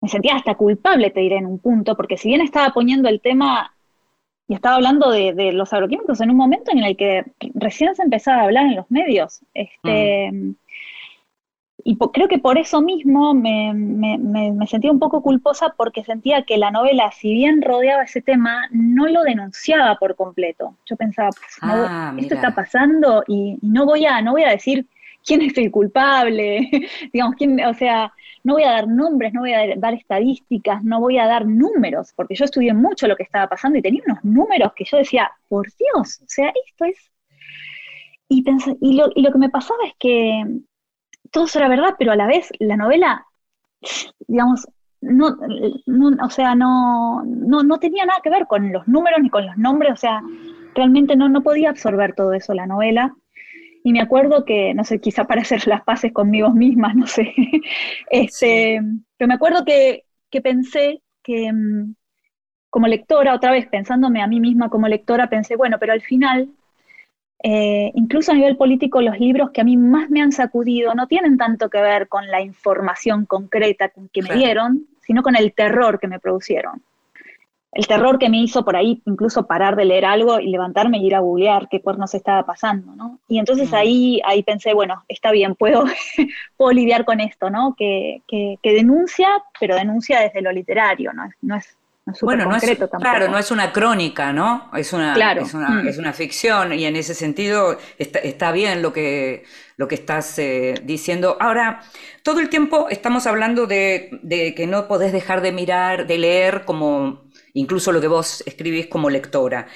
me 0.00 0.08
sentía 0.08 0.36
hasta 0.36 0.54
culpable, 0.54 1.10
te 1.10 1.20
diré, 1.20 1.36
en 1.36 1.44
un 1.44 1.58
punto, 1.58 1.94
porque 1.94 2.16
si 2.16 2.28
bien 2.28 2.40
estaba 2.40 2.72
poniendo 2.72 3.10
el 3.10 3.20
tema 3.20 3.74
y 4.48 4.54
estaba 4.54 4.76
hablando 4.76 5.10
de, 5.10 5.52
los 5.52 5.72
agroquímicos 5.74 6.20
en 6.22 6.30
un 6.30 6.36
momento 6.36 6.72
en 6.72 6.82
el 6.82 6.96
que 6.96 7.24
recién 7.54 7.94
se 7.94 8.02
empezaba 8.02 8.40
a 8.40 8.44
hablar 8.44 8.64
en 8.64 8.76
los 8.76 8.90
medios. 8.90 9.42
Este, 9.52 10.32
y 11.84 11.96
creo 11.96 12.28
que 12.28 12.38
por 12.38 12.56
eso 12.56 12.80
mismo 12.80 13.34
me, 13.34 14.66
sentía 14.66 14.90
un 14.90 14.98
poco 14.98 15.22
culposa 15.22 15.74
porque 15.76 16.02
sentía 16.02 16.44
que 16.44 16.56
la 16.56 16.70
novela, 16.70 17.12
si 17.12 17.30
bien 17.30 17.60
rodeaba 17.60 18.04
ese 18.04 18.22
tema, 18.22 18.68
no 18.70 19.06
lo 19.06 19.22
denunciaba 19.22 19.96
por 19.96 20.16
completo. 20.16 20.74
Yo 20.86 20.96
pensaba, 20.96 21.28
ah, 21.60 22.14
esto 22.16 22.34
está 22.34 22.54
pasando 22.54 23.24
y, 23.28 23.58
no 23.60 23.84
voy 23.84 24.06
a, 24.06 24.22
no 24.22 24.32
voy 24.32 24.44
a 24.44 24.50
decir 24.50 24.86
quién 25.24 25.42
es 25.42 25.56
el 25.58 25.70
culpable, 25.70 26.68
digamos, 27.12 27.36
quién, 27.36 27.64
o 27.64 27.74
sea, 27.74 28.12
no 28.44 28.54
voy 28.54 28.64
a 28.64 28.72
dar 28.72 28.88
nombres, 28.88 29.32
no 29.32 29.40
voy 29.40 29.52
a 29.52 29.76
dar 29.76 29.94
estadísticas, 29.94 30.82
no 30.84 31.00
voy 31.00 31.18
a 31.18 31.26
dar 31.26 31.46
números, 31.46 32.12
porque 32.14 32.34
yo 32.34 32.44
estudié 32.44 32.72
mucho 32.74 33.06
lo 33.06 33.16
que 33.16 33.24
estaba 33.24 33.48
pasando 33.48 33.78
y 33.78 33.82
tenía 33.82 34.02
unos 34.06 34.24
números 34.24 34.72
que 34.74 34.84
yo 34.84 34.96
decía, 34.96 35.30
por 35.48 35.66
Dios, 35.76 36.20
o 36.22 36.28
sea, 36.28 36.52
esto 36.66 36.84
es... 36.84 36.96
Y, 38.30 38.44
y, 38.80 38.96
lo, 38.96 39.08
y 39.14 39.22
lo 39.22 39.32
que 39.32 39.38
me 39.38 39.48
pasaba 39.48 39.80
es 39.86 39.94
que 39.98 40.44
todo 41.30 41.44
eso 41.44 41.58
era 41.58 41.68
verdad, 41.68 41.94
pero 41.98 42.12
a 42.12 42.16
la 42.16 42.26
vez 42.26 42.50
la 42.58 42.76
novela, 42.76 43.26
digamos, 44.26 44.66
no, 45.00 45.36
o 46.22 46.30
sea, 46.30 46.54
no, 46.54 47.22
no, 47.24 47.78
tenía 47.78 48.04
nada 48.04 48.20
que 48.22 48.30
ver 48.30 48.46
con 48.46 48.72
los 48.72 48.86
números 48.88 49.20
ni 49.22 49.30
con 49.30 49.46
los 49.46 49.56
nombres, 49.56 49.92
o 49.92 49.96
sea, 49.96 50.22
realmente 50.74 51.16
no, 51.16 51.28
no 51.28 51.42
podía 51.42 51.70
absorber 51.70 52.14
todo 52.14 52.32
eso 52.32 52.54
la 52.54 52.66
novela. 52.66 53.14
Y 53.84 53.92
me 53.92 54.00
acuerdo 54.00 54.44
que, 54.44 54.74
no 54.74 54.84
sé, 54.84 55.00
quizá 55.00 55.24
para 55.24 55.42
hacer 55.42 55.66
las 55.66 55.82
paces 55.82 56.12
conmigo 56.12 56.50
mismas, 56.50 56.94
no 56.96 57.06
sé, 57.06 57.34
este, 58.10 58.80
pero 59.16 59.28
me 59.28 59.34
acuerdo 59.34 59.64
que, 59.64 60.04
que 60.30 60.40
pensé 60.40 61.02
que 61.22 61.52
mm, 61.52 61.94
como 62.70 62.86
lectora, 62.86 63.34
otra 63.34 63.50
vez 63.50 63.66
pensándome 63.68 64.22
a 64.22 64.26
mí 64.26 64.40
misma 64.40 64.68
como 64.68 64.88
lectora, 64.88 65.30
pensé, 65.30 65.56
bueno, 65.56 65.78
pero 65.78 65.92
al 65.92 66.02
final 66.02 66.50
eh, 67.42 67.92
incluso 67.94 68.32
a 68.32 68.34
nivel 68.34 68.56
político, 68.56 69.00
los 69.00 69.18
libros 69.18 69.50
que 69.50 69.60
a 69.60 69.64
mí 69.64 69.76
más 69.76 70.10
me 70.10 70.20
han 70.20 70.32
sacudido 70.32 70.94
no 70.94 71.06
tienen 71.06 71.36
tanto 71.36 71.70
que 71.70 71.80
ver 71.80 72.08
con 72.08 72.26
la 72.28 72.40
información 72.40 73.26
concreta 73.26 73.92
que 74.12 74.22
me 74.22 74.34
dieron, 74.34 74.86
sino 75.00 75.22
con 75.22 75.36
el 75.36 75.52
terror 75.52 76.00
que 76.00 76.08
me 76.08 76.18
producieron. 76.18 76.82
El 77.78 77.86
terror 77.86 78.18
que 78.18 78.28
me 78.28 78.38
hizo 78.38 78.64
por 78.64 78.74
ahí 78.74 79.00
incluso 79.06 79.46
parar 79.46 79.76
de 79.76 79.84
leer 79.84 80.04
algo 80.04 80.40
y 80.40 80.48
levantarme 80.48 80.98
y 80.98 81.06
ir 81.06 81.14
a 81.14 81.20
googlear 81.20 81.68
qué 81.68 81.80
cuernos 81.80 82.12
estaba 82.12 82.44
pasando, 82.44 82.96
¿no? 82.96 83.20
Y 83.28 83.38
entonces 83.38 83.70
mm. 83.70 83.74
ahí, 83.76 84.20
ahí 84.24 84.42
pensé, 84.42 84.74
bueno, 84.74 85.04
está 85.06 85.30
bien, 85.30 85.54
puedo, 85.54 85.84
puedo 86.56 86.72
lidiar 86.72 87.04
con 87.04 87.20
esto, 87.20 87.50
¿no? 87.50 87.76
Que, 87.78 88.20
que, 88.26 88.58
denuncia, 88.64 89.28
pero 89.60 89.76
denuncia 89.76 90.18
desde 90.18 90.42
lo 90.42 90.50
literario, 90.50 91.12
¿no? 91.12 91.30
No 91.40 91.54
es 91.54 91.78
bueno, 92.22 92.46
no 92.46 92.56
es, 92.56 92.64
claro, 92.98 93.28
no 93.28 93.38
es 93.38 93.50
una 93.50 93.70
crónica, 93.70 94.32
¿no? 94.32 94.70
Es 94.74 94.92
una, 94.92 95.14
es, 95.34 95.54
una 95.54 95.68
mm. 95.68 95.88
es 95.88 95.98
una 95.98 96.12
ficción 96.12 96.72
y 96.72 96.84
en 96.84 96.96
ese 96.96 97.14
sentido 97.14 97.78
está, 97.98 98.50
bien 98.50 98.82
lo 98.82 98.92
que, 98.92 99.44
lo 99.76 99.86
que 99.86 99.94
estás 99.94 100.36
eh, 100.38 100.80
diciendo. 100.82 101.36
Ahora, 101.38 101.82
todo 102.22 102.40
el 102.40 102.48
tiempo 102.48 102.88
estamos 102.88 103.26
hablando 103.26 103.66
de, 103.66 104.18
de, 104.22 104.54
que 104.54 104.66
no 104.66 104.88
podés 104.88 105.12
dejar 105.12 105.42
de 105.42 105.52
mirar, 105.52 106.06
de 106.06 106.18
leer 106.18 106.64
como 106.64 107.27
incluso 107.54 107.92
lo 107.92 108.00
que 108.00 108.08
vos 108.08 108.42
escribís 108.46 108.86
como 108.86 109.10
lectora. 109.10 109.66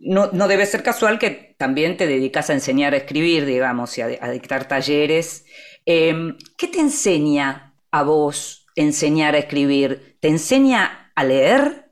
No, 0.00 0.30
no 0.32 0.48
debe 0.48 0.66
ser 0.66 0.82
casual 0.82 1.18
que 1.18 1.54
también 1.58 1.96
te 1.96 2.06
dedicas 2.06 2.50
a 2.50 2.54
enseñar 2.54 2.92
a 2.92 2.98
escribir, 2.98 3.46
digamos, 3.46 3.96
y 3.96 4.02
a, 4.02 4.30
dictar 4.30 4.68
talleres. 4.68 5.46
Em, 5.86 6.36
¿Qué 6.58 6.68
te 6.68 6.80
enseña 6.80 7.74
a 7.90 8.02
vos 8.02 8.66
enseñar 8.76 9.34
a 9.34 9.38
escribir? 9.38 10.18
¿Te 10.20 10.28
enseña 10.28 11.10
a 11.14 11.24
leer? 11.24 11.90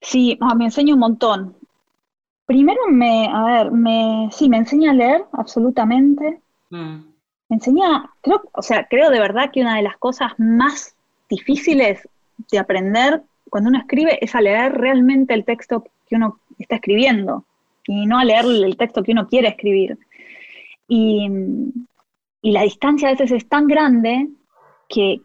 Sí, 0.00 0.38
ah, 0.40 0.54
me 0.54 0.66
enseña 0.66 0.94
un 0.94 1.00
montón. 1.00 1.56
Primero 2.46 2.80
me, 2.90 3.26
a 3.26 3.44
ver, 3.44 3.70
me, 3.72 4.28
sí, 4.32 4.48
me 4.48 4.58
enseña 4.58 4.90
a 4.90 4.94
leer, 4.94 5.24
absolutamente. 5.32 6.40
Mm. 6.70 7.14
Me 7.48 7.56
enseña, 7.56 8.10
creo, 8.20 8.42
o 8.52 8.62
sea, 8.62 8.86
creo 8.88 9.10
de 9.10 9.20
verdad 9.20 9.50
que 9.52 9.60
una 9.60 9.76
de 9.76 9.82
las 9.82 9.96
cosas 9.96 10.32
más 10.38 10.94
difíciles 11.28 12.06
de 12.50 12.58
aprender 12.58 13.22
cuando 13.50 13.70
uno 13.70 13.78
escribe 13.78 14.18
es 14.20 14.34
a 14.34 14.40
leer 14.40 14.72
realmente 14.72 15.34
el 15.34 15.44
texto 15.44 15.84
que 16.06 16.16
uno 16.16 16.40
está 16.58 16.76
escribiendo 16.76 17.44
y 17.86 18.06
no 18.06 18.18
a 18.18 18.24
leer 18.24 18.44
el 18.44 18.76
texto 18.76 19.02
que 19.02 19.12
uno 19.12 19.28
quiere 19.28 19.48
escribir. 19.48 19.98
Y, 20.88 21.28
y 22.42 22.52
la 22.52 22.62
distancia 22.62 23.08
a 23.08 23.12
veces 23.12 23.32
es 23.32 23.48
tan 23.48 23.66
grande 23.66 24.28
que, 24.88 25.22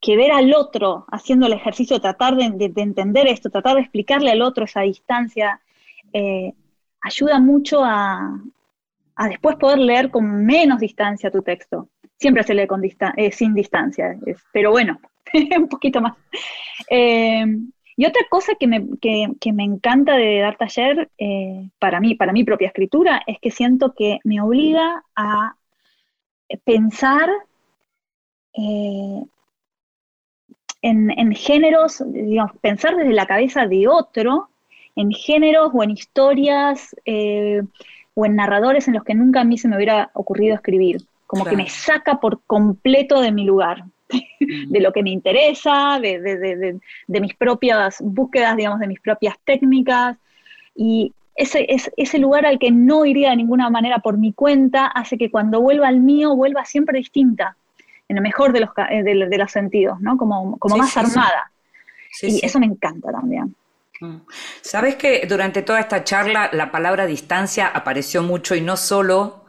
que, 0.00 0.16
ver 0.16 0.32
al 0.32 0.54
otro 0.54 1.04
haciendo 1.10 1.46
el 1.46 1.52
ejercicio, 1.52 2.00
tratar 2.00 2.36
de, 2.36 2.72
entender 2.76 3.26
esto, 3.26 3.50
tratar 3.50 3.74
de 3.74 3.82
explicarle 3.82 4.30
al 4.30 4.42
otro 4.42 4.64
esa 4.64 4.82
distancia, 4.82 5.60
eh, 6.12 6.54
ayuda 7.02 7.38
mucho 7.40 7.82
a, 7.84 8.40
después 9.28 9.56
poder 9.56 9.78
leer 9.78 10.10
con 10.10 10.44
menos 10.44 10.80
distancia 10.80 11.30
tu 11.30 11.42
texto. 11.42 11.88
Siempre 12.18 12.42
lee 12.54 12.66
con 12.66 12.82
eh, 12.84 13.32
sin 13.32 13.54
distancia, 13.54 14.18
pero 14.52 14.70
bueno, 14.70 14.98
un 15.56 15.68
poquito 15.68 16.00
más. 16.00 16.16
Eh, 16.90 17.44
y 17.98 18.04
otra 18.04 18.22
cosa 18.28 18.54
que 18.58 18.66
me, 18.66 18.86
que, 19.00 19.52
me, 19.52 19.64
encanta 19.64 20.16
de 20.16 20.40
dar 20.40 20.56
taller 20.56 21.10
para 21.78 22.00
mí, 22.00 22.14
para 22.14 22.32
mi 22.32 22.44
propia 22.44 22.68
escritura, 22.68 23.22
es 23.26 23.38
que 23.40 23.50
siento 23.50 23.94
que 23.94 24.18
me 24.24 24.40
obliga 24.40 25.02
a 25.14 25.56
pensar 26.64 27.30
eh, 28.56 29.22
en, 30.82 31.34
géneros, 31.34 32.02
digamos, 32.06 32.52
pensar 32.60 32.96
desde 32.96 33.12
la 33.12 33.26
cabeza 33.26 33.66
de 33.66 33.88
otro, 33.88 34.48
en 34.94 35.10
géneros 35.10 35.70
o 35.74 35.82
en 35.82 35.90
historias 35.90 36.94
eh, 37.04 37.62
o 38.14 38.24
en 38.24 38.36
narradores 38.36 38.88
en 38.88 38.94
los 38.94 39.04
que 39.04 39.14
nunca 39.14 39.40
a 39.40 39.44
mí 39.44 39.58
se 39.58 39.68
me 39.68 39.76
hubiera 39.76 40.10
ocurrido 40.14 40.54
escribir, 40.54 40.98
como 41.26 41.44
que 41.44 41.56
me 41.56 41.68
saca 41.68 42.20
por 42.20 42.40
completo 42.46 43.20
de 43.20 43.32
mi 43.32 43.44
lugar, 43.44 43.84
de 44.40 44.80
lo 44.80 44.92
que 44.92 45.02
me 45.02 45.10
interesa, 45.10 45.98
de, 46.00 46.78
mis 47.08 47.34
propias 47.34 47.98
búsquedas, 48.00 48.56
digamos, 48.56 48.80
de 48.80 48.86
mis 48.86 49.00
propias 49.00 49.36
técnicas, 49.44 50.16
y 50.74 51.12
ese, 51.34 51.66
ese 51.96 52.18
lugar 52.18 52.46
al 52.46 52.58
que 52.58 52.70
no 52.70 53.04
iría 53.04 53.30
de 53.30 53.36
ninguna 53.36 53.68
manera 53.70 53.98
por 53.98 54.16
mi 54.16 54.32
cuenta 54.32 54.86
hace 54.86 55.18
que 55.18 55.30
cuando 55.30 55.60
vuelva 55.60 55.88
al 55.88 56.00
mío 56.00 56.34
vuelva 56.34 56.64
siempre 56.64 56.98
distinta 56.98 57.56
en 58.08 58.16
el 58.16 58.22
mejor 58.22 58.52
de 58.52 58.60
los, 58.60 58.70
eh, 58.90 59.02
de, 59.02 59.38
los 59.38 59.50
sentidos, 59.50 60.00
¿no? 60.00 60.16
Como, 60.16 60.56
como 60.58 60.76
más 60.76 60.96
armada. 60.96 61.50
y 62.22 62.44
eso 62.44 62.60
me 62.60 62.66
encanta 62.66 63.10
también. 63.10 63.54
Mm. 64.00 64.16
Sabes 64.60 64.96
que 64.96 65.26
durante 65.26 65.62
toda 65.62 65.80
esta 65.80 66.04
charla 66.04 66.50
la 66.52 66.70
palabra 66.70 67.06
distancia 67.06 67.66
apareció 67.66 68.22
mucho 68.22 68.54
y 68.54 68.60
no 68.60 68.76
solo 68.76 69.45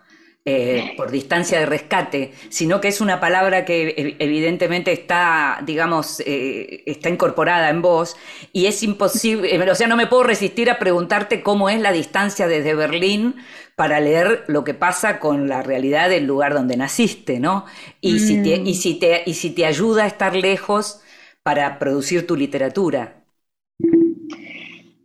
eh, 0.49 0.93
por 0.95 1.11
distancia 1.11 1.59
de 1.59 1.65
rescate, 1.65 2.31
sino 2.47 2.79
que 2.79 2.87
es 2.87 3.01
una 3.01 3.19
palabra 3.19 3.65
que 3.65 4.15
evidentemente 4.17 4.93
está, 4.93 5.59
digamos, 5.65 6.21
eh, 6.21 6.83
está 6.85 7.09
incorporada 7.09 7.69
en 7.69 7.81
vos 7.81 8.15
y 8.53 8.67
es 8.67 8.81
imposible, 8.81 9.69
o 9.69 9.75
sea, 9.75 9.87
no 9.87 9.97
me 9.97 10.07
puedo 10.07 10.23
resistir 10.23 10.69
a 10.69 10.79
preguntarte 10.79 11.43
cómo 11.43 11.69
es 11.69 11.81
la 11.81 11.91
distancia 11.91 12.47
desde 12.47 12.75
Berlín 12.75 13.35
para 13.75 13.99
leer 13.99 14.45
lo 14.47 14.63
que 14.63 14.73
pasa 14.73 15.19
con 15.19 15.49
la 15.49 15.63
realidad 15.63 16.07
del 16.07 16.25
lugar 16.25 16.53
donde 16.53 16.77
naciste, 16.77 17.41
¿no? 17.41 17.65
Y, 17.99 18.19
si, 18.19 18.41
te, 18.41 18.55
y, 18.55 18.71
mm. 18.71 18.73
si, 18.73 18.93
te, 18.97 19.23
y 19.25 19.33
si 19.33 19.49
te 19.49 19.65
ayuda 19.65 20.05
a 20.05 20.07
estar 20.07 20.33
lejos 20.33 21.01
para 21.43 21.77
producir 21.77 22.25
tu 22.25 22.37
literatura. 22.37 23.21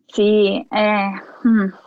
Sí, 0.07 0.69
eh, 0.71 1.11
hmm. 1.43 1.82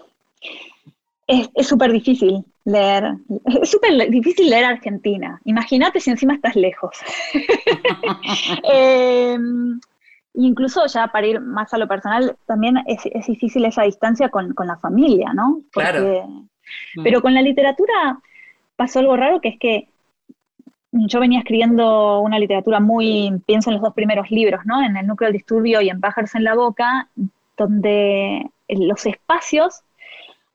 Es 1.28 1.68
súper 1.68 1.92
difícil 1.92 2.46
leer, 2.66 3.16
es 3.62 3.72
súper 3.72 4.10
difícil 4.10 4.50
leer 4.50 4.66
Argentina. 4.66 5.42
Imagínate 5.46 6.00
si 6.00 6.12
encima 6.12 6.36
estás 6.36 6.56
lejos. 6.56 6.98
eh, 8.72 9.38
incluso 10.36 10.86
ya 10.86 11.08
para 11.08 11.28
ir 11.28 11.40
más 11.40 11.74
a 11.74 11.78
lo 11.78 11.88
personal, 11.88 12.36
también 12.46 12.78
es, 12.86 13.26
difícil 13.26 13.66
esa 13.66 13.84
distancia 13.84 14.30
con, 14.30 14.54
la 14.66 14.78
familia, 14.78 15.34
¿no? 15.34 15.62
claro. 15.72 16.28
Mm. 16.96 17.04
Pero 17.04 17.22
con 17.22 17.34
la 17.34 17.42
literatura 17.42 18.20
pasó 18.76 19.00
algo 19.00 19.16
raro 19.16 19.42
que 19.42 19.50
es 19.50 19.60
que 19.60 19.88
yo 20.92 21.20
venía 21.20 21.40
escribiendo 21.40 22.20
una 22.22 22.40
literatura 22.40 22.80
muy, 22.80 23.42
pienso 23.46 23.70
en 23.70 23.76
los 23.76 23.84
dos 23.84 23.94
primeros 23.94 24.32
libros, 24.32 24.62
¿no? 24.66 24.82
En 24.82 24.96
El 24.96 25.08
núcleo 25.08 25.28
del 25.28 25.38
disturbio 25.38 25.82
y 25.82 25.90
en 25.90 26.00
Pájaros 26.00 26.36
en 26.36 26.44
la 26.44 26.56
boca, 26.56 27.10
donde 27.58 28.50
los 28.70 29.06
espacios 29.06 29.82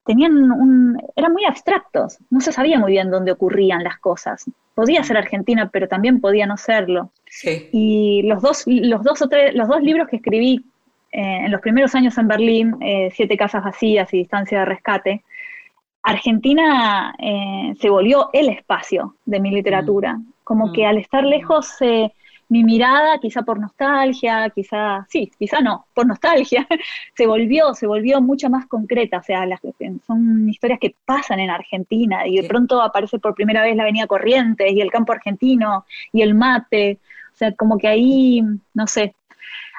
tenían 0.04 0.50
un, 0.50 1.00
eran 1.16 1.32
muy 1.32 1.44
abstractos, 1.44 2.18
no 2.30 2.40
se 2.40 2.52
sabía 2.52 2.78
muy 2.78 2.92
bien 2.92 3.10
dónde 3.10 3.32
ocurrían 3.32 3.84
las 3.84 3.98
cosas. 3.98 4.44
Podía 4.74 5.04
ser 5.04 5.16
Argentina, 5.16 5.68
pero 5.72 5.88
también 5.88 6.20
podía 6.20 6.46
no 6.46 6.56
serlo. 6.56 7.12
Y 7.72 8.22
los 8.24 8.40
dos, 8.42 8.64
los 8.66 9.02
dos, 9.02 9.20
o 9.22 9.28
tres, 9.28 9.54
los 9.54 9.68
dos 9.68 9.82
libros 9.82 10.08
que 10.08 10.16
escribí 10.16 10.64
eh, 11.12 11.40
en 11.44 11.50
los 11.50 11.60
primeros 11.60 11.94
años 11.94 12.16
en 12.18 12.28
Berlín, 12.28 12.76
eh, 12.80 13.10
Siete 13.14 13.36
casas 13.36 13.64
vacías 13.64 14.12
y 14.14 14.18
Distancia 14.18 14.60
de 14.60 14.64
rescate, 14.64 15.24
Argentina 16.02 17.14
eh, 17.18 17.74
se 17.78 17.90
volvió 17.90 18.30
el 18.32 18.48
espacio 18.48 19.16
de 19.26 19.40
mi 19.40 19.50
literatura. 19.50 20.14
Mm. 20.14 20.32
Como 20.44 20.68
mm. 20.68 20.72
que 20.72 20.86
al 20.86 20.98
estar 20.98 21.24
lejos, 21.24 21.76
mi 22.50 22.64
mirada, 22.64 23.18
quizá 23.18 23.42
por 23.42 23.60
nostalgia, 23.60 24.50
quizá, 24.50 25.06
sí, 25.08 25.30
quizá 25.38 25.60
no, 25.60 25.86
por 25.94 26.06
nostalgia, 26.06 26.66
se 27.16 27.26
volvió, 27.26 27.74
se 27.74 27.86
volvió 27.86 28.20
mucho 28.20 28.50
más 28.50 28.66
concreta. 28.66 29.18
O 29.18 29.22
sea, 29.22 29.46
las, 29.46 29.60
son 30.04 30.48
historias 30.48 30.80
que 30.80 30.96
pasan 31.04 31.38
en 31.38 31.48
Argentina 31.48 32.26
y 32.26 32.36
de 32.38 32.48
pronto 32.48 32.82
aparece 32.82 33.20
por 33.20 33.36
primera 33.36 33.62
vez 33.62 33.76
la 33.76 33.84
Avenida 33.84 34.08
Corrientes 34.08 34.72
y 34.72 34.80
el 34.80 34.90
campo 34.90 35.12
argentino 35.12 35.86
y 36.12 36.22
el 36.22 36.34
mate. 36.34 36.98
O 37.32 37.36
sea, 37.36 37.52
como 37.54 37.78
que 37.78 37.86
ahí, 37.86 38.42
no 38.74 38.86
sé, 38.88 39.14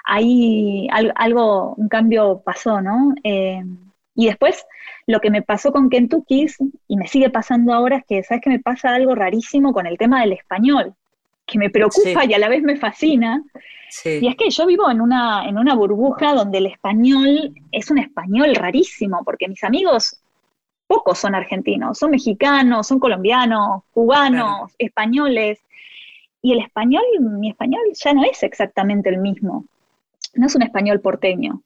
ahí 0.05 0.87
algo, 1.15 1.75
un 1.75 1.89
cambio 1.89 2.41
pasó, 2.43 2.81
¿no? 2.81 3.13
Eh, 3.23 3.63
y 4.15 4.27
después, 4.27 4.65
lo 5.07 5.19
que 5.19 5.29
me 5.29 5.41
pasó 5.41 5.73
con 5.73 5.89
Kentucky, 5.89 6.47
y 6.87 6.95
me 6.95 7.07
sigue 7.07 7.29
pasando 7.29 7.73
ahora, 7.73 7.97
es 7.97 8.05
que, 8.05 8.23
¿sabes 8.23 8.41
que 8.41 8.49
me 8.49 8.59
pasa 8.59 8.93
algo 8.95 9.13
rarísimo 9.13 9.73
con 9.73 9.87
el 9.87 9.97
tema 9.97 10.21
del 10.21 10.33
español? 10.33 10.95
Que 11.51 11.59
me 11.59 11.69
preocupa 11.69 12.23
y 12.23 12.33
a 12.33 12.39
la 12.39 12.47
vez 12.47 12.63
me 12.63 12.77
fascina. 12.77 13.43
Y 14.05 14.27
es 14.27 14.37
que 14.37 14.49
yo 14.49 14.65
vivo 14.65 14.89
en 14.89 15.01
una, 15.01 15.45
en 15.45 15.57
una 15.57 15.75
burbuja 15.75 16.33
donde 16.33 16.59
el 16.59 16.67
español 16.67 17.53
es 17.73 17.91
un 17.91 17.97
español 17.97 18.55
rarísimo, 18.55 19.21
porque 19.25 19.49
mis 19.49 19.61
amigos 19.65 20.21
pocos 20.87 21.19
son 21.19 21.35
argentinos, 21.35 21.97
son 21.97 22.11
mexicanos, 22.11 22.87
son 22.87 22.99
colombianos, 22.99 23.83
cubanos, 23.91 24.71
españoles. 24.77 25.59
Y 26.41 26.53
el 26.53 26.59
español, 26.59 27.03
mi 27.19 27.49
español 27.49 27.81
ya 27.93 28.13
no 28.13 28.23
es 28.23 28.43
exactamente 28.43 29.09
el 29.09 29.17
mismo. 29.17 29.65
No 30.35 30.47
es 30.47 30.55
un 30.55 30.63
español 30.63 31.01
porteño. 31.01 31.61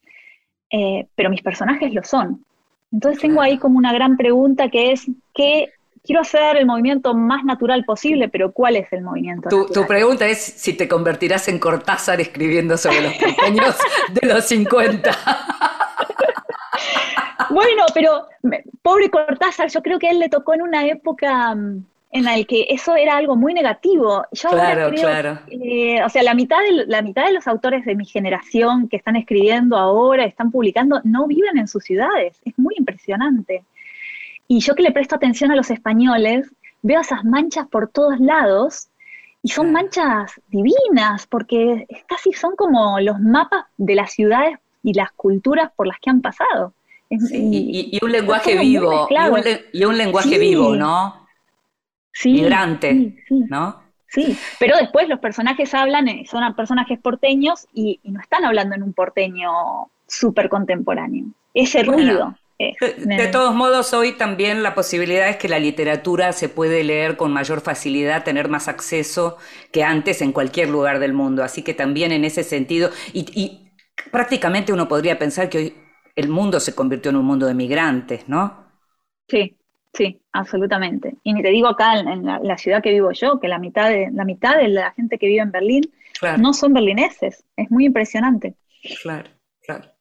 Eh, 0.72 1.08
pero 1.16 1.30
mis 1.30 1.44
personajes 1.44 1.94
lo 1.94 2.04
son. 2.04 2.44
Entonces 2.92 3.22
tengo 3.22 3.42
ahí 3.42 3.58
como 3.58 3.78
una 3.78 3.94
gran 3.94 4.18
pregunta 4.18 4.70
que 4.70 4.92
es, 4.92 5.06
¿qué 5.34 5.70
quiero 6.06 6.22
hacer 6.22 6.58
el 6.58 6.66
movimiento 6.66 7.14
más 7.14 7.44
natural 7.44 7.84
posible, 7.84 8.30
pero 8.30 8.52
¿cuál 8.52 8.76
es 8.76 8.92
el 8.94 9.02
movimiento? 9.02 9.50
Tu, 9.50 9.66
tu, 9.68 9.86
pregunta 9.88 10.26
es 10.28 10.40
si 10.40 10.74
te 10.74 10.88
convertirás 10.88 11.48
en 11.48 11.60
Cortázar 11.60 12.22
escribiendo 12.22 12.78
sobre 12.78 13.02
los 13.02 13.14
pequeños 13.14 13.76
de 14.14 14.28
los 14.28 14.46
50. 14.46 15.12
bueno, 17.50 17.84
pero 17.94 18.28
pobre 18.82 19.10
Cortázar, 19.10 19.70
yo 19.70 19.82
creo 19.82 20.00
que 20.00 20.08
a 20.08 20.12
él 20.12 20.20
le 20.20 20.30
tocó 20.30 20.54
en 20.54 20.62
una 20.62 20.86
época 20.86 21.56
mm, 21.56 21.84
en 22.12 22.28
el 22.30 22.48
que 22.48 22.68
eso 22.70 22.96
era 22.96 23.18
algo 23.18 23.36
muy 23.36 23.54
negativo. 23.54 24.26
Yo 24.32 24.50
claro, 24.50 24.90
claro. 24.92 25.40
o 26.06 26.10
sea, 26.10 26.24
la 26.24 26.34
mitad, 26.34 26.58
de, 26.62 26.86
la 26.88 27.02
mitad 27.02 27.26
de 27.26 27.34
los 27.34 27.46
autores 27.46 27.84
de 27.84 27.96
mi 27.96 28.06
generación 28.06 28.88
que 28.88 28.96
están 28.96 29.18
escribiendo 29.18 29.76
ahora, 29.76 30.24
están 30.24 30.50
publicando, 30.50 31.02
no 31.04 31.28
viven 31.28 31.58
en 31.58 31.68
sus 31.68 31.84
ciudades. 31.84 32.40
Es 32.46 32.58
muy 32.58 32.76
impresionante. 32.78 33.64
Y 34.48 34.60
yo 34.60 34.76
que 34.76 34.84
le 34.84 34.92
presto 34.92 35.16
atención 35.16 35.52
a 35.52 35.56
los 35.56 35.72
españoles, 35.72 36.52
veo 36.82 37.02
esas 37.02 37.24
manchas 37.24 37.68
por 37.68 37.88
todos 37.88 38.20
lados 38.20 38.90
y 39.42 39.50
son 39.50 39.72
manchas 39.72 40.40
divinas, 40.48 41.28
porque 41.28 41.88
casi 42.08 42.32
son 42.34 42.56
como 42.56 43.00
los 43.00 43.20
mapas 43.20 43.66
de 43.78 43.96
las 43.96 44.12
ciudades 44.12 44.58
y 44.84 44.94
las 44.94 45.12
culturas 45.12 45.72
por 45.76 45.88
las 45.88 46.00
que 46.00 46.10
han 46.10 46.22
pasado. 46.22 46.74
y, 47.10 48.00
un 48.02 48.12
lenguaje 48.12 48.58
vivo, 48.58 49.08
y 49.72 49.84
un, 49.86 49.98
lenguaje 49.98 50.40
vivo, 50.40 50.76
¿no? 50.76 51.28
sí, 52.12 53.16
¿no? 53.50 53.84
Sí, 54.08 54.38
pero 54.60 54.78
después 54.78 55.10
los 55.10 55.20
personajes 55.20 55.74
hablan, 55.74 56.08
eh, 56.08 56.26
son 56.30 56.56
personajes 56.56 57.00
porteños 57.00 57.68
y, 57.74 58.00
no 58.04 58.22
están 58.22 58.46
hablando 58.46 58.76
en 58.76 58.84
un 58.84 58.94
porteño 58.94 59.52
súper 60.08 60.50
contemporáneo. 60.50 61.26
Ese 61.54 61.84
ruido. 61.84 62.36
De, 62.58 63.28
todos 63.32 63.54
modos, 63.54 63.94
hoy 63.94 64.14
también 64.14 64.64
la 64.64 64.76
posibilidad 64.76 65.28
es 65.30 65.38
que 65.38 65.50
la 65.50 65.60
literatura 65.60 66.32
se 66.32 66.48
puede 66.48 66.84
leer 66.84 67.18
con 67.18 67.34
mayor 67.34 67.62
facilidad, 67.62 68.24
tener 68.24 68.48
más 68.48 68.68
acceso 68.68 69.38
que 69.72 69.84
antes 69.84 70.22
en 70.22 70.32
cualquier 70.32 70.70
lugar 70.70 71.00
del 71.00 71.14
mundo. 71.14 71.44
Así 71.44 71.64
que 71.64 71.74
también 71.74 72.12
en 72.12 72.24
ese 72.24 72.44
sentido, 72.44 72.90
y, 73.14 73.26
y 73.34 73.72
prácticamente 74.12 74.72
uno 74.72 74.88
podría 74.88 75.20
pensar 75.20 75.50
que 75.50 75.58
hoy 75.58 75.76
el 76.16 76.30
mundo 76.30 76.60
se 76.60 76.74
convirtió 76.74 77.10
en 77.10 77.18
un 77.18 77.26
mundo 77.26 77.46
de 77.46 77.54
migrantes, 77.54 78.30
¿no? 78.30 78.66
Sí, 79.28 79.58
Sí, 79.96 80.22
absolutamente. 80.34 81.16
Y 81.24 81.34
ni 81.34 81.42
te 81.42 81.50
digo 81.50 81.68
acá 81.68 81.98
en, 81.98 82.26
la, 82.26 82.58
ciudad 82.58 82.84
que 82.84 82.92
vivo 82.92 83.12
yo, 83.12 83.40
que 83.40 83.48
la 83.48 83.60
mitad 83.60 83.90
de 83.90 84.10
la, 84.12 84.26
mitad 84.26 84.58
de 84.58 84.68
la 84.68 84.92
gente 84.92 85.18
que 85.18 85.28
vive 85.28 85.42
en 85.42 85.52
Berlín 85.52 85.84
no 86.38 86.54
son 86.54 86.74
berlineses. 86.74 87.46
Es 87.56 87.72
muy 87.72 87.86
impresionante. 87.86 88.56
Claro, 89.02 89.30
claro. 89.62 89.95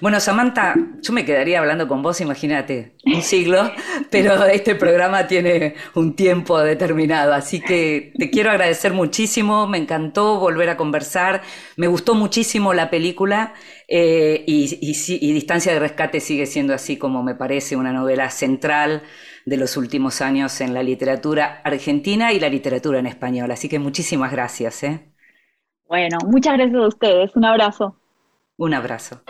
Bueno, 0.00 0.20
Samantha, 0.20 0.76
yo 1.02 1.12
me 1.12 1.24
quedaría 1.24 1.58
hablando 1.58 1.88
con 1.88 2.00
vos, 2.00 2.20
imagínate, 2.20 2.94
un 3.04 3.22
siglo, 3.22 3.70
pero 4.10 4.44
este 4.46 4.76
programa 4.76 5.26
tiene 5.26 5.74
un 5.94 6.14
tiempo 6.14 6.60
determinado, 6.60 7.34
así 7.34 7.60
que 7.60 8.12
te 8.16 8.30
quiero 8.30 8.50
agradecer 8.50 8.92
muchísimo, 8.92 9.66
me 9.66 9.78
encantó 9.78 10.38
volver 10.38 10.70
a 10.70 10.76
conversar, 10.76 11.42
me 11.76 11.88
gustó 11.88 12.14
muchísimo 12.14 12.72
la 12.72 12.88
película 12.88 13.54
eh, 13.88 14.44
y, 14.46 14.78
y 14.80 15.32
Distancia 15.32 15.72
de 15.72 15.80
Rescate 15.80 16.20
sigue 16.20 16.46
siendo 16.46 16.72
así 16.72 16.96
como 16.96 17.24
me 17.24 17.34
parece 17.34 17.74
una 17.74 17.92
novela 17.92 18.30
central 18.30 19.02
de 19.48 19.56
los 19.56 19.76
últimos 19.76 20.20
años 20.20 20.60
en 20.60 20.74
la 20.74 20.82
literatura 20.82 21.60
argentina 21.64 22.32
y 22.32 22.40
la 22.40 22.48
literatura 22.48 22.98
en 22.98 23.06
español. 23.06 23.50
Así 23.50 23.68
que 23.68 23.78
muchísimas 23.78 24.30
gracias. 24.30 24.82
¿eh? 24.82 25.12
Bueno, 25.88 26.18
muchas 26.26 26.54
gracias 26.58 26.76
a 26.76 26.86
ustedes. 26.86 27.34
Un 27.34 27.44
abrazo. 27.44 27.96
Un 28.58 28.74
abrazo. 28.74 29.22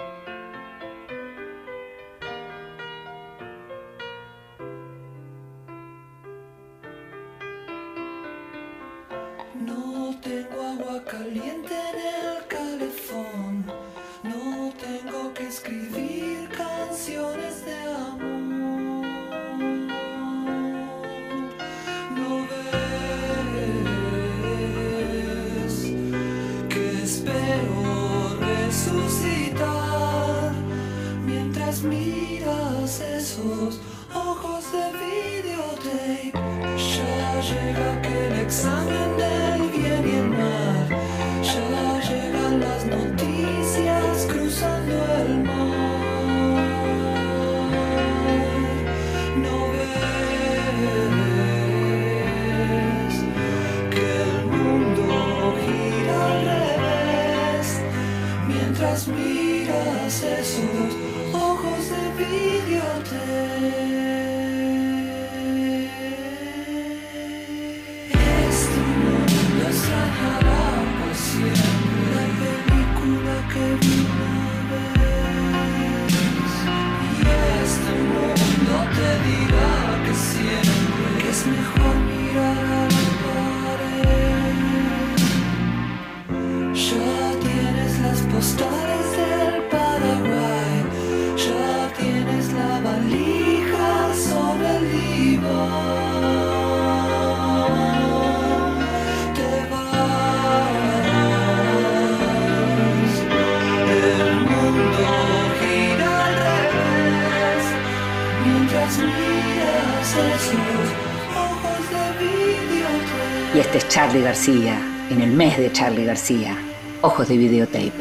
Charlie 114.19 114.31
García, 114.31 114.81
en 115.11 115.21
el 115.21 115.31
mes 115.31 115.59
de 115.59 115.71
Charlie 115.71 116.05
García, 116.05 116.57
Ojos 117.03 117.29
de 117.29 117.37
Videotape. 117.37 117.93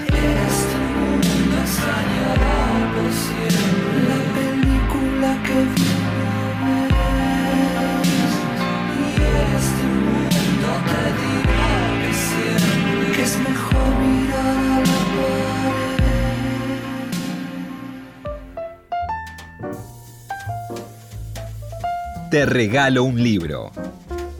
Te 22.32 22.45
regalo 22.47 23.03
un 23.03 23.22
libro. 23.24 23.72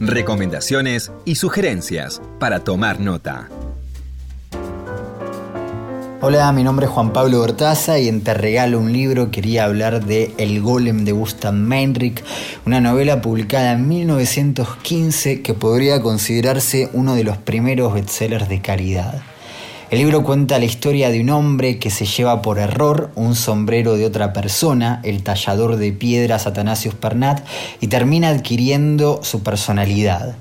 Recomendaciones 0.00 1.10
y 1.24 1.34
sugerencias 1.34 2.22
para 2.38 2.60
tomar 2.60 3.00
nota. 3.00 3.48
Hola, 6.20 6.52
mi 6.52 6.62
nombre 6.62 6.86
es 6.86 6.92
Juan 6.92 7.12
Pablo 7.12 7.40
Bertaza 7.40 7.98
y 7.98 8.06
en 8.06 8.22
Te 8.22 8.32
Regalo 8.32 8.78
un 8.78 8.92
libro 8.92 9.32
quería 9.32 9.64
hablar 9.64 10.04
de 10.04 10.32
El 10.38 10.62
Golem 10.62 11.04
de 11.04 11.10
Gustav 11.10 11.52
Meinrich, 11.52 12.22
una 12.64 12.80
novela 12.80 13.20
publicada 13.20 13.72
en 13.72 13.88
1915 13.88 15.42
que 15.42 15.54
podría 15.54 16.00
considerarse 16.00 16.88
uno 16.92 17.16
de 17.16 17.24
los 17.24 17.36
primeros 17.36 17.92
bestsellers 17.92 18.48
de 18.48 18.62
caridad. 18.62 19.20
El 19.90 20.00
libro 20.00 20.22
cuenta 20.22 20.58
la 20.58 20.66
historia 20.66 21.08
de 21.08 21.22
un 21.22 21.30
hombre 21.30 21.78
que 21.78 21.88
se 21.88 22.04
lleva 22.04 22.42
por 22.42 22.58
error 22.58 23.10
un 23.14 23.34
sombrero 23.34 23.96
de 23.96 24.04
otra 24.04 24.34
persona, 24.34 25.00
el 25.02 25.22
tallador 25.22 25.76
de 25.76 25.92
piedras 25.92 26.46
Atanasius 26.46 26.94
Pernat, 26.94 27.42
y 27.80 27.86
termina 27.86 28.28
adquiriendo 28.28 29.20
su 29.22 29.42
personalidad. 29.42 30.36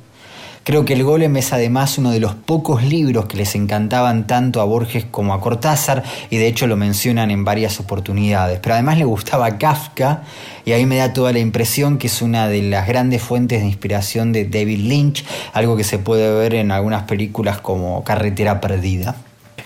Creo 0.65 0.83
que 0.83 0.91
El 0.91 1.05
Golem 1.05 1.37
es 1.37 1.53
además 1.53 1.97
uno 1.97 2.11
de 2.11 2.19
los 2.19 2.35
pocos 2.35 2.83
libros 2.83 3.27
que 3.27 3.37
les 3.37 3.55
encantaban 3.55 4.27
tanto 4.27 4.59
a 4.59 4.65
Borges 4.65 5.05
como 5.09 5.33
a 5.33 5.39
Cortázar 5.39 6.03
y 6.29 6.35
de 6.35 6.47
hecho 6.47 6.67
lo 6.67 6.75
mencionan 6.75 7.31
en 7.31 7.45
varias 7.45 7.79
oportunidades. 7.79 8.59
Pero 8.61 8.73
además 8.73 8.97
le 8.97 9.05
gustaba 9.05 9.57
Kafka 9.57 10.23
y 10.65 10.73
ahí 10.73 10.85
me 10.85 10.97
da 10.97 11.13
toda 11.13 11.31
la 11.31 11.39
impresión 11.39 11.97
que 11.97 12.07
es 12.07 12.21
una 12.21 12.49
de 12.49 12.63
las 12.63 12.85
grandes 12.85 13.21
fuentes 13.21 13.61
de 13.61 13.65
inspiración 13.65 14.33
de 14.33 14.43
David 14.43 14.79
Lynch, 14.79 15.23
algo 15.53 15.77
que 15.77 15.85
se 15.85 15.99
puede 15.99 16.37
ver 16.37 16.53
en 16.53 16.71
algunas 16.71 17.03
películas 17.03 17.59
como 17.59 18.03
Carretera 18.03 18.59
Perdida. 18.59 19.15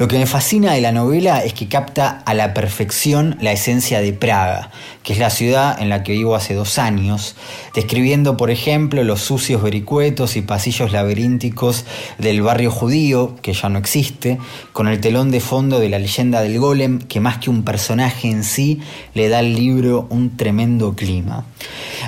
Lo 0.02 0.08
que 0.08 0.18
me 0.18 0.26
fascina 0.26 0.74
de 0.74 0.82
la 0.82 0.92
novela 0.92 1.44
es 1.44 1.54
que 1.54 1.68
capta 1.68 2.24
a 2.26 2.34
la 2.34 2.56
perfección 2.56 3.38
la 3.40 3.52
esencia 3.52 4.02
de 4.02 4.14
Praga, 4.14 4.72
que 5.04 5.14
es 5.14 5.20
la 5.20 5.30
ciudad 5.30 5.80
en 5.80 5.90
la 5.90 6.02
que 6.02 6.14
vivo 6.14 6.34
hace 6.34 6.56
dos 6.56 6.80
años, 6.80 7.36
describiendo, 7.76 8.36
por 8.36 8.50
ejemplo, 8.50 9.04
los 9.04 9.22
sucios 9.22 9.62
vericuetos 9.62 10.38
y 10.38 10.42
pasillos 10.42 10.92
laberínticos 10.92 11.86
del 12.18 12.42
barrio 12.42 12.72
judío, 12.72 13.36
que 13.44 13.54
ya 13.54 13.70
no 13.70 13.78
existe, 13.78 14.40
con 14.74 14.88
el 14.88 15.00
telón 15.00 15.30
de 15.30 15.40
fondo 15.40 15.80
de 15.80 15.90
la 15.90 16.00
leyenda 16.00 16.42
del 16.42 16.58
golem, 16.58 16.98
que 16.98 17.20
más 17.20 17.38
que 17.38 17.52
un 17.52 17.62
personaje 17.62 18.28
en 18.28 18.44
sí, 18.44 18.80
le 19.14 19.30
da 19.30 19.38
al 19.38 19.54
libro 19.54 20.08
un 20.10 20.36
tremendo 20.36 20.96
clima. 20.96 21.46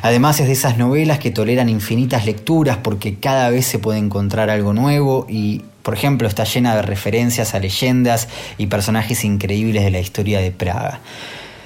Además 0.02 0.40
es 0.40 0.48
de 0.48 0.54
esas 0.54 0.80
novelas 0.80 1.20
que 1.20 1.30
toleran 1.30 1.70
infinitas 1.70 2.26
lecturas 2.26 2.78
porque 2.82 3.20
cada 3.20 3.52
vez 3.52 3.68
se 3.68 3.78
puede 3.78 4.00
encontrar 4.00 4.50
algo 4.50 4.74
nuevo 4.74 5.28
y 5.30 5.62
por 5.84 5.94
ejemplo, 5.94 6.28
está 6.28 6.46
llena 6.46 6.76
de 6.76 6.82
referencias 6.82 7.54
a 7.54 7.60
leyendas 7.60 8.30
y 8.58 8.68
personajes 8.68 9.24
increíbles 9.24 9.84
de 9.84 9.92
la 9.92 10.00
historia 10.00 10.40
de 10.40 10.52
Praga. 10.52 11.02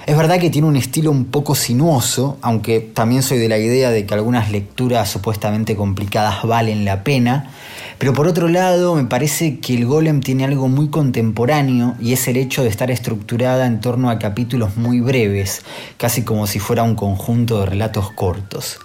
Es 0.07 0.15
verdad 0.15 0.39
que 0.39 0.49
tiene 0.49 0.69
un 0.69 0.77
estilo 0.77 1.11
un 1.11 1.25
poco 1.25 1.53
sinuoso, 1.53 2.37
aunque 2.41 2.79
también 2.79 3.23
soy 3.23 3.39
de 3.39 3.49
la 3.49 3.57
idea 3.57 3.91
de 3.91 4.05
que 4.05 4.13
algunas 4.13 4.49
lecturas 4.51 5.09
supuestamente 5.09 5.75
complicadas 5.75 6.43
valen 6.43 6.85
la 6.85 7.03
pena, 7.03 7.51
pero 7.97 8.13
por 8.13 8.25
otro 8.25 8.47
lado 8.47 8.95
me 8.95 9.03
parece 9.03 9.59
que 9.59 9.73
el 9.73 9.85
golem 9.85 10.21
tiene 10.21 10.45
algo 10.45 10.69
muy 10.69 10.87
contemporáneo 10.87 11.95
y 11.99 12.13
es 12.13 12.25
el 12.29 12.37
hecho 12.37 12.63
de 12.63 12.69
estar 12.69 12.89
estructurada 12.89 13.67
en 13.67 13.81
torno 13.81 14.09
a 14.09 14.17
capítulos 14.17 14.77
muy 14.77 15.01
breves, 15.01 15.63
casi 15.97 16.21
como 16.21 16.47
si 16.47 16.59
fuera 16.59 16.83
un 16.83 16.95
conjunto 16.95 17.59
de 17.59 17.65
relatos 17.65 18.09
cortos. 18.11 18.79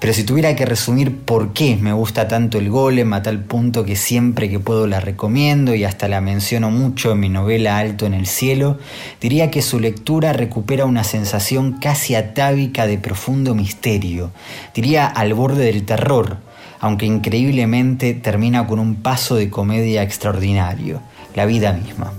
Pero 0.00 0.12
si 0.12 0.22
tuviera 0.22 0.54
que 0.54 0.64
resumir 0.64 1.24
por 1.24 1.52
qué 1.52 1.76
me 1.76 1.92
gusta 1.92 2.28
tanto 2.28 2.58
el 2.58 2.70
golem 2.70 3.12
a 3.12 3.22
tal 3.22 3.40
punto 3.40 3.84
que 3.84 3.96
siempre 3.96 4.48
que 4.48 4.60
puedo 4.60 4.86
la 4.86 5.00
recomiendo 5.00 5.74
y 5.74 5.84
hasta 5.84 6.06
la 6.06 6.20
menciono 6.20 6.70
mucho 6.70 7.12
en 7.12 7.20
mi 7.20 7.28
novela 7.28 7.78
Alto 7.78 8.06
en 8.06 8.14
el 8.14 8.26
Cielo, 8.26 8.78
diría 9.20 9.50
que 9.50 9.60
su 9.60 9.80
lectura 9.80 10.32
recupera 10.32 10.84
una 10.84 11.02
sensación 11.02 11.78
casi 11.80 12.14
atávica 12.14 12.86
de 12.86 12.98
profundo 12.98 13.56
misterio, 13.56 14.30
diría 14.72 15.06
al 15.06 15.34
borde 15.34 15.64
del 15.64 15.84
terror, 15.84 16.38
aunque 16.78 17.06
increíblemente 17.06 18.14
termina 18.14 18.66
con 18.68 18.78
un 18.78 19.02
paso 19.02 19.34
de 19.34 19.50
comedia 19.50 20.02
extraordinario, 20.02 21.00
la 21.34 21.44
vida 21.44 21.72
misma. 21.72 22.12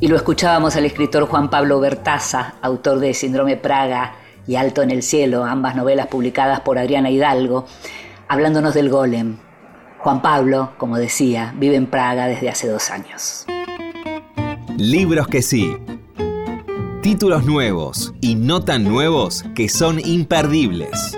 Y 0.00 0.08
lo 0.08 0.16
escuchábamos 0.16 0.76
al 0.76 0.84
escritor 0.84 1.26
Juan 1.26 1.50
Pablo 1.50 1.80
Bertaza, 1.80 2.54
autor 2.62 3.00
de 3.00 3.14
Síndrome 3.14 3.56
Praga, 3.56 4.14
y 4.46 4.56
Alto 4.56 4.82
en 4.82 4.90
el 4.90 5.02
Cielo, 5.02 5.44
ambas 5.44 5.76
novelas 5.76 6.06
publicadas 6.06 6.60
por 6.60 6.78
Adriana 6.78 7.10
Hidalgo, 7.10 7.66
hablándonos 8.28 8.74
del 8.74 8.90
golem. 8.90 9.36
Juan 9.98 10.22
Pablo, 10.22 10.72
como 10.78 10.98
decía, 10.98 11.54
vive 11.56 11.76
en 11.76 11.86
Praga 11.86 12.26
desde 12.26 12.48
hace 12.48 12.68
dos 12.68 12.90
años. 12.90 13.46
Libros 14.76 15.26
que 15.26 15.42
sí. 15.42 15.76
Títulos 17.02 17.44
nuevos 17.44 18.12
y 18.20 18.34
no 18.34 18.62
tan 18.62 18.84
nuevos 18.84 19.44
que 19.54 19.68
son 19.68 19.98
imperdibles. 19.98 21.16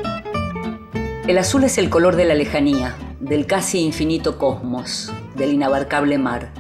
El 1.27 1.37
azul 1.39 1.65
es 1.65 1.77
el 1.77 1.91
color 1.91 2.17
de 2.17 2.25
la 2.25 2.35
lejanía, 2.35 2.97
del 3.21 3.47
casi 3.47 3.81
infinito 3.81 4.39
cosmos, 4.39 5.13
del 5.37 5.53
inabarcable 5.53 6.17
mar. 6.17 6.53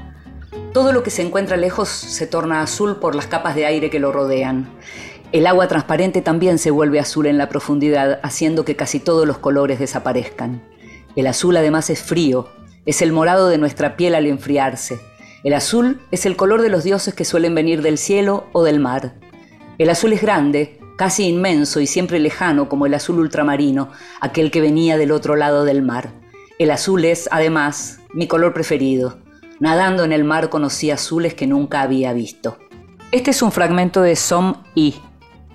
Todo 0.74 0.92
lo 0.92 1.02
que 1.02 1.10
se 1.10 1.22
encuentra 1.22 1.56
lejos 1.56 1.88
se 1.88 2.26
torna 2.26 2.60
azul 2.60 2.96
por 2.96 3.14
las 3.14 3.26
capas 3.26 3.54
de 3.54 3.64
aire 3.64 3.90
que 3.90 3.98
lo 3.98 4.12
rodean. 4.12 4.68
El 5.30 5.46
agua 5.46 5.68
transparente 5.68 6.22
también 6.22 6.58
se 6.58 6.70
vuelve 6.70 7.00
azul 7.00 7.26
en 7.26 7.36
la 7.36 7.50
profundidad, 7.50 8.18
haciendo 8.22 8.64
que 8.64 8.76
casi 8.76 8.98
todos 8.98 9.26
los 9.26 9.36
colores 9.36 9.78
desaparezcan. 9.78 10.62
El 11.16 11.26
azul 11.26 11.54
además 11.58 11.90
es 11.90 12.02
frío, 12.02 12.48
es 12.86 13.02
el 13.02 13.12
morado 13.12 13.48
de 13.48 13.58
nuestra 13.58 13.94
piel 13.96 14.14
al 14.14 14.24
enfriarse. 14.24 14.98
El 15.44 15.52
azul 15.52 16.00
es 16.10 16.24
el 16.24 16.34
color 16.34 16.62
de 16.62 16.70
los 16.70 16.82
dioses 16.82 17.12
que 17.12 17.26
suelen 17.26 17.54
venir 17.54 17.82
del 17.82 17.98
cielo 17.98 18.46
o 18.52 18.64
del 18.64 18.80
mar. 18.80 19.16
El 19.76 19.90
azul 19.90 20.14
es 20.14 20.22
grande, 20.22 20.80
casi 20.96 21.28
inmenso 21.28 21.80
y 21.80 21.86
siempre 21.86 22.18
lejano 22.20 22.70
como 22.70 22.86
el 22.86 22.94
azul 22.94 23.18
ultramarino, 23.18 23.90
aquel 24.22 24.50
que 24.50 24.62
venía 24.62 24.96
del 24.96 25.12
otro 25.12 25.36
lado 25.36 25.64
del 25.64 25.82
mar. 25.82 26.10
El 26.58 26.70
azul 26.70 27.04
es, 27.04 27.28
además, 27.30 28.00
mi 28.14 28.28
color 28.28 28.54
preferido. 28.54 29.18
Nadando 29.60 30.04
en 30.04 30.12
el 30.12 30.24
mar 30.24 30.48
conocí 30.48 30.90
azules 30.90 31.34
que 31.34 31.46
nunca 31.46 31.82
había 31.82 32.14
visto. 32.14 32.56
Este 33.12 33.30
es 33.30 33.42
un 33.42 33.52
fragmento 33.52 34.00
de 34.00 34.16
Som 34.16 34.64
I, 34.74 34.94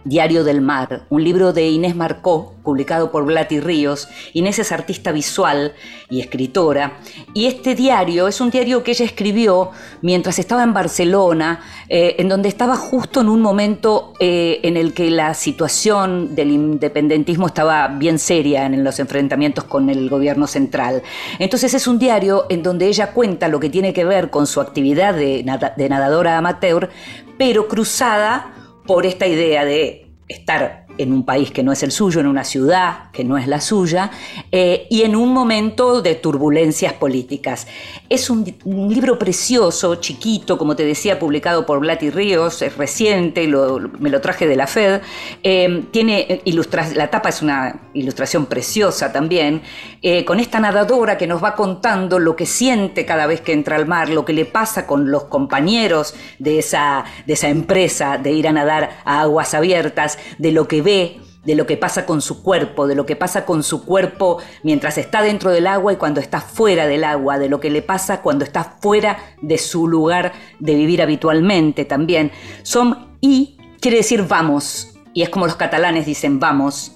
Diario 0.06 0.43
del 0.43 0.60
Mar, 0.60 1.06
un 1.10 1.24
libro 1.24 1.54
de 1.54 1.70
Inés 1.70 1.95
Marcó, 1.95 2.56
publicado 2.62 3.10
por 3.10 3.26
Blati 3.26 3.62
Ríos. 3.62 4.10
Inés 4.34 4.60
es 4.60 4.72
artista 4.74 5.14
visual 5.14 5.74
y 6.10 6.20
escritora, 6.20 6.97
y 7.34 7.45
este 7.45 7.74
diario 7.74 8.28
es 8.28 8.41
un 8.41 8.49
diario 8.49 8.84
que 8.84 8.91
ella 8.91 9.06
escribió 9.06 9.72
mientras 10.01 10.39
estaba 10.39 10.64
en 10.64 10.74
Barcelona, 10.74 11.62
eh, 11.88 12.16
en 12.20 12.28
donde 12.28 12.49
estaba 12.49 12.76
justo 12.76 13.22
en 13.22 13.30
un 13.30 13.41
momento 13.41 14.14
eh, 14.20 14.60
en 14.64 14.76
el 14.76 14.93
que 14.93 15.10
la 15.10 15.34
situación 15.34 16.36
del 16.36 16.51
independentismo 16.51 17.47
estaba 17.47 17.88
bien 17.88 18.20
seria 18.20 18.66
en 18.66 18.84
los 18.84 18.99
enfrentamientos 18.99 19.64
con 19.64 19.89
el 19.89 20.10
gobierno 20.10 20.47
central. 20.47 21.01
Entonces 21.39 21.74
es 21.74 21.88
un 21.88 21.97
diario 21.97 22.45
en 22.49 22.62
donde 22.62 22.88
ella 22.88 23.12
cuenta 23.12 23.47
lo 23.47 23.60
que 23.62 23.70
tiene 23.70 23.93
que 23.93 24.04
ver 24.04 24.30
con 24.30 24.47
su 24.47 24.60
actividad 24.60 25.14
de 25.14 25.43
nadadora 25.43 26.38
amateur, 26.38 26.89
pero 27.38 27.68
cruzada 27.68 28.54
por 28.86 29.06
esta 29.06 29.28
idea 29.28 29.66
de 29.66 30.08
estar 30.28 30.83
en 30.98 31.12
un 31.12 31.24
país 31.26 31.52
que 31.52 31.64
no 31.64 31.72
es 31.72 31.84
el 31.84 31.91
suyo, 31.91 32.20
en 32.20 32.28
una 32.28 32.44
ciudad 32.44 33.12
que 33.12 33.24
no 33.24 33.38
es 33.38 33.48
la 33.48 33.62
suya, 33.62 34.12
eh, 34.52 34.88
y 34.89 35.04
en 35.04 35.16
un 35.16 35.34
momento 35.34 36.02
de 36.02 36.16
turbulencias 36.16 36.94
políticas. 36.94 37.68
Es 38.10 38.30
un, 38.30 38.44
libro 38.64 39.18
precioso, 39.18 39.96
chiquito, 39.96 40.58
como 40.58 40.76
te 40.76 40.86
decía, 40.86 41.20
publicado 41.20 41.66
por 41.66 41.80
Blati 41.80 42.10
Ríos, 42.10 42.62
es 42.62 42.78
reciente, 42.78 43.48
me 43.48 44.10
lo 44.10 44.22
traje 44.22 44.48
de 44.48 44.56
la 44.56 44.68
FED. 44.68 45.02
Eh, 45.44 45.86
tiene 45.91 46.41
la 46.96 47.10
tapa 47.10 47.30
es 47.30 47.41
una 47.41 47.82
ilustración 47.94 48.46
preciosa 48.46 49.12
también, 49.12 49.62
eh, 50.02 50.26
con 50.26 50.39
esta 50.39 50.60
nadadora 50.60 51.18
que 51.18 51.28
nos 51.28 51.44
va 51.44 51.56
contando 51.56 52.20
lo 52.20 52.36
que 52.36 52.46
siente 52.46 53.06
cada 53.06 53.26
vez 53.26 53.41
que 53.41 53.54
entra 53.54 53.76
al 53.76 53.88
mar, 53.88 54.10
lo 54.10 54.26
que 54.26 54.34
le 54.34 54.46
pasa 54.46 54.86
con 54.86 55.10
los 55.10 55.26
compañeros 55.26 56.14
de 56.39 56.60
esa, 56.60 57.06
de 57.26 57.34
esa 57.34 57.50
empresa 57.50 58.18
de 58.18 58.32
ir 58.32 58.48
a 58.48 58.52
nadar 58.52 58.98
a 59.06 59.22
aguas 59.22 59.54
abiertas, 59.54 60.20
de 60.38 60.52
lo 60.52 60.68
que 60.68 60.83
de 60.84 61.56
lo 61.56 61.66
que 61.66 61.78
pasa 61.78 62.06
con 62.06 62.22
su 62.22 62.42
cuerpo, 62.42 62.88
de 62.88 62.96
lo 62.96 63.06
que 63.06 63.16
pasa 63.16 63.46
con 63.46 63.64
su 63.64 63.86
cuerpo 63.86 64.38
mientras 64.64 64.98
está 64.98 65.22
dentro 65.22 65.52
del 65.52 65.68
agua 65.68 65.94
y 65.94 65.98
cuando 65.98 66.22
está 66.22 66.42
fuera 66.42 66.88
del 66.88 67.04
agua, 67.04 67.38
de 67.40 67.50
lo 67.50 67.60
que 67.60 67.70
le 67.70 67.82
pasa 67.82 68.22
cuando 68.22 68.46
está 68.46 68.78
fuera 68.82 69.18
de 69.42 69.58
su 69.58 69.88
lugar 69.88 70.34
de 70.60 70.76
vivir 70.76 71.02
habitualmente 71.02 71.86
también. 71.86 72.32
Son 72.64 73.18
y 73.20 73.58
quiere 73.80 73.98
decir 73.98 74.26
vamos. 74.28 74.90
y 75.14 75.22
es 75.22 75.30
como 75.30 75.46
los 75.46 75.56
catalanes 75.56 76.06
dicen 76.06 76.40
vamos. 76.40 76.96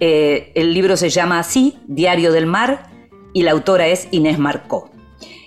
Eh, 0.00 0.52
el 0.54 0.74
libro 0.74 0.96
se 0.96 1.10
llama 1.10 1.40
así, 1.40 1.78
Diario 1.88 2.32
del 2.32 2.46
Mar, 2.46 2.90
y 3.32 3.42
la 3.42 3.50
autora 3.50 3.88
es 3.88 4.08
Inés 4.12 4.38
Marcó. 4.38 4.90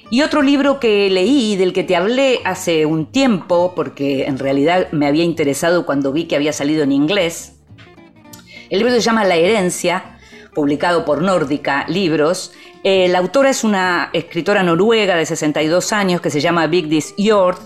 Y 0.09 0.23
otro 0.23 0.41
libro 0.41 0.81
que 0.81 1.09
leí, 1.09 1.55
del 1.55 1.71
que 1.71 1.85
te 1.85 1.95
hablé 1.95 2.41
hace 2.43 2.85
un 2.85 3.13
tiempo, 3.13 3.71
porque 3.73 4.25
en 4.25 4.39
realidad 4.39 4.91
me 4.91 5.07
había 5.07 5.23
interesado 5.23 5.85
cuando 5.85 6.11
vi 6.11 6.25
que 6.25 6.35
había 6.35 6.51
salido 6.51 6.83
en 6.83 6.91
inglés, 6.91 7.60
el 8.71 8.79
libro 8.79 8.93
se 8.93 9.01
llama 9.01 9.25
La 9.25 9.35
herencia, 9.35 10.17
publicado 10.55 11.03
por 11.03 11.21
Nórdica 11.21 11.85
Libros. 11.89 12.53
La 12.85 13.19
autora 13.19 13.49
es 13.49 13.65
una 13.65 14.09
escritora 14.13 14.63
noruega 14.63 15.17
de 15.17 15.25
62 15.25 15.91
años 15.91 16.21
que 16.21 16.29
se 16.29 16.39
llama 16.39 16.67
Vigdis 16.67 17.13
Hjorth. 17.17 17.59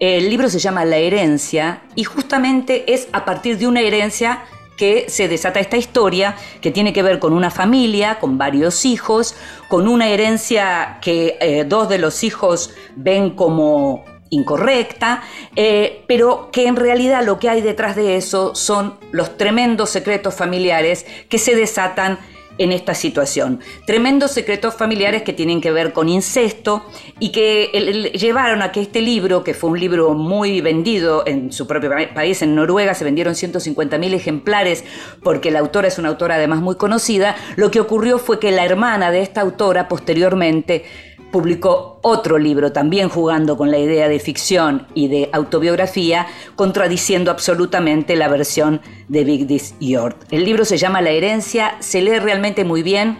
El 0.00 0.28
libro 0.28 0.50
se 0.50 0.58
llama 0.58 0.84
La 0.84 0.96
herencia 0.96 1.82
y 1.94 2.02
justamente 2.02 2.92
es 2.92 3.06
a 3.12 3.24
partir 3.24 3.56
de 3.56 3.68
una 3.68 3.82
herencia 3.82 4.42
que 4.76 5.04
se 5.08 5.28
desata 5.28 5.60
esta 5.60 5.76
historia 5.76 6.34
que 6.60 6.72
tiene 6.72 6.92
que 6.92 7.04
ver 7.04 7.20
con 7.20 7.34
una 7.34 7.52
familia, 7.52 8.18
con 8.18 8.36
varios 8.36 8.84
hijos, 8.84 9.36
con 9.68 9.86
una 9.86 10.08
herencia 10.08 10.98
que 11.00 11.38
eh, 11.40 11.64
dos 11.64 11.88
de 11.88 11.98
los 11.98 12.24
hijos 12.24 12.74
ven 12.96 13.30
como 13.36 14.04
incorrecta, 14.32 15.22
eh, 15.54 16.04
pero 16.08 16.50
que 16.50 16.66
en 16.66 16.76
realidad 16.76 17.24
lo 17.24 17.38
que 17.38 17.50
hay 17.50 17.60
detrás 17.60 17.94
de 17.94 18.16
eso 18.16 18.54
son 18.54 18.98
los 19.12 19.36
tremendos 19.36 19.90
secretos 19.90 20.34
familiares 20.34 21.06
que 21.28 21.38
se 21.38 21.54
desatan 21.54 22.18
en 22.58 22.72
esta 22.72 22.94
situación. 22.94 23.60
Tremendos 23.86 24.30
secretos 24.30 24.74
familiares 24.74 25.22
que 25.22 25.32
tienen 25.32 25.60
que 25.60 25.70
ver 25.70 25.92
con 25.92 26.08
incesto 26.08 26.84
y 27.18 27.32
que 27.32 28.12
llevaron 28.14 28.62
a 28.62 28.72
que 28.72 28.80
este 28.80 29.00
libro, 29.00 29.42
que 29.42 29.54
fue 29.54 29.70
un 29.70 29.80
libro 29.80 30.14
muy 30.14 30.60
vendido 30.60 31.24
en 31.26 31.52
su 31.52 31.66
propio 31.66 31.90
país, 32.14 32.42
en 32.42 32.54
Noruega, 32.54 32.94
se 32.94 33.04
vendieron 33.04 33.34
150.000 33.34 34.14
ejemplares 34.14 34.84
porque 35.22 35.50
la 35.50 35.60
autora 35.60 35.88
es 35.88 35.98
una 35.98 36.10
autora 36.10 36.36
además 36.36 36.60
muy 36.60 36.76
conocida, 36.76 37.36
lo 37.56 37.70
que 37.70 37.80
ocurrió 37.80 38.18
fue 38.18 38.38
que 38.38 38.50
la 38.50 38.64
hermana 38.64 39.10
de 39.10 39.22
esta 39.22 39.40
autora 39.40 39.88
posteriormente 39.88 40.84
publicó 41.32 41.98
otro 42.02 42.38
libro 42.38 42.70
también 42.70 43.08
jugando 43.08 43.56
con 43.56 43.72
la 43.72 43.78
idea 43.78 44.08
de 44.08 44.20
ficción 44.20 44.86
y 44.94 45.08
de 45.08 45.30
autobiografía, 45.32 46.28
contradiciendo 46.54 47.32
absolutamente 47.32 48.14
la 48.14 48.28
versión 48.28 48.80
de 49.08 49.24
Vigdis 49.24 49.74
Hjorth. 49.80 50.30
El 50.30 50.44
libro 50.44 50.64
se 50.64 50.76
llama 50.76 51.00
La 51.00 51.10
herencia, 51.10 51.74
se 51.80 52.02
lee 52.02 52.20
realmente 52.20 52.64
muy 52.64 52.82
bien. 52.84 53.18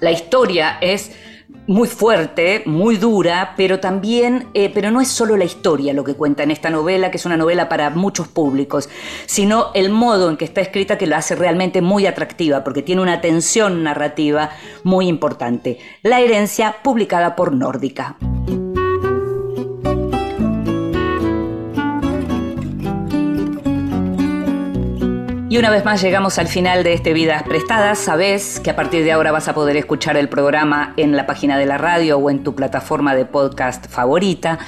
La 0.00 0.12
historia 0.12 0.78
es 0.80 1.12
muy 1.66 1.88
fuerte, 1.88 2.62
muy 2.66 2.96
dura, 2.96 3.54
pero 3.56 3.80
también, 3.80 4.48
eh, 4.54 4.70
pero 4.72 4.90
no 4.90 5.00
es 5.00 5.08
solo 5.08 5.36
la 5.36 5.44
historia 5.44 5.92
lo 5.92 6.04
que 6.04 6.14
cuenta 6.14 6.42
en 6.42 6.50
esta 6.50 6.70
novela, 6.70 7.10
que 7.10 7.16
es 7.18 7.26
una 7.26 7.36
novela 7.36 7.68
para 7.68 7.90
muchos 7.90 8.28
públicos, 8.28 8.88
sino 9.26 9.70
el 9.74 9.90
modo 9.90 10.30
en 10.30 10.36
que 10.36 10.44
está 10.44 10.60
escrita 10.60 10.98
que 10.98 11.06
lo 11.06 11.16
hace 11.16 11.34
realmente 11.34 11.80
muy 11.80 12.06
atractiva, 12.06 12.64
porque 12.64 12.82
tiene 12.82 13.02
una 13.02 13.20
tensión 13.20 13.82
narrativa 13.82 14.50
muy 14.82 15.06
importante. 15.06 15.78
La 16.02 16.20
herencia 16.20 16.76
publicada 16.82 17.36
por 17.36 17.54
Nórdica. 17.54 18.16
Y 25.52 25.58
una 25.58 25.68
vez 25.68 25.84
más 25.84 26.00
llegamos 26.00 26.38
al 26.38 26.48
final 26.48 26.82
de 26.82 26.94
este 26.94 27.12
Vidas 27.12 27.42
Prestadas. 27.42 27.98
Sabes 27.98 28.58
que 28.58 28.70
a 28.70 28.74
partir 28.74 29.04
de 29.04 29.12
ahora 29.12 29.32
vas 29.32 29.48
a 29.48 29.54
poder 29.54 29.76
escuchar 29.76 30.16
el 30.16 30.30
programa 30.30 30.94
en 30.96 31.14
la 31.14 31.26
página 31.26 31.58
de 31.58 31.66
la 31.66 31.76
radio 31.76 32.16
o 32.16 32.30
en 32.30 32.42
tu 32.42 32.54
plataforma 32.54 33.14
de 33.14 33.26
podcast 33.26 33.86
favorita. 33.86 34.58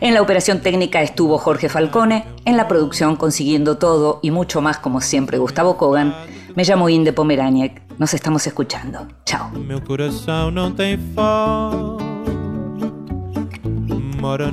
En 0.00 0.14
la 0.14 0.20
operación 0.20 0.60
técnica 0.60 1.00
estuvo 1.00 1.38
Jorge 1.38 1.68
Falcone, 1.68 2.24
en 2.44 2.56
la 2.56 2.66
producción 2.66 3.14
consiguiendo 3.14 3.78
todo 3.78 4.18
y 4.20 4.32
mucho 4.32 4.60
más 4.60 4.78
como 4.78 5.00
siempre 5.00 5.38
Gustavo 5.38 5.76
Kogan. 5.76 6.12
Me 6.56 6.64
llamo 6.64 6.88
Inde 6.88 7.12
Pomeraniec. 7.12 7.80
Nos 7.98 8.12
estamos 8.12 8.44
escuchando. 8.44 9.06
Chao. 9.24 9.48
mora. 14.20 14.52